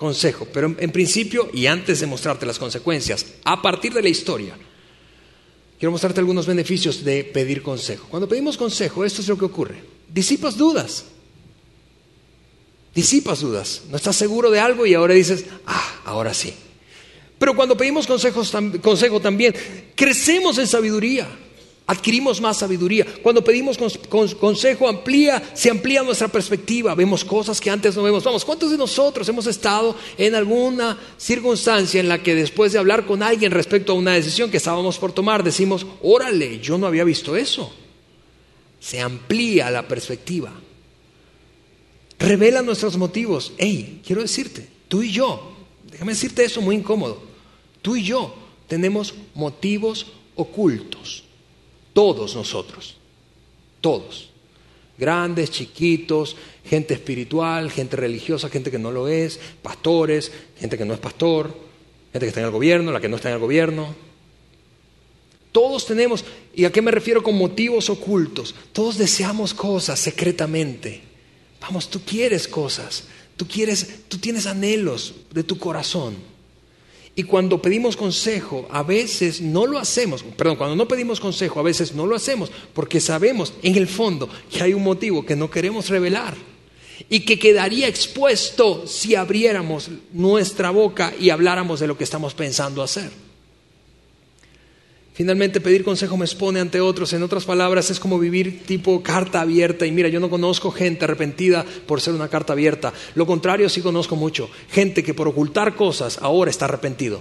consejo. 0.00 0.48
Pero 0.50 0.74
en, 0.78 0.90
principio, 0.90 1.50
y 1.52 1.66
antes 1.66 2.00
de 2.00 2.06
mostrarte 2.06 2.46
las 2.46 2.58
consecuencias, 2.58 3.26
a 3.44 3.60
partir 3.60 3.92
de 3.92 4.00
la 4.00 4.08
historia, 4.08 4.56
quiero 5.78 5.92
mostrarte 5.92 6.20
algunos 6.20 6.46
beneficios 6.46 7.04
de 7.04 7.22
pedir 7.22 7.62
consejo. 7.62 8.06
Cuando 8.08 8.26
pedimos 8.26 8.56
consejo, 8.56 9.04
esto 9.04 9.20
es 9.20 9.28
lo 9.28 9.36
que 9.36 9.44
ocurre. 9.44 9.84
Disipas 10.08 10.56
dudas. 10.56 11.04
Disipas 12.94 13.40
dudas. 13.40 13.82
No 13.90 13.98
estás 13.98 14.16
seguro 14.16 14.50
de 14.50 14.58
algo 14.58 14.86
y 14.86 14.94
ahora 14.94 15.12
dices, 15.12 15.44
ah, 15.66 16.00
ahora 16.06 16.32
sí. 16.32 16.54
Pero 17.38 17.54
cuando 17.54 17.76
pedimos 17.76 18.06
consejos, 18.06 18.50
consejo 18.80 19.20
también, 19.20 19.54
crecemos 19.94 20.56
en 20.56 20.66
sabiduría 20.66 21.28
adquirimos 21.90 22.40
más 22.40 22.58
sabiduría. 22.58 23.04
Cuando 23.20 23.42
pedimos 23.42 23.76
consejo, 24.38 24.88
amplía, 24.88 25.42
se 25.54 25.70
amplía 25.70 26.04
nuestra 26.04 26.28
perspectiva, 26.28 26.94
vemos 26.94 27.24
cosas 27.24 27.60
que 27.60 27.68
antes 27.68 27.96
no 27.96 28.04
vemos. 28.04 28.22
Vamos, 28.22 28.44
¿cuántos 28.44 28.70
de 28.70 28.78
nosotros 28.78 29.28
hemos 29.28 29.48
estado 29.48 29.96
en 30.16 30.36
alguna 30.36 30.96
circunstancia 31.18 31.98
en 31.98 32.08
la 32.08 32.22
que 32.22 32.36
después 32.36 32.72
de 32.72 32.78
hablar 32.78 33.06
con 33.06 33.24
alguien 33.24 33.50
respecto 33.50 33.90
a 33.90 33.96
una 33.96 34.14
decisión 34.14 34.52
que 34.52 34.58
estábamos 34.58 34.98
por 34.98 35.10
tomar, 35.10 35.42
decimos, 35.42 35.84
órale, 36.00 36.60
yo 36.60 36.78
no 36.78 36.86
había 36.86 37.02
visto 37.02 37.34
eso? 37.34 37.74
Se 38.78 39.00
amplía 39.00 39.68
la 39.68 39.88
perspectiva. 39.88 40.52
Revela 42.20 42.62
nuestros 42.62 42.96
motivos. 42.98 43.52
Hey, 43.58 44.00
quiero 44.06 44.22
decirte, 44.22 44.68
tú 44.86 45.02
y 45.02 45.10
yo, 45.10 45.56
déjame 45.90 46.12
decirte 46.12 46.44
eso 46.44 46.60
muy 46.60 46.76
incómodo, 46.76 47.20
tú 47.82 47.96
y 47.96 48.04
yo 48.04 48.32
tenemos 48.68 49.12
motivos 49.34 50.06
ocultos 50.36 51.24
todos 51.92 52.34
nosotros, 52.34 52.96
todos. 53.80 54.30
Grandes, 54.98 55.50
chiquitos, 55.50 56.36
gente 56.64 56.94
espiritual, 56.94 57.70
gente 57.70 57.96
religiosa, 57.96 58.50
gente 58.50 58.70
que 58.70 58.78
no 58.78 58.90
lo 58.90 59.08
es, 59.08 59.40
pastores, 59.62 60.30
gente 60.58 60.76
que 60.76 60.84
no 60.84 60.92
es 60.92 61.00
pastor, 61.00 61.54
gente 62.12 62.26
que 62.26 62.28
está 62.28 62.40
en 62.40 62.46
el 62.46 62.52
gobierno, 62.52 62.92
la 62.92 63.00
que 63.00 63.08
no 63.08 63.16
está 63.16 63.28
en 63.28 63.34
el 63.34 63.40
gobierno. 63.40 63.94
Todos 65.52 65.86
tenemos, 65.86 66.24
¿y 66.54 66.64
a 66.64 66.70
qué 66.70 66.82
me 66.82 66.90
refiero 66.90 67.22
con 67.22 67.36
motivos 67.36 67.90
ocultos? 67.90 68.54
Todos 68.72 68.98
deseamos 68.98 69.54
cosas 69.54 69.98
secretamente. 69.98 71.00
Vamos, 71.60 71.90
tú 71.90 72.00
quieres 72.04 72.46
cosas, 72.46 73.04
tú 73.36 73.48
quieres, 73.48 74.02
tú 74.08 74.18
tienes 74.18 74.46
anhelos 74.46 75.14
de 75.32 75.42
tu 75.42 75.58
corazón. 75.58 76.29
Y 77.16 77.24
cuando 77.24 77.60
pedimos 77.60 77.96
consejo, 77.96 78.66
a 78.70 78.82
veces 78.82 79.40
no 79.40 79.66
lo 79.66 79.78
hacemos, 79.78 80.22
perdón, 80.22 80.56
cuando 80.56 80.76
no 80.76 80.88
pedimos 80.88 81.20
consejo, 81.20 81.60
a 81.60 81.64
veces 81.64 81.94
no 81.94 82.06
lo 82.06 82.16
hacemos 82.16 82.50
porque 82.72 83.00
sabemos 83.00 83.52
en 83.62 83.76
el 83.76 83.88
fondo 83.88 84.28
que 84.50 84.62
hay 84.62 84.74
un 84.74 84.84
motivo 84.84 85.26
que 85.26 85.36
no 85.36 85.50
queremos 85.50 85.88
revelar 85.88 86.34
y 87.08 87.20
que 87.20 87.38
quedaría 87.38 87.88
expuesto 87.88 88.86
si 88.86 89.14
abriéramos 89.14 89.90
nuestra 90.12 90.70
boca 90.70 91.12
y 91.18 91.30
habláramos 91.30 91.80
de 91.80 91.88
lo 91.88 91.98
que 91.98 92.04
estamos 92.04 92.34
pensando 92.34 92.82
hacer. 92.82 93.10
Finalmente, 95.20 95.60
pedir 95.60 95.84
consejo 95.84 96.16
me 96.16 96.24
expone 96.24 96.60
ante 96.60 96.80
otros. 96.80 97.12
En 97.12 97.22
otras 97.22 97.44
palabras, 97.44 97.90
es 97.90 98.00
como 98.00 98.18
vivir 98.18 98.64
tipo 98.64 99.02
carta 99.02 99.42
abierta. 99.42 99.84
Y 99.84 99.92
mira, 99.92 100.08
yo 100.08 100.18
no 100.18 100.30
conozco 100.30 100.70
gente 100.70 101.04
arrepentida 101.04 101.66
por 101.86 102.00
ser 102.00 102.14
una 102.14 102.28
carta 102.28 102.54
abierta. 102.54 102.94
Lo 103.14 103.26
contrario, 103.26 103.68
sí 103.68 103.82
conozco 103.82 104.16
mucho. 104.16 104.48
Gente 104.70 105.04
que 105.04 105.12
por 105.12 105.28
ocultar 105.28 105.76
cosas 105.76 106.16
ahora 106.22 106.50
está 106.50 106.64
arrepentido. 106.64 107.20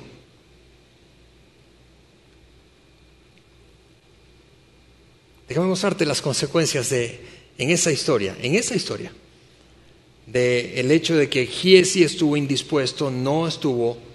Déjame 5.50 5.68
mostrarte 5.68 6.06
las 6.06 6.22
consecuencias 6.22 6.90
de, 6.90 7.20
en 7.58 7.70
esa 7.70 7.92
historia, 7.92 8.34
en 8.42 8.56
esa 8.56 8.76
historia, 8.76 9.12
de 10.26 10.80
el 10.80 10.90
hecho 10.92 11.18
de 11.18 11.28
que 11.28 11.46
Giesi 11.46 12.04
estuvo 12.06 12.38
indispuesto, 12.38 13.12
no 13.12 13.46
estuvo 13.46 14.09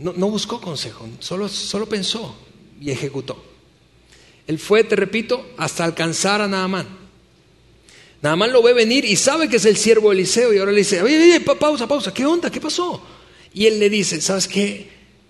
No, 0.00 0.30
buscó 0.30 0.62
consejo, 0.62 1.06
solo, 1.18 1.46
solo 1.48 1.86
pensó 1.86 2.34
y 2.80 2.90
ejecutó. 2.90 3.44
Él 4.46 4.58
fue, 4.58 4.82
te 4.82 4.96
repito, 4.96 5.50
hasta 5.58 5.84
alcanzar 5.84 6.40
a 6.40 6.48
Naamán. 6.48 6.88
Naamán 8.22 8.50
lo 8.50 8.62
ve 8.62 8.72
venir 8.72 9.04
y 9.04 9.14
sabe 9.16 9.48
que 9.48 9.56
es 9.56 9.64
el 9.66 9.76
siervo 9.76 10.10
Eliseo 10.10 10.54
y 10.54 10.58
ahora 10.58 10.72
le 10.72 10.78
dice, 10.78 11.02
oye, 11.02 11.40
pausa, 11.40 11.86
pausa, 11.86 12.14
¿qué 12.14 12.24
onda? 12.24 12.50
¿Qué 12.50 12.60
pasó? 12.60 13.02
Y 13.52 13.66
él 13.66 13.78
le 13.78 13.90
dice, 13.90 14.22
¿sabes 14.22 14.48
qué? 14.48 14.88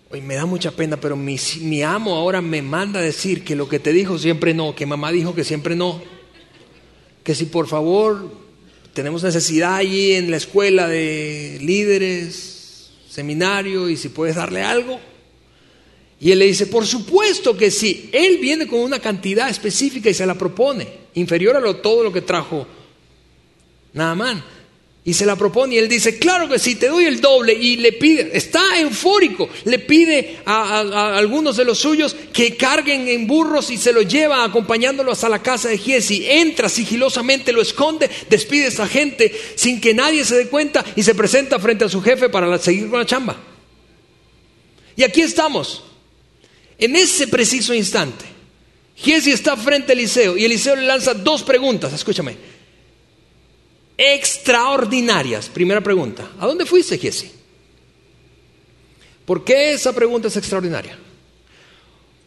Hoy 0.09 0.21
me 0.21 0.37
da 0.37 0.47
mucha 0.47 0.71
pena, 0.71 1.01
pero 1.01 1.17
mi, 1.17 1.37
mi 1.63 1.83
amo 1.83 2.15
ahora 2.15 2.41
me 2.41 2.63
manda 2.63 3.01
a 3.01 3.03
decir 3.03 3.43
que 3.43 3.57
lo 3.57 3.69
que 3.69 3.81
te 3.81 3.93
dijo 3.93 4.19
siempre 4.19 4.55
no, 4.55 4.77
que 4.77 4.87
mamá 4.87 5.11
dijo 5.11 5.35
que 5.35 5.43
siempre 5.43 5.75
no, 5.75 6.01
que 7.25 7.35
si 7.35 7.47
por 7.47 7.67
favor 7.67 8.31
tenemos 8.93 9.25
necesidad 9.25 9.75
allí 9.75 10.13
en 10.13 10.31
la 10.31 10.37
escuela 10.37 10.87
de 10.87 11.59
líderes, 11.61 12.50
seminario 13.11 13.89
y 13.89 13.97
si 13.97 14.09
puedes 14.09 14.37
darle 14.37 14.63
algo. 14.63 15.01
Y 16.21 16.31
él 16.31 16.39
le 16.39 16.47
dice, 16.47 16.67
por 16.67 16.87
supuesto 16.87 17.57
que 17.57 17.71
sí. 17.71 18.11
Él 18.13 18.39
viene 18.39 18.67
con 18.67 18.81
una 18.81 19.01
cantidad 19.01 19.49
específica 19.49 20.09
y 20.11 20.15
se 20.15 20.27
la 20.27 20.35
propone, 20.35 20.87
inferior 21.15 21.57
a 21.57 21.61
lo, 21.61 21.77
todo 21.77 22.05
lo 22.05 22.13
que 22.13 22.21
trajo 22.21 22.67
Naamán 23.93 24.43
y 25.03 25.15
se 25.15 25.25
la 25.25 25.35
propone 25.35 25.75
y 25.75 25.79
él 25.79 25.89
dice, 25.89 26.19
claro 26.19 26.47
que 26.47 26.59
sí, 26.59 26.75
te 26.75 26.89
doy 26.89 27.07
el 27.07 27.23
doble 27.23 27.55
y 27.55 27.77
le 27.77 27.93
pide, 27.93 28.31
está 28.35 28.79
eufórico, 28.79 29.49
le 29.65 29.79
pide 29.79 30.41
a, 30.45 31.17
algunos 31.17 31.57
de 31.57 31.65
los 31.65 31.79
suyos 31.79 32.15
que 32.33 32.55
carguen 32.57 33.09
en 33.09 33.27
burros 33.27 33.71
y 33.71 33.79
se 33.79 33.95
lo 33.95 34.03
lleva 34.03 34.45
acompañándolo 34.45 35.11
hasta 35.11 35.31
la 35.31 35.43
casa 35.43 35.71
de 35.71 35.79
Giesi, 35.79 36.27
entra 36.29 36.69
sigilosamente, 36.69 37.51
lo 37.53 37.63
esconde, 37.63 38.11
despide 38.29 38.67
a 38.67 38.69
esa 38.69 38.87
gente 38.87 39.35
sin 39.55 39.81
que 39.81 39.95
nadie 39.95 40.23
se 40.23 40.37
dé 40.37 40.49
cuenta 40.49 40.85
y 40.95 41.03
se 41.03 41.15
presenta 41.15 41.59
frente 41.59 41.87
a 41.87 41.89
su 41.89 42.03
jefe 42.03 42.29
para 42.29 42.59
seguir 42.59 42.91
con 42.91 42.99
la 42.99 43.07
chamba. 43.07 43.37
Y 44.97 45.03
aquí 45.03 45.23
estamos, 45.23 45.83
en 46.77 46.95
ese 46.95 47.27
preciso 47.27 47.73
instante. 47.73 48.27
Giesi 48.97 49.33
está 49.33 49.57
frente 49.57 49.93
a 49.93 49.95
Eliseo 49.95 50.37
y 50.37 50.45
Eliseo 50.45 50.77
le 50.77 50.83
lanza 50.83 51.15
dos 51.15 51.43
preguntas, 51.43 51.91
escúchame 51.95 52.50
extraordinarias. 54.01 55.51
Primera 55.51 55.83
pregunta, 55.83 56.31
¿a 56.39 56.47
dónde 56.47 56.65
fuiste, 56.65 56.97
Jesse? 56.97 57.31
¿Por 59.27 59.45
qué 59.45 59.73
esa 59.73 59.95
pregunta 59.95 60.29
es 60.29 60.37
extraordinaria? 60.39 60.99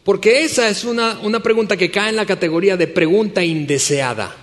Porque 0.04 0.44
esa 0.44 0.68
es 0.68 0.84
una, 0.84 1.18
una 1.20 1.42
pregunta 1.42 1.76
que 1.76 1.90
cae 1.90 2.10
en 2.10 2.16
la 2.16 2.26
categoría 2.26 2.76
de 2.76 2.86
pregunta 2.86 3.42
indeseada. 3.42 4.36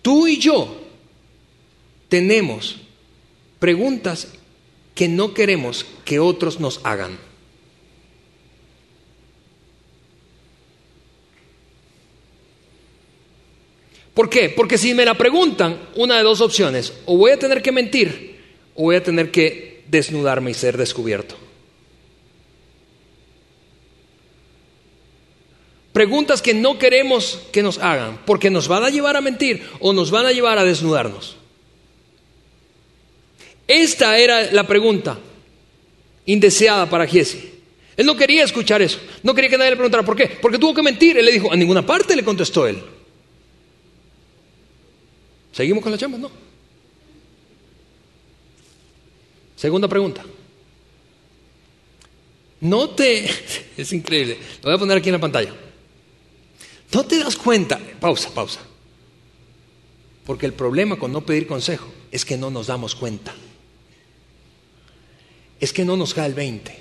Tú 0.00 0.26
y 0.26 0.38
yo 0.38 0.80
tenemos 2.08 2.76
preguntas 3.58 4.28
que 4.94 5.08
no 5.08 5.34
queremos 5.34 5.84
que 6.04 6.20
otros 6.20 6.58
nos 6.58 6.80
hagan. 6.84 7.18
¿Por 14.14 14.30
qué? 14.30 14.48
Porque 14.48 14.78
si 14.78 14.94
me 14.94 15.04
la 15.04 15.14
preguntan, 15.14 15.88
una 15.96 16.16
de 16.16 16.22
dos 16.22 16.40
opciones, 16.40 16.92
o 17.04 17.16
voy 17.16 17.32
a 17.32 17.38
tener 17.38 17.60
que 17.60 17.72
mentir, 17.72 18.40
o 18.76 18.84
voy 18.84 18.96
a 18.96 19.02
tener 19.02 19.32
que 19.32 19.82
desnudarme 19.88 20.52
y 20.52 20.54
ser 20.54 20.76
descubierto. 20.76 21.36
Preguntas 25.92 26.42
que 26.42 26.54
no 26.54 26.78
queremos 26.78 27.40
que 27.52 27.62
nos 27.62 27.78
hagan, 27.78 28.20
porque 28.24 28.50
nos 28.50 28.68
van 28.68 28.84
a 28.84 28.90
llevar 28.90 29.16
a 29.16 29.20
mentir 29.20 29.62
o 29.78 29.92
nos 29.92 30.10
van 30.10 30.26
a 30.26 30.32
llevar 30.32 30.58
a 30.58 30.64
desnudarnos. 30.64 31.36
Esta 33.66 34.18
era 34.18 34.50
la 34.52 34.66
pregunta 34.66 35.18
indeseada 36.26 36.88
para 36.90 37.06
Giesi. 37.06 37.52
Él 37.96 38.06
no 38.06 38.16
quería 38.16 38.42
escuchar 38.42 38.82
eso. 38.82 38.98
No 39.22 39.34
quería 39.34 39.50
que 39.50 39.56
nadie 39.56 39.70
le 39.70 39.76
preguntara 39.76 40.04
por 40.04 40.16
qué. 40.16 40.26
Porque 40.42 40.58
tuvo 40.58 40.74
que 40.74 40.82
mentir. 40.82 41.16
Él 41.16 41.26
le 41.26 41.32
dijo, 41.32 41.52
a 41.52 41.56
ninguna 41.56 41.86
parte 41.86 42.16
le 42.16 42.24
contestó 42.24 42.66
él. 42.66 42.82
¿Seguimos 45.54 45.84
con 45.84 45.92
la 45.92 45.98
chamba? 45.98 46.18
No. 46.18 46.30
Segunda 49.56 49.86
pregunta. 49.86 50.24
No 52.60 52.90
te... 52.90 53.30
Es 53.76 53.92
increíble. 53.92 54.38
Lo 54.62 54.70
voy 54.70 54.74
a 54.74 54.78
poner 54.78 54.98
aquí 54.98 55.08
en 55.08 55.14
la 55.14 55.20
pantalla. 55.20 55.54
No 56.92 57.04
te 57.04 57.18
das 57.18 57.36
cuenta. 57.36 57.80
Pausa, 58.00 58.30
pausa. 58.30 58.60
Porque 60.26 60.46
el 60.46 60.54
problema 60.54 60.96
con 60.96 61.12
no 61.12 61.24
pedir 61.24 61.46
consejo 61.46 61.86
es 62.10 62.24
que 62.24 62.36
no 62.36 62.50
nos 62.50 62.66
damos 62.66 62.94
cuenta. 62.94 63.34
Es 65.60 65.72
que 65.72 65.84
no 65.84 65.96
nos 65.96 66.14
cae 66.14 66.26
el 66.26 66.34
20. 66.34 66.80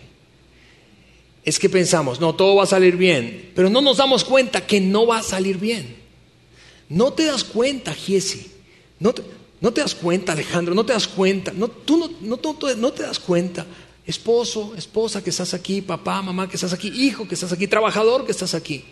Es 1.45 1.59
que 1.59 1.69
pensamos, 1.69 2.19
no, 2.19 2.35
todo 2.35 2.55
va 2.55 2.63
a 2.63 2.67
salir 2.67 2.95
bien. 2.95 3.51
Pero 3.55 3.69
no 3.69 3.81
nos 3.81 3.97
damos 3.97 4.23
cuenta 4.23 4.65
que 4.65 4.81
no 4.81 5.05
va 5.05 5.19
a 5.19 5.23
salir 5.23 5.57
bien. 5.57 5.95
No 6.89 7.13
te 7.13 7.25
das 7.25 7.43
cuenta, 7.43 7.93
Giesi, 7.93 8.52
no 9.03 9.73
te, 9.73 9.81
das 9.81 9.95
cuenta, 9.95 10.31
Alejandro, 10.31 10.73
no 10.73 10.85
te 10.85 10.93
das 10.93 11.09
cuenta. 11.09 11.51
No, 11.53 11.67
tú 11.67 11.97
no, 11.97 12.09
no, 12.21 12.91
te 12.93 13.03
das 13.03 13.19
cuenta. 13.19 13.65
Esposo, 14.05 14.73
esposa 14.77 15.21
que 15.21 15.29
estás 15.29 15.53
aquí, 15.53 15.81
papá, 15.81 16.21
mamá 16.21 16.47
que 16.47 16.55
estás 16.55 16.71
aquí, 16.71 16.87
hijo 16.87 17.27
que 17.27 17.35
estás 17.35 17.51
aquí, 17.51 17.67
trabajador 17.67 18.25
que 18.25 18.31
estás 18.31 18.53
aquí. 18.53 18.85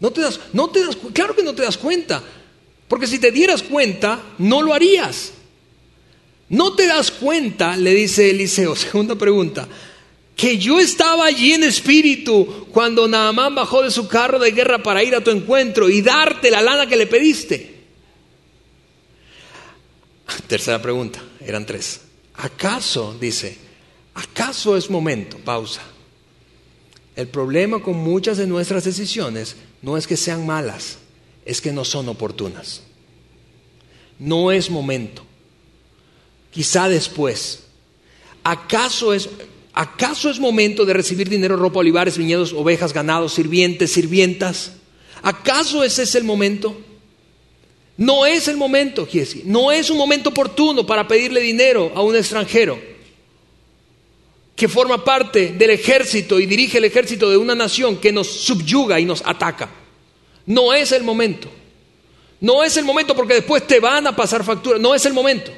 No 0.00 0.10
te 0.10 0.22
das, 0.22 0.40
no 0.52 0.70
te 0.70 0.84
das, 0.84 0.96
claro 1.12 1.36
que 1.36 1.44
no 1.44 1.54
te 1.54 1.62
das 1.62 1.78
cuenta. 1.78 2.20
Porque 2.88 3.06
si 3.06 3.20
te 3.20 3.30
dieras 3.30 3.62
cuenta, 3.62 4.20
no 4.38 4.60
lo 4.60 4.74
harías. 4.74 5.32
No 6.48 6.74
te 6.74 6.88
das 6.88 7.12
cuenta, 7.12 7.76
le 7.76 7.94
dice 7.94 8.30
Eliseo, 8.30 8.74
segunda 8.76 9.14
pregunta, 9.14 9.68
que 10.34 10.58
yo 10.58 10.80
estaba 10.80 11.26
allí 11.26 11.52
en 11.52 11.62
espíritu 11.62 12.66
cuando 12.72 13.06
Naamán 13.06 13.54
bajó 13.54 13.82
de 13.82 13.92
su 13.92 14.08
carro 14.08 14.40
de 14.40 14.50
guerra 14.50 14.82
para 14.82 15.04
ir 15.04 15.14
a 15.14 15.22
tu 15.22 15.30
encuentro 15.30 15.88
y 15.88 16.02
darte 16.02 16.50
la 16.50 16.60
lana 16.60 16.88
que 16.88 16.96
le 16.96 17.06
pediste. 17.06 17.73
Tercera 20.46 20.80
pregunta, 20.80 21.22
eran 21.40 21.66
tres. 21.66 22.00
¿Acaso, 22.34 23.16
dice, 23.20 23.56
acaso 24.14 24.76
es 24.76 24.90
momento, 24.90 25.38
pausa? 25.38 25.82
El 27.16 27.28
problema 27.28 27.80
con 27.80 27.96
muchas 27.96 28.38
de 28.38 28.46
nuestras 28.46 28.84
decisiones 28.84 29.56
no 29.82 29.96
es 29.96 30.06
que 30.06 30.16
sean 30.16 30.46
malas, 30.46 30.98
es 31.44 31.60
que 31.60 31.72
no 31.72 31.84
son 31.84 32.08
oportunas. 32.08 32.82
No 34.18 34.50
es 34.50 34.70
momento. 34.70 35.24
Quizá 36.50 36.88
después. 36.88 37.60
¿Acaso 38.42 39.14
es, 39.14 39.28
¿Acaso 39.72 40.30
es 40.30 40.40
momento 40.40 40.84
de 40.84 40.92
recibir 40.92 41.28
dinero, 41.28 41.56
ropa, 41.56 41.80
olivares, 41.80 42.18
viñedos, 42.18 42.52
ovejas, 42.52 42.92
ganados, 42.92 43.34
sirvientes, 43.34 43.92
sirvientas? 43.92 44.72
¿Acaso 45.22 45.84
ese 45.84 46.02
es 46.02 46.14
el 46.14 46.24
momento? 46.24 46.80
No 47.96 48.26
es 48.26 48.48
el 48.48 48.56
momento, 48.56 49.06
Giesi. 49.06 49.42
No 49.44 49.70
es 49.70 49.90
un 49.90 49.96
momento 49.96 50.30
oportuno 50.30 50.84
para 50.84 51.06
pedirle 51.06 51.40
dinero 51.40 51.92
a 51.94 52.02
un 52.02 52.16
extranjero 52.16 52.78
que 54.56 54.68
forma 54.68 55.04
parte 55.04 55.48
del 55.48 55.70
ejército 55.70 56.38
y 56.38 56.46
dirige 56.46 56.78
el 56.78 56.84
ejército 56.84 57.28
de 57.28 57.36
una 57.36 57.54
nación 57.54 57.96
que 57.96 58.12
nos 58.12 58.28
subyuga 58.28 59.00
y 59.00 59.04
nos 59.04 59.22
ataca. 59.24 59.70
No 60.46 60.72
es 60.72 60.92
el 60.92 61.02
momento. 61.02 61.48
No 62.40 62.62
es 62.62 62.76
el 62.76 62.84
momento 62.84 63.14
porque 63.14 63.34
después 63.34 63.66
te 63.66 63.80
van 63.80 64.06
a 64.06 64.14
pasar 64.14 64.44
factura. 64.44 64.78
No 64.78 64.94
es 64.94 65.06
el 65.06 65.12
momento. 65.12 65.50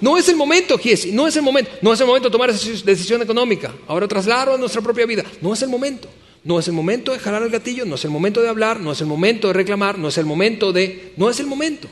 No 0.00 0.16
es 0.16 0.28
el 0.28 0.36
momento, 0.36 0.78
Giesi. 0.78 1.12
No 1.12 1.26
es 1.26 1.36
el 1.36 1.42
momento. 1.42 1.70
No 1.82 1.92
es 1.92 2.00
el 2.00 2.06
momento 2.06 2.28
de 2.28 2.32
tomar 2.32 2.50
esa 2.50 2.68
decisión 2.84 3.22
económica. 3.22 3.74
Ahora 3.86 4.06
traslado 4.06 4.54
a 4.54 4.58
nuestra 4.58 4.82
propia 4.82 5.06
vida. 5.06 5.24
No 5.40 5.54
es 5.54 5.62
el 5.62 5.68
momento. 5.68 6.08
No 6.44 6.58
es 6.58 6.68
el 6.68 6.74
momento 6.74 7.12
de 7.12 7.18
jalar 7.18 7.42
el 7.42 7.50
gatillo, 7.50 7.84
no 7.84 7.96
es 7.96 8.04
el 8.04 8.10
momento 8.10 8.40
de 8.40 8.48
hablar, 8.48 8.80
no 8.80 8.92
es 8.92 9.00
el 9.00 9.06
momento 9.06 9.48
de 9.48 9.54
reclamar, 9.54 9.98
no 9.98 10.08
es 10.08 10.18
el 10.18 10.26
momento 10.26 10.72
de... 10.72 11.12
No 11.16 11.28
es 11.28 11.40
el 11.40 11.46
momento. 11.46 11.88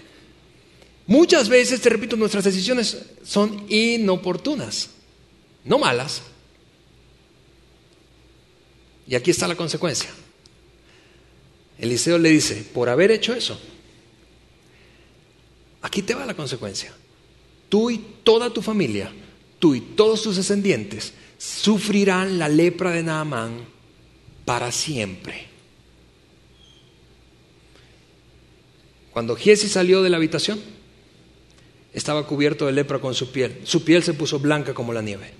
Muchas 1.06 1.48
veces, 1.48 1.80
te 1.80 1.88
repito, 1.88 2.16
nuestras 2.16 2.44
decisiones 2.44 2.96
son 3.24 3.64
inoportunas, 3.68 4.90
no 5.64 5.78
malas. 5.78 6.22
Y 9.06 9.14
aquí 9.14 9.30
está 9.30 9.46
la 9.46 9.54
consecuencia. 9.54 10.10
Eliseo 11.78 12.18
le 12.18 12.30
dice, 12.30 12.66
por 12.74 12.88
haber 12.88 13.10
hecho 13.10 13.34
eso, 13.34 13.60
aquí 15.82 16.02
te 16.02 16.14
va 16.14 16.26
la 16.26 16.34
consecuencia. 16.34 16.92
Tú 17.68 17.90
y 17.90 17.98
toda 18.24 18.50
tu 18.50 18.62
familia, 18.62 19.12
tú 19.58 19.74
y 19.74 19.80
todos 19.80 20.22
tus 20.22 20.36
descendientes 20.36 21.12
sufrirán 21.38 22.38
la 22.38 22.48
lepra 22.48 22.90
de 22.90 23.02
Naamán 23.02 23.75
para 24.46 24.72
siempre. 24.72 25.44
Cuando 29.12 29.36
Giesi 29.36 29.68
salió 29.68 30.02
de 30.02 30.08
la 30.08 30.16
habitación, 30.16 30.60
estaba 31.92 32.26
cubierto 32.26 32.66
de 32.66 32.72
lepra 32.72 33.00
con 33.00 33.14
su 33.14 33.32
piel. 33.32 33.60
Su 33.64 33.84
piel 33.84 34.02
se 34.02 34.14
puso 34.14 34.38
blanca 34.38 34.72
como 34.72 34.92
la 34.92 35.02
nieve 35.02 35.32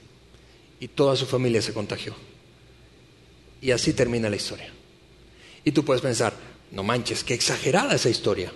y 0.81 0.89
toda 0.89 1.17
su 1.17 1.25
familia 1.25 1.63
se 1.63 1.73
contagió. 1.73 2.15
Y 3.63 3.71
así 3.71 3.93
termina 3.93 4.29
la 4.29 4.37
historia. 4.37 4.71
Y 5.65 5.73
tú 5.73 5.85
puedes 5.85 6.03
pensar, 6.03 6.35
no 6.73 6.83
manches, 6.83 7.23
qué 7.23 7.35
exagerada 7.35 7.95
esa 7.95 8.11
historia. 8.11 8.53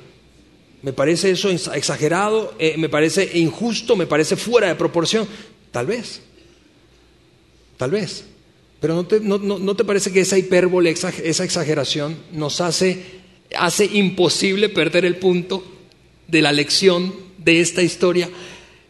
Me 0.82 0.92
parece 0.92 1.30
eso 1.30 1.50
exagerado, 1.50 2.54
eh, 2.58 2.76
me 2.76 2.88
parece 2.88 3.38
injusto, 3.38 3.96
me 3.96 4.06
parece 4.06 4.36
fuera 4.36 4.68
de 4.68 4.74
proporción. 4.74 5.28
Tal 5.70 5.86
vez, 5.86 6.22
tal 7.76 7.90
vez. 7.90 8.29
Pero 8.80 8.94
¿no 8.94 9.76
te, 9.76 9.84
parece 9.84 10.10
que 10.10 10.20
esa 10.20 10.38
hipérbole, 10.38 10.90
esa 10.90 11.44
exageración 11.44 12.16
nos 12.32 12.62
hace, 12.62 13.02
hace 13.54 13.84
imposible 13.84 14.70
perder 14.70 15.04
el 15.04 15.16
punto 15.16 15.62
de 16.26 16.40
la 16.40 16.50
lección 16.50 17.14
de 17.36 17.60
esta 17.60 17.82
historia? 17.82 18.30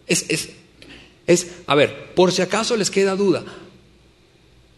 Es, 0.07 0.26
es, 0.28 0.51
es, 1.26 1.49
a 1.66 1.74
ver, 1.74 2.14
por 2.14 2.30
si 2.30 2.41
acaso 2.41 2.76
les 2.76 2.88
queda 2.88 3.16
duda, 3.16 3.45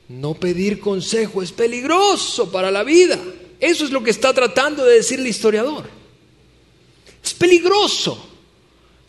no 0.08 0.34
pedir 0.34 0.80
consejo 0.80 1.42
es 1.42 1.52
peligroso 1.52 2.50
para 2.50 2.70
la 2.70 2.82
vida. 2.82 3.18
Eso 3.60 3.84
es 3.84 3.90
lo 3.90 4.02
que 4.02 4.10
está 4.10 4.32
tratando 4.32 4.84
de 4.84 4.96
decir 4.96 5.20
el 5.20 5.26
historiador. 5.26 5.88
Es 7.22 7.34
peligroso. 7.34 8.30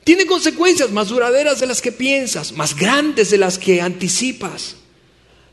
Tiene 0.03 0.25
consecuencias 0.25 0.91
más 0.91 1.07
duraderas 1.07 1.61
de 1.61 1.67
las 1.67 1.81
que 1.81 1.93
piensas, 1.93 2.51
más 2.51 2.75
grandes 2.75 3.31
de 3.31 3.37
las 3.37 3.57
que 3.57 3.81
anticipas. 3.81 4.75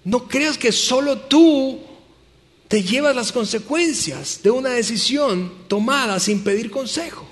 No 0.05 0.27
creas 0.29 0.57
que 0.57 0.73
solo 0.73 1.19
tú 1.19 1.81
te 2.69 2.83
llevas 2.83 3.17
las 3.17 3.33
consecuencias 3.33 4.41
de 4.43 4.51
una 4.51 4.71
decisión 4.71 5.53
tomada 5.69 6.21
sin 6.21 6.43
pedir 6.43 6.71
consejo. 6.71 7.27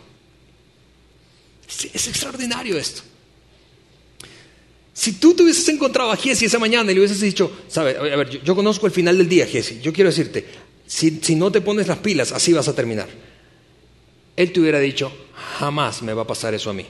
Es, 1.69 2.09
extraordinario 2.09 2.77
esto. 2.77 3.03
Si 4.93 5.13
tú 5.13 5.35
te 5.35 5.45
hubieses 5.45 5.69
encontrado 5.69 6.11
a 6.11 6.17
Jesse 6.17 6.43
esa 6.43 6.59
mañana 6.59 6.91
y 6.91 6.95
le 6.95 7.01
hubieses 7.01 7.21
dicho, 7.21 7.53
sabe, 7.69 7.97
a 7.97 8.17
ver, 8.17 8.43
yo, 8.43 8.57
conozco 8.57 8.87
el 8.87 8.93
final 8.93 9.17
del 9.17 9.29
día, 9.29 9.47
Jesse, 9.47 9.81
yo 9.81 9.93
quiero 9.93 10.11
decirte, 10.11 10.45
si, 10.87 11.21
si 11.23 11.37
no 11.37 11.53
te 11.53 11.61
pones 11.61 11.87
las 11.87 11.99
pilas, 11.99 12.33
así 12.33 12.53
vas 12.53 12.67
a 12.67 12.75
terminar. 12.75 13.09
Él 14.35 14.53
te 14.53 14.61
hubiera 14.61 14.81
dicho, 14.81 15.13
jamás 15.59 16.03
me 16.03 16.15
va 16.15 16.23
a 16.23 16.27
pasar 16.27 16.53
eso 16.55 16.71
a 16.71 16.75
mí. 16.75 16.87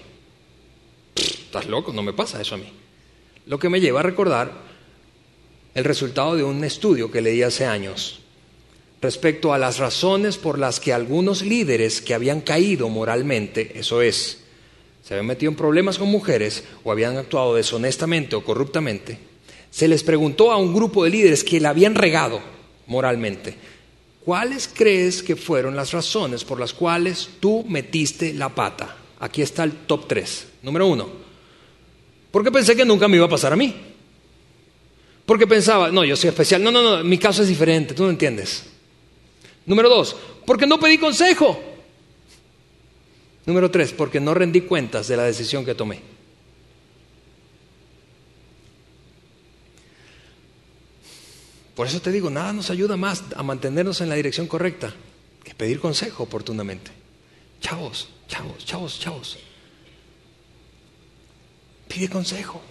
Estás 1.17 1.67
loco, 1.67 1.93
no 1.93 2.03
me 2.03 2.15
pasa 2.15 2.41
eso 2.41 2.55
a 2.55 2.59
mí. 2.59 2.73
Lo 3.47 3.59
que 3.59 3.69
me 3.69 3.81
lleva 3.81 4.01
a 4.01 4.05
recordar 4.05 4.68
el 5.75 5.85
resultado 5.85 6.37
de 6.37 6.45
un 6.45 6.65
estudio 6.65 7.11
que 7.11 7.21
leí 7.21 7.43
hace 7.43 7.65
años 7.65 8.21
respecto 9.01 9.53
a 9.53 9.59
las 9.59 9.79
razones 9.79 10.37
por 10.37 10.59
las 10.59 10.81
que 10.81 10.93
algunos 10.93 11.43
líderes 11.43 12.01
que 12.01 12.15
habían 12.15 12.41
caído 12.41 12.89
moralmente, 12.89 13.79
eso 13.79 14.03
es, 14.03 14.41
se 15.03 15.15
habían 15.15 15.27
metido 15.27 15.51
en 15.51 15.57
problemas 15.57 15.99
con 15.99 16.09
mujeres 16.09 16.65
o 16.85 16.91
habían 16.91 17.17
actuado 17.17 17.55
deshonestamente 17.55 18.37
o 18.37 18.45
corruptamente, 18.45 19.19
se 19.71 19.89
les 19.89 20.03
preguntó 20.03 20.51
a 20.51 20.57
un 20.57 20.75
grupo 20.75 21.05
de 21.05 21.11
líderes 21.11 21.45
que 21.45 21.61
la 21.61 21.71
habían 21.71 21.95
regado 21.95 22.41
moralmente, 22.87 23.55
¿cuáles 24.25 24.69
crees 24.73 25.23
que 25.23 25.37
fueron 25.37 25.77
las 25.77 25.93
razones 25.93 26.45
por 26.45 26.59
las 26.59 26.73
cuales 26.73 27.29
tú 27.41 27.65
metiste 27.69 28.35
la 28.35 28.55
pata? 28.55 28.97
Aquí 29.21 29.43
está 29.43 29.65
el 29.65 29.73
top 29.73 30.07
3. 30.07 30.47
Número 30.63 30.87
uno, 30.87 31.09
Porque 32.31 32.53
pensé 32.53 32.77
que 32.77 32.85
nunca 32.85 33.09
me 33.09 33.17
iba 33.17 33.27
a 33.27 33.31
pasar 33.31 33.53
a 33.53 33.57
mí. 33.57 33.75
Porque 35.29 35.47
pensaba, 35.47 35.91
no, 35.91 36.07
yo 36.07 36.17
soy 36.17 36.31
especial. 36.31 36.65
No, 36.65 36.71
no, 36.71 36.81
no, 36.81 37.05
mi 37.05 37.19
caso 37.19 37.43
es 37.43 37.49
diferente, 37.49 37.93
tú 37.93 38.05
no 38.05 38.09
entiendes. 38.09 38.65
Número 39.67 39.91
dos, 39.91 40.17
porque 40.47 40.67
no 40.67 40.81
pedí 40.81 40.97
consejo. 40.97 41.63
Número 43.45 43.71
tres, 43.71 43.93
porque 43.93 44.21
no 44.21 44.33
rendí 44.33 44.63
cuentas 44.63 45.07
de 45.07 45.19
la 45.19 45.25
decisión 45.25 45.67
que 45.67 45.75
tomé. 45.75 46.01
Por 51.75 51.87
eso 51.87 52.01
te 52.01 52.11
digo, 52.11 52.31
nada 52.31 52.55
nos 52.55 52.71
ayuda 52.71 52.97
más 52.97 53.25
a 53.37 53.43
mantenernos 53.43 54.01
en 54.01 54.09
la 54.09 54.15
dirección 54.15 54.47
correcta 54.47 54.95
que 55.45 55.55
pedir 55.55 55.79
consejo 55.79 56.23
oportunamente. 56.23 56.91
Chavos, 57.61 58.09
chavos, 58.29 58.65
chavos, 58.65 58.99
chavos. 58.99 59.39
Pide 61.87 62.09
consejo. 62.09 62.63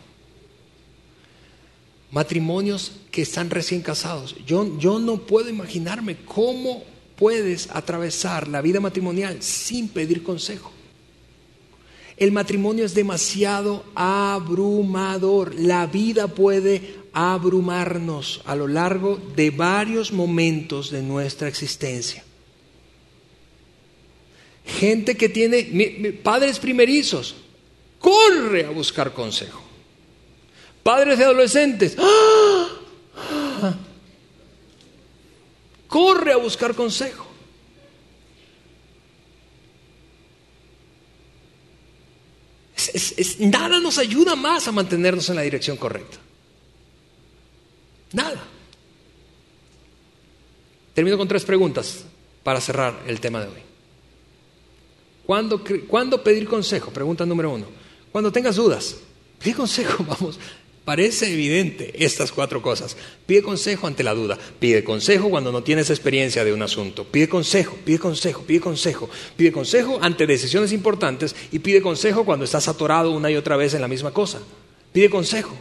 Matrimonios 2.12 2.94
que 3.12 3.22
están 3.22 3.50
recién 3.50 3.82
casados. 3.82 4.36
Yo, 4.46 4.78
yo 4.80 5.00
no 5.00 5.18
puedo 5.18 5.50
imaginarme 5.50 6.18
cómo 6.26 6.84
puedes 7.18 7.70
atravesar 7.72 8.48
la 8.48 8.62
vida 8.62 8.80
matrimonial 8.80 9.42
sin 9.42 9.90
pedir 9.90 10.24
consejo. 10.24 10.72
El 12.16 12.32
matrimonio 12.32 12.84
es 12.86 12.96
demasiado 12.96 13.84
abrumador. 13.94 15.54
La 15.56 15.86
vida 15.86 16.28
puede 16.28 16.96
abrumarnos 17.14 18.42
a 18.46 18.56
lo 18.56 18.68
largo 18.68 19.20
de 19.36 19.52
varios 19.52 20.12
momentos 20.12 20.90
de 20.90 21.04
nuestra 21.04 21.48
existencia. 21.48 22.24
Gente 24.66 25.16
que 25.16 25.30
tiene 25.30 26.20
padres 26.24 26.60
primerizos, 26.60 27.36
corre 28.00 28.66
a 28.66 28.70
buscar 28.70 29.14
consejo. 29.14 29.67
Padres 30.88 31.18
de 31.18 31.26
adolescentes, 31.26 31.98
¡ah! 32.00 33.76
corre 35.90 36.32
a 36.32 36.38
buscar 36.38 36.74
consejo. 36.76 37.28
nada 43.40 43.82
nos 43.82 43.98
ayuda 43.98 44.38
más 44.38 44.70
a 44.70 44.72
mantenernos 44.72 45.28
en 45.28 45.36
la 45.36 45.42
dirección 45.42 45.76
correcta. 45.76 46.20
Nada. 48.14 48.42
Termino 50.94 51.18
con 51.18 51.28
tres 51.28 51.44
preguntas 51.44 52.06
para 52.44 52.62
cerrar 52.62 53.04
el 53.08 53.20
tema 53.20 53.42
de 53.42 53.48
hoy. 53.48 53.62
¿Cuándo, 55.26 55.62
¿Cuándo, 55.86 56.24
pedir 56.24 56.48
consejo? 56.48 56.92
Pregunta 56.92 57.26
número 57.26 57.52
uno. 57.52 57.66
Cuando 58.10 58.32
tengas 58.32 58.56
dudas, 58.56 58.96
pide 59.38 59.56
consejo, 59.56 60.06
vamos. 60.08 60.40
Parece 60.88 61.34
evidente 61.34 61.92
estas 62.02 62.32
cuatro 62.32 62.62
cosas. 62.62 62.96
Pide 63.26 63.42
consejo 63.42 63.88
ante 63.88 64.06
la 64.06 64.14
duda, 64.14 64.38
pide 64.58 64.86
consejo 64.86 65.30
cuando 65.30 65.52
no 65.52 65.62
tienes 65.62 65.90
experiencia 65.90 66.46
de 66.46 66.54
un 66.54 66.62
asunto, 66.62 67.04
pide 67.04 67.28
consejo, 67.28 67.78
pide 67.84 68.00
consejo, 68.00 68.44
pide 68.44 68.62
consejo, 68.62 69.10
pide 69.36 69.52
consejo 69.52 70.00
ante 70.02 70.26
decisiones 70.26 70.72
importantes 70.72 71.36
y 71.52 71.60
pide 71.60 71.82
consejo 71.82 72.24
cuando 72.24 72.46
estás 72.46 72.70
atorado 72.70 73.12
una 73.12 73.30
y 73.30 73.36
otra 73.36 73.58
vez 73.58 73.74
en 73.74 73.82
la 73.82 73.90
misma 73.90 74.12
cosa. 74.12 74.40
Pide 74.94 75.10
consejo. 75.10 75.58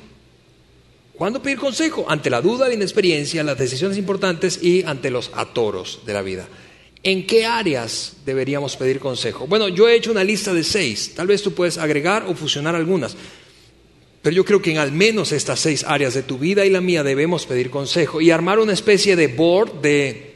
¿Cuándo 1.16 1.42
pedir 1.42 1.58
consejo? 1.58 2.06
Ante 2.08 2.30
la 2.30 2.40
duda, 2.40 2.68
la 2.68 2.74
inexperiencia, 2.74 3.42
las 3.42 3.58
decisiones 3.58 3.98
importantes 3.98 4.62
y 4.62 4.84
ante 4.84 5.10
los 5.10 5.32
atoros 5.34 6.02
de 6.06 6.12
la 6.12 6.22
vida. 6.22 6.46
¿En 7.02 7.26
qué 7.26 7.46
áreas 7.46 8.18
deberíamos 8.24 8.76
pedir 8.76 9.00
consejo? 9.00 9.48
Bueno, 9.48 9.66
yo 9.66 9.88
he 9.88 9.96
hecho 9.96 10.12
una 10.12 10.22
lista 10.22 10.54
de 10.54 10.62
seis. 10.62 11.14
Tal 11.16 11.26
vez 11.26 11.42
tú 11.42 11.52
puedes 11.52 11.78
agregar 11.78 12.26
o 12.28 12.34
fusionar 12.36 12.76
algunas. 12.76 13.16
Pero 14.26 14.34
yo 14.38 14.44
creo 14.44 14.60
que 14.60 14.72
en 14.72 14.78
al 14.78 14.90
menos 14.90 15.30
estas 15.30 15.60
seis 15.60 15.84
áreas 15.86 16.12
de 16.12 16.24
tu 16.24 16.36
vida 16.36 16.66
y 16.66 16.70
la 16.70 16.80
mía 16.80 17.04
debemos 17.04 17.46
pedir 17.46 17.70
consejo 17.70 18.20
y 18.20 18.32
armar 18.32 18.58
una 18.58 18.72
especie 18.72 19.14
de 19.14 19.28
board, 19.28 19.80
de, 19.82 20.34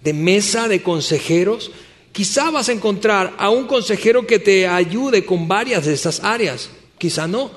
de 0.00 0.12
mesa 0.12 0.68
de 0.68 0.80
consejeros. 0.80 1.72
Quizá 2.12 2.52
vas 2.52 2.68
a 2.68 2.72
encontrar 2.72 3.34
a 3.36 3.50
un 3.50 3.66
consejero 3.66 4.28
que 4.28 4.38
te 4.38 4.68
ayude 4.68 5.24
con 5.24 5.48
varias 5.48 5.86
de 5.86 5.92
estas 5.92 6.22
áreas, 6.22 6.70
quizá 6.96 7.26
no. 7.26 7.50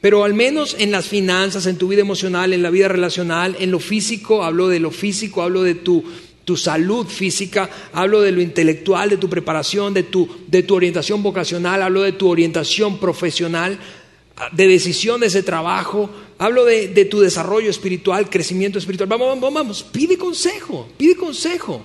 Pero 0.00 0.24
al 0.24 0.34
menos 0.34 0.74
en 0.76 0.90
las 0.90 1.06
finanzas, 1.06 1.66
en 1.66 1.78
tu 1.78 1.86
vida 1.86 2.00
emocional, 2.00 2.52
en 2.52 2.64
la 2.64 2.70
vida 2.70 2.88
relacional, 2.88 3.54
en 3.60 3.70
lo 3.70 3.78
físico, 3.78 4.42
hablo 4.42 4.66
de 4.66 4.80
lo 4.80 4.90
físico, 4.90 5.44
hablo 5.44 5.62
de 5.62 5.76
tu, 5.76 6.02
tu 6.44 6.56
salud 6.56 7.06
física, 7.06 7.70
hablo 7.92 8.22
de 8.22 8.32
lo 8.32 8.40
intelectual, 8.40 9.10
de 9.10 9.18
tu 9.18 9.28
preparación, 9.28 9.94
de 9.94 10.02
tu, 10.02 10.28
de 10.48 10.62
tu 10.64 10.74
orientación 10.74 11.22
vocacional, 11.22 11.80
hablo 11.80 12.02
de 12.02 12.12
tu 12.12 12.26
orientación 12.28 12.98
profesional, 12.98 13.78
de 14.52 14.68
decisiones 14.68 15.32
de 15.32 15.42
trabajo, 15.42 16.10
hablo 16.38 16.64
de, 16.64 17.04
tu 17.06 17.20
desarrollo 17.20 17.70
espiritual, 17.70 18.30
crecimiento 18.30 18.78
espiritual. 18.78 19.08
Vamos, 19.08 19.28
vamos, 19.28 19.54
vamos, 19.54 19.82
pide 19.82 20.16
consejo, 20.16 20.88
pide 20.96 21.16
consejo. 21.16 21.82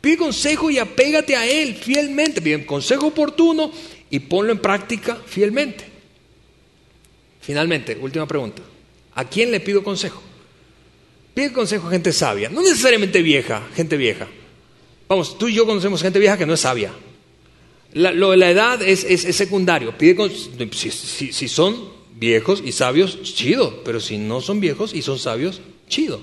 Pide 0.00 0.18
consejo 0.18 0.70
y 0.70 0.78
apégate 0.78 1.34
a 1.34 1.46
él 1.46 1.74
fielmente. 1.74 2.40
Pide 2.40 2.64
consejo 2.64 3.08
oportuno 3.08 3.72
y 4.08 4.20
ponlo 4.20 4.52
en 4.52 4.58
práctica 4.58 5.16
fielmente. 5.26 5.84
Finalmente, 7.40 7.96
última 8.00 8.26
pregunta. 8.26 8.62
¿A 9.14 9.24
quién 9.24 9.50
le 9.50 9.60
pido 9.60 9.82
consejo? 9.82 10.22
Pide 11.34 11.52
consejo 11.52 11.88
a 11.88 11.90
gente 11.90 12.12
sabia, 12.12 12.48
no 12.48 12.62
necesariamente 12.62 13.20
vieja, 13.20 13.62
gente 13.74 13.96
vieja. 13.96 14.26
Vamos, 15.08 15.38
tú 15.38 15.48
y 15.48 15.54
yo 15.54 15.66
conocemos 15.66 16.02
gente 16.02 16.18
vieja 16.18 16.38
que 16.38 16.46
no 16.46 16.54
es 16.54 16.60
sabia. 16.60 16.92
Lo 17.96 18.30
de 18.30 18.36
la 18.36 18.50
edad 18.50 18.82
es, 18.82 19.00
secundario. 19.34 19.96
Pide 19.96 20.30
si, 20.70 20.90
si, 20.90 21.48
son 21.48 21.88
viejos 22.14 22.62
y 22.64 22.72
sabios, 22.72 23.22
chido. 23.22 23.82
Pero 23.84 24.00
si 24.00 24.18
no 24.18 24.42
son 24.42 24.60
viejos 24.60 24.94
y 24.94 25.00
son 25.00 25.18
sabios, 25.18 25.62
chido. 25.88 26.20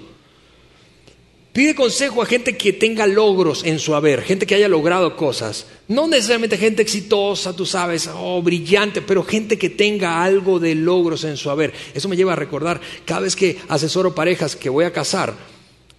Pide 1.51 1.75
consejo 1.75 2.23
a 2.23 2.25
gente 2.25 2.57
que 2.57 2.73
tenga 2.73 3.05
logros 3.05 3.63
en 3.63 3.77
su 3.77 3.93
haber, 3.93 4.23
gente 4.23 4.47
que 4.47 4.55
haya 4.55 4.67
logrado 4.67 5.15
cosas. 5.15 5.67
No 5.87 6.07
necesariamente 6.07 6.57
gente 6.57 6.81
exitosa, 6.81 7.55
tú 7.55 7.63
sabes, 7.63 8.09
oh, 8.11 8.41
brillante, 8.41 9.03
pero 9.03 9.23
gente 9.23 9.59
que 9.59 9.69
tenga 9.69 10.23
algo 10.23 10.59
de 10.59 10.73
logros 10.73 11.23
en 11.25 11.37
su 11.37 11.51
haber. 11.51 11.71
Eso 11.93 12.09
me 12.09 12.15
lleva 12.15 12.33
a 12.33 12.37
recordar, 12.37 12.81
cada 13.05 13.21
vez 13.21 13.35
que 13.35 13.57
asesoro 13.67 14.15
parejas 14.15 14.55
que 14.55 14.69
voy 14.69 14.85
a 14.85 14.93
casar, 14.93 15.35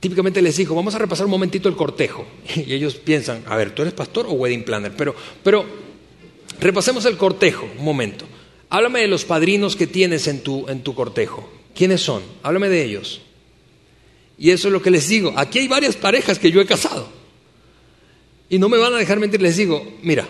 típicamente 0.04 0.42
les 0.42 0.58
digo, 0.58 0.74
vamos 0.74 0.94
a 0.94 0.98
repasar 0.98 1.24
un 1.24 1.30
momentito 1.30 1.66
el 1.66 1.76
cortejo. 1.76 2.26
Y 2.56 2.74
ellos 2.74 2.96
piensan, 2.96 3.42
a 3.46 3.56
ver, 3.56 3.74
¿tú 3.74 3.80
eres 3.80 3.94
pastor 3.94 4.26
o 4.26 4.32
wedding 4.32 4.62
planner? 4.62 4.92
Pero, 4.94 5.14
pero 5.42 5.64
repasemos 6.60 7.06
el 7.06 7.16
cortejo, 7.16 7.66
un 7.78 7.82
momento. 7.82 8.26
Háblame 8.68 9.00
de 9.00 9.08
los 9.08 9.24
padrinos 9.24 9.76
que 9.76 9.86
tienes 9.86 10.28
en 10.28 10.42
tu, 10.42 10.68
en 10.68 10.82
tu 10.82 10.94
cortejo. 10.94 11.50
¿Quiénes 11.74 12.02
son? 12.02 12.22
Háblame 12.42 12.68
de 12.68 12.84
ellos. 12.84 13.22
Y 14.36 14.50
eso 14.50 14.68
es 14.68 14.72
lo 14.72 14.82
que 14.82 14.90
les 14.90 15.08
digo. 15.08 15.32
Aquí 15.36 15.60
hay 15.60 15.68
varias 15.68 15.96
parejas 15.96 16.38
que 16.38 16.50
yo 16.50 16.60
he 16.60 16.66
casado. 16.66 17.08
Y 18.50 18.58
no 18.58 18.68
me 18.68 18.76
van 18.76 18.92
a 18.92 18.98
dejar 18.98 19.18
mentir, 19.18 19.40
les 19.40 19.56
digo, 19.56 19.90
mira, 20.02 20.28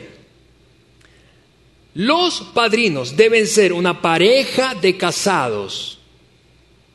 los 1.94 2.42
padrinos 2.54 3.16
deben 3.16 3.48
ser 3.48 3.72
una 3.72 4.00
pareja 4.00 4.76
de 4.76 4.96
casados, 4.96 5.98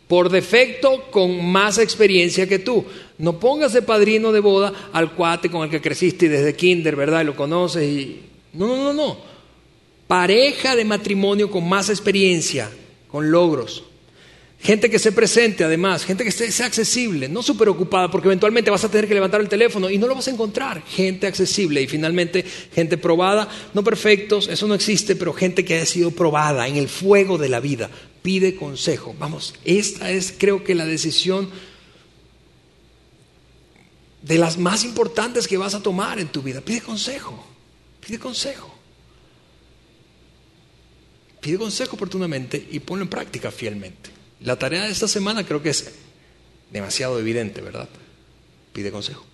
por 0.09 0.31
defecto 0.31 1.03
con 1.11 1.45
más 1.45 1.77
experiencia 1.77 2.49
que 2.49 2.57
tú. 2.57 2.83
No 3.19 3.39
pongas 3.39 3.73
de 3.73 3.83
padrino 3.83 4.31
de 4.31 4.39
boda 4.39 4.89
al 4.91 5.13
cuate 5.13 5.51
con 5.51 5.61
el 5.63 5.69
que 5.69 5.81
creciste 5.81 6.27
desde 6.27 6.55
kinder, 6.55 6.95
¿verdad? 6.95 7.21
Y 7.21 7.25
lo 7.25 7.35
conoces 7.35 7.83
y... 7.83 8.21
No, 8.53 8.65
no, 8.65 8.85
no, 8.85 8.93
no. 8.93 9.17
Pareja 10.07 10.75
de 10.75 10.83
matrimonio 10.83 11.51
con 11.51 11.69
más 11.69 11.91
experiencia, 11.91 12.71
con 13.07 13.29
logros. 13.29 13.83
Gente 14.59 14.89
que 14.89 14.97
se 14.97 15.11
presente 15.11 15.63
además, 15.63 16.03
gente 16.03 16.23
que 16.23 16.31
sea 16.31 16.65
accesible, 16.65 17.29
no 17.29 17.43
súper 17.43 17.69
ocupada, 17.69 18.09
porque 18.09 18.29
eventualmente 18.29 18.71
vas 18.71 18.83
a 18.83 18.89
tener 18.89 19.07
que 19.07 19.13
levantar 19.13 19.41
el 19.41 19.47
teléfono 19.47 19.91
y 19.91 19.99
no 19.99 20.07
lo 20.07 20.15
vas 20.15 20.27
a 20.27 20.31
encontrar. 20.31 20.83
Gente 20.87 21.27
accesible 21.27 21.83
y 21.83 21.87
finalmente 21.87 22.43
gente 22.73 22.97
probada, 22.97 23.47
no 23.75 23.83
perfectos, 23.83 24.49
eso 24.49 24.67
no 24.67 24.73
existe, 24.73 25.15
pero 25.15 25.33
gente 25.33 25.63
que 25.63 25.75
haya 25.75 25.85
sido 25.85 26.09
probada 26.09 26.67
en 26.67 26.77
el 26.77 26.89
fuego 26.89 27.37
de 27.37 27.47
la 27.47 27.59
vida. 27.59 27.91
Pide 28.21 28.55
consejo. 28.55 29.15
Vamos, 29.17 29.55
esta 29.63 30.11
es 30.11 30.33
creo 30.37 30.63
que 30.63 30.75
la 30.75 30.85
decisión 30.85 31.49
de 34.21 34.37
las 34.37 34.57
más 34.57 34.83
importantes 34.83 35.47
que 35.47 35.57
vas 35.57 35.73
a 35.73 35.81
tomar 35.81 36.19
en 36.19 36.27
tu 36.27 36.41
vida. 36.41 36.61
Pide 36.61 36.81
consejo, 36.81 37.45
pide 38.05 38.19
consejo. 38.19 38.75
Pide 41.39 41.57
consejo 41.57 41.95
oportunamente 41.95 42.67
y 42.69 42.79
ponlo 42.79 43.03
en 43.03 43.09
práctica 43.09 43.49
fielmente. 43.49 44.09
La 44.41 44.59
tarea 44.59 44.83
de 44.83 44.91
esta 44.91 45.07
semana 45.07 45.45
creo 45.45 45.63
que 45.63 45.69
es 45.69 45.93
demasiado 46.71 47.17
evidente, 47.17 47.61
¿verdad? 47.61 47.87
Pide 48.73 48.91
consejo. 48.91 49.25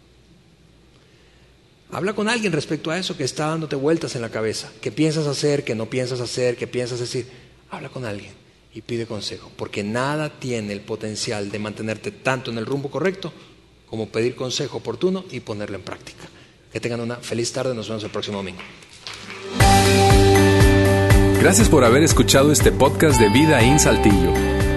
Habla 1.92 2.14
con 2.14 2.30
alguien 2.30 2.54
respecto 2.54 2.92
a 2.92 3.00
eso 3.00 3.18
que 3.18 3.24
está 3.24 3.48
dándote 3.48 3.76
vueltas 3.76 4.16
en 4.16 4.22
la 4.22 4.30
cabeza. 4.30 4.72
¿Qué 4.82 4.92
piensas 4.92 5.26
hacer? 5.26 5.64
¿Qué 5.64 5.74
no 5.74 5.90
piensas 5.90 6.20
hacer? 6.20 6.58
¿Qué 6.58 6.68
piensas 6.68 7.00
decir? 7.00 7.28
Habla 7.72 7.90
con 7.90 8.06
alguien 8.06 8.45
y 8.76 8.82
pide 8.82 9.08
consejo. 9.08 9.50
Porque 9.56 9.84
nada 9.84 10.30
tiene 10.30 10.74
el 10.74 10.82
potencial 10.82 11.50
de 11.50 11.58
mantenerte 11.58 12.12
tanto 12.12 12.52
en 12.52 12.60
el 12.60 12.68
rumbo 12.68 12.92
correcto 12.92 13.34
como 13.90 14.10
pedir 14.10 14.36
consejo 14.36 14.78
oportuno 14.78 15.26
y 15.32 15.40
ponerlo 15.40 15.78
en 15.78 15.84
práctica. 15.84 16.26
Que 16.72 16.82
tengan 16.82 17.00
una 17.00 17.16
feliz 17.16 17.52
tarde. 17.54 17.74
Nos 17.74 17.88
vemos 17.88 18.04
el 18.04 18.12
próximo 18.12 18.38
domingo. 18.38 18.60
Gracias 21.40 21.70
por 21.70 21.86
haber 21.86 22.04
escuchado 22.04 22.52
este 22.52 22.72
podcast 22.72 23.20
de 23.20 23.30
Vida 23.30 23.62
en 23.62 23.80
Saltillo. 23.80 24.34